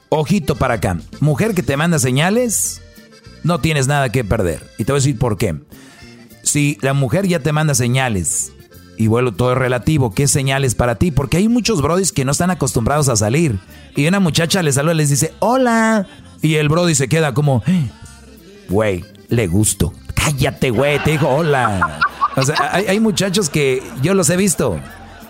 [0.10, 1.00] ojito para acá.
[1.22, 2.84] Mujer que te manda señales,
[3.44, 4.62] no tienes nada que perder.
[4.78, 5.56] Y te voy a decir por qué
[6.48, 8.52] si la mujer ya te manda señales,
[8.98, 11.12] y bueno, todo es relativo, ¿qué señales para ti?
[11.12, 13.60] Porque hay muchos brodis que no están acostumbrados a salir.
[13.96, 16.08] Y una muchacha les saluda y les dice, hola.
[16.42, 17.64] Y el brody se queda como,
[18.70, 19.94] güey, le gusto.
[20.16, 22.00] Cállate, güey, te dijo hola.
[22.36, 24.80] O sea, hay, hay muchachos que yo los he visto.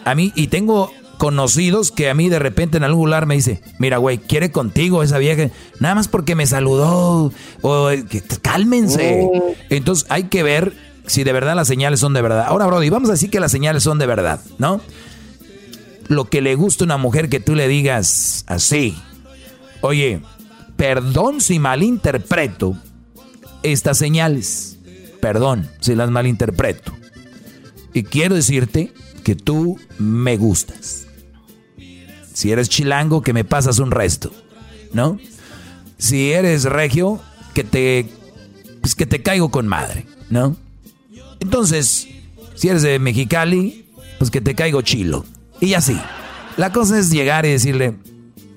[0.05, 3.61] A mí, y tengo conocidos que a mí de repente en algún lugar me dice,
[3.79, 5.49] mira, güey, quiere contigo esa vieja,
[5.79, 7.31] nada más porque me saludó,
[7.61, 9.23] o que, cálmense.
[9.23, 9.41] Mm.
[9.69, 10.73] Entonces hay que ver
[11.07, 12.45] si de verdad las señales son de verdad.
[12.47, 14.81] Ahora, Brody, vamos a decir que las señales son de verdad, ¿no?
[16.07, 18.95] Lo que le gusta a una mujer que tú le digas así,
[19.81, 20.21] oye,
[20.75, 22.77] perdón si malinterpreto
[23.63, 24.77] estas señales,
[25.19, 26.93] perdón si las malinterpreto.
[27.93, 28.93] Y quiero decirte
[29.23, 31.07] que tú me gustas.
[32.33, 34.31] Si eres chilango, que me pasas un resto,
[34.93, 35.17] ¿no?
[35.97, 37.19] Si eres regio,
[37.55, 38.07] que te,
[38.81, 40.55] pues que te caigo con madre, ¿no?
[41.39, 42.07] Entonces,
[42.55, 43.85] si eres de Mexicali,
[44.17, 45.25] pues que te caigo chilo.
[45.59, 45.99] Y así.
[46.57, 47.95] La cosa es llegar y decirle,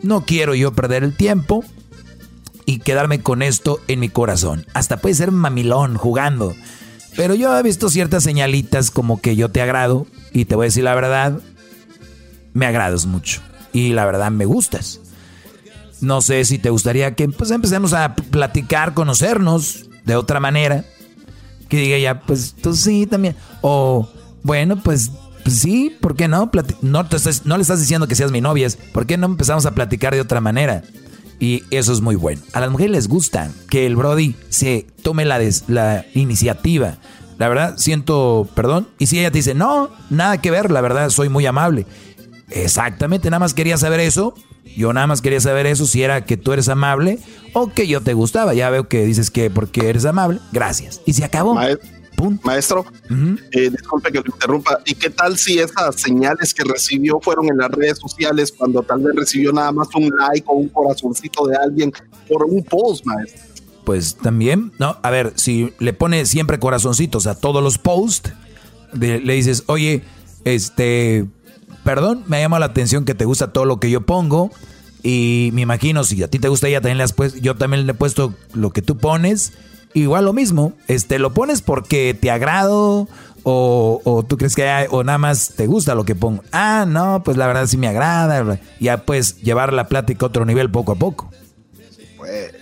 [0.03, 1.65] no quiero yo perder el tiempo
[2.65, 4.67] y quedarme con esto en mi corazón.
[4.73, 6.55] Hasta puede ser mamilón jugando.
[7.17, 10.69] Pero yo he visto ciertas señalitas como que yo te agrado y te voy a
[10.69, 11.41] decir la verdad,
[12.55, 13.43] me agradas mucho
[13.73, 15.01] y la verdad me gustas.
[16.01, 20.85] No sé si te gustaría que pues empecemos a platicar, conocernos de otra manera
[21.71, 23.37] que diga ya, pues tú sí también.
[23.63, 24.07] O,
[24.43, 25.11] bueno, pues,
[25.43, 26.51] pues sí, ¿por qué no?
[26.83, 29.71] no, te no le estás diciendo que seas mi novia, ¿por qué no empezamos a
[29.71, 30.83] platicar de otra manera?
[31.39, 32.43] Y eso es muy bueno.
[32.53, 36.99] A las mujeres les gusta que el Brody se tome la, la iniciativa.
[37.39, 38.89] La verdad, siento perdón.
[38.99, 41.87] Y si ella te dice, no, nada que ver, la verdad, soy muy amable.
[42.51, 44.35] Exactamente, nada más quería saber eso.
[44.77, 47.19] Yo nada más quería saber eso, si era que tú eres amable
[47.53, 48.55] o que yo te gustaba.
[48.55, 51.01] Ya veo que dices que porque eres amable, gracias.
[51.07, 51.59] Y se acabó.
[52.43, 52.85] Maestro,
[53.53, 54.79] eh, disculpe que lo interrumpa.
[54.85, 59.01] ¿Y qué tal si esas señales que recibió fueron en las redes sociales cuando tal
[59.01, 61.93] vez recibió nada más un like o un corazoncito de alguien
[62.29, 63.41] por un post, maestro?
[63.85, 68.33] Pues también, no, a ver, si le pone siempre corazoncitos a todos los posts,
[68.93, 70.03] le dices, oye,
[70.45, 71.27] este,
[71.85, 74.51] perdón, me ha llamado la atención que te gusta todo lo que yo pongo.
[75.03, 77.87] Y me imagino, si a ti te gusta, ella también le has puesto, yo también
[77.87, 79.53] le he puesto lo que tú pones.
[79.93, 83.09] Igual lo mismo, este, lo pones porque te agrado
[83.43, 86.43] o, tú crees que hay, o nada más te gusta lo que pongo.
[86.53, 88.61] Ah, no, pues la verdad sí me agrada.
[88.79, 91.31] Ya puedes llevar la plática a otro nivel poco a poco.
[92.17, 92.53] Pues.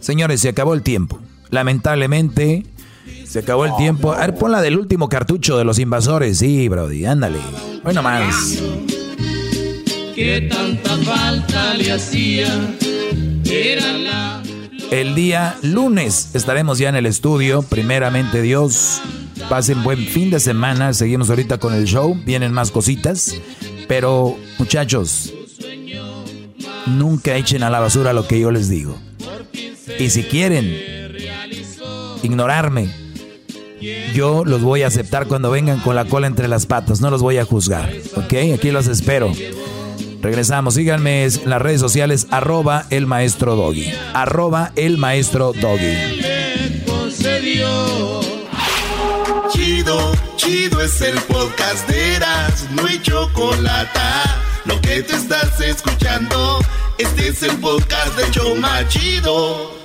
[0.00, 1.18] Señores, se acabó el tiempo.
[1.50, 2.64] Lamentablemente,
[3.24, 4.12] se acabó el tiempo.
[4.12, 6.38] A ver, pon la del último cartucho de los invasores.
[6.38, 7.38] Sí, Brody, ándale.
[7.82, 8.58] Bueno, más.
[10.14, 12.46] ¿Qué tanta falta le hacía?
[13.44, 14.42] Era la...
[14.90, 19.00] El día lunes estaremos ya en el estudio, primeramente Dios.
[19.48, 20.92] Pasen buen fin de semana.
[20.92, 22.14] Seguimos ahorita con el show.
[22.26, 23.34] Vienen más cositas.
[23.88, 25.32] Pero, muchachos,
[26.86, 28.98] nunca echen a la basura lo que yo les digo.
[29.98, 31.01] Y si quieren
[32.22, 32.88] ignorarme,
[34.14, 37.00] yo los voy a aceptar cuando vengan con la cola entre las patas.
[37.00, 37.92] No los voy a juzgar.
[38.14, 38.34] ¿Ok?
[38.54, 39.32] Aquí los espero.
[40.20, 40.74] Regresamos.
[40.74, 42.28] Síganme en las redes sociales.
[42.30, 43.92] Arroba el maestro Doggy.
[44.14, 46.20] Arroba el maestro Doggy.
[49.50, 52.68] Chido, chido es el podcast de Eras.
[52.70, 54.00] No hay chocolate.
[54.64, 56.60] Lo que te estás escuchando.
[56.98, 59.81] Este es el podcast de Choma Chido.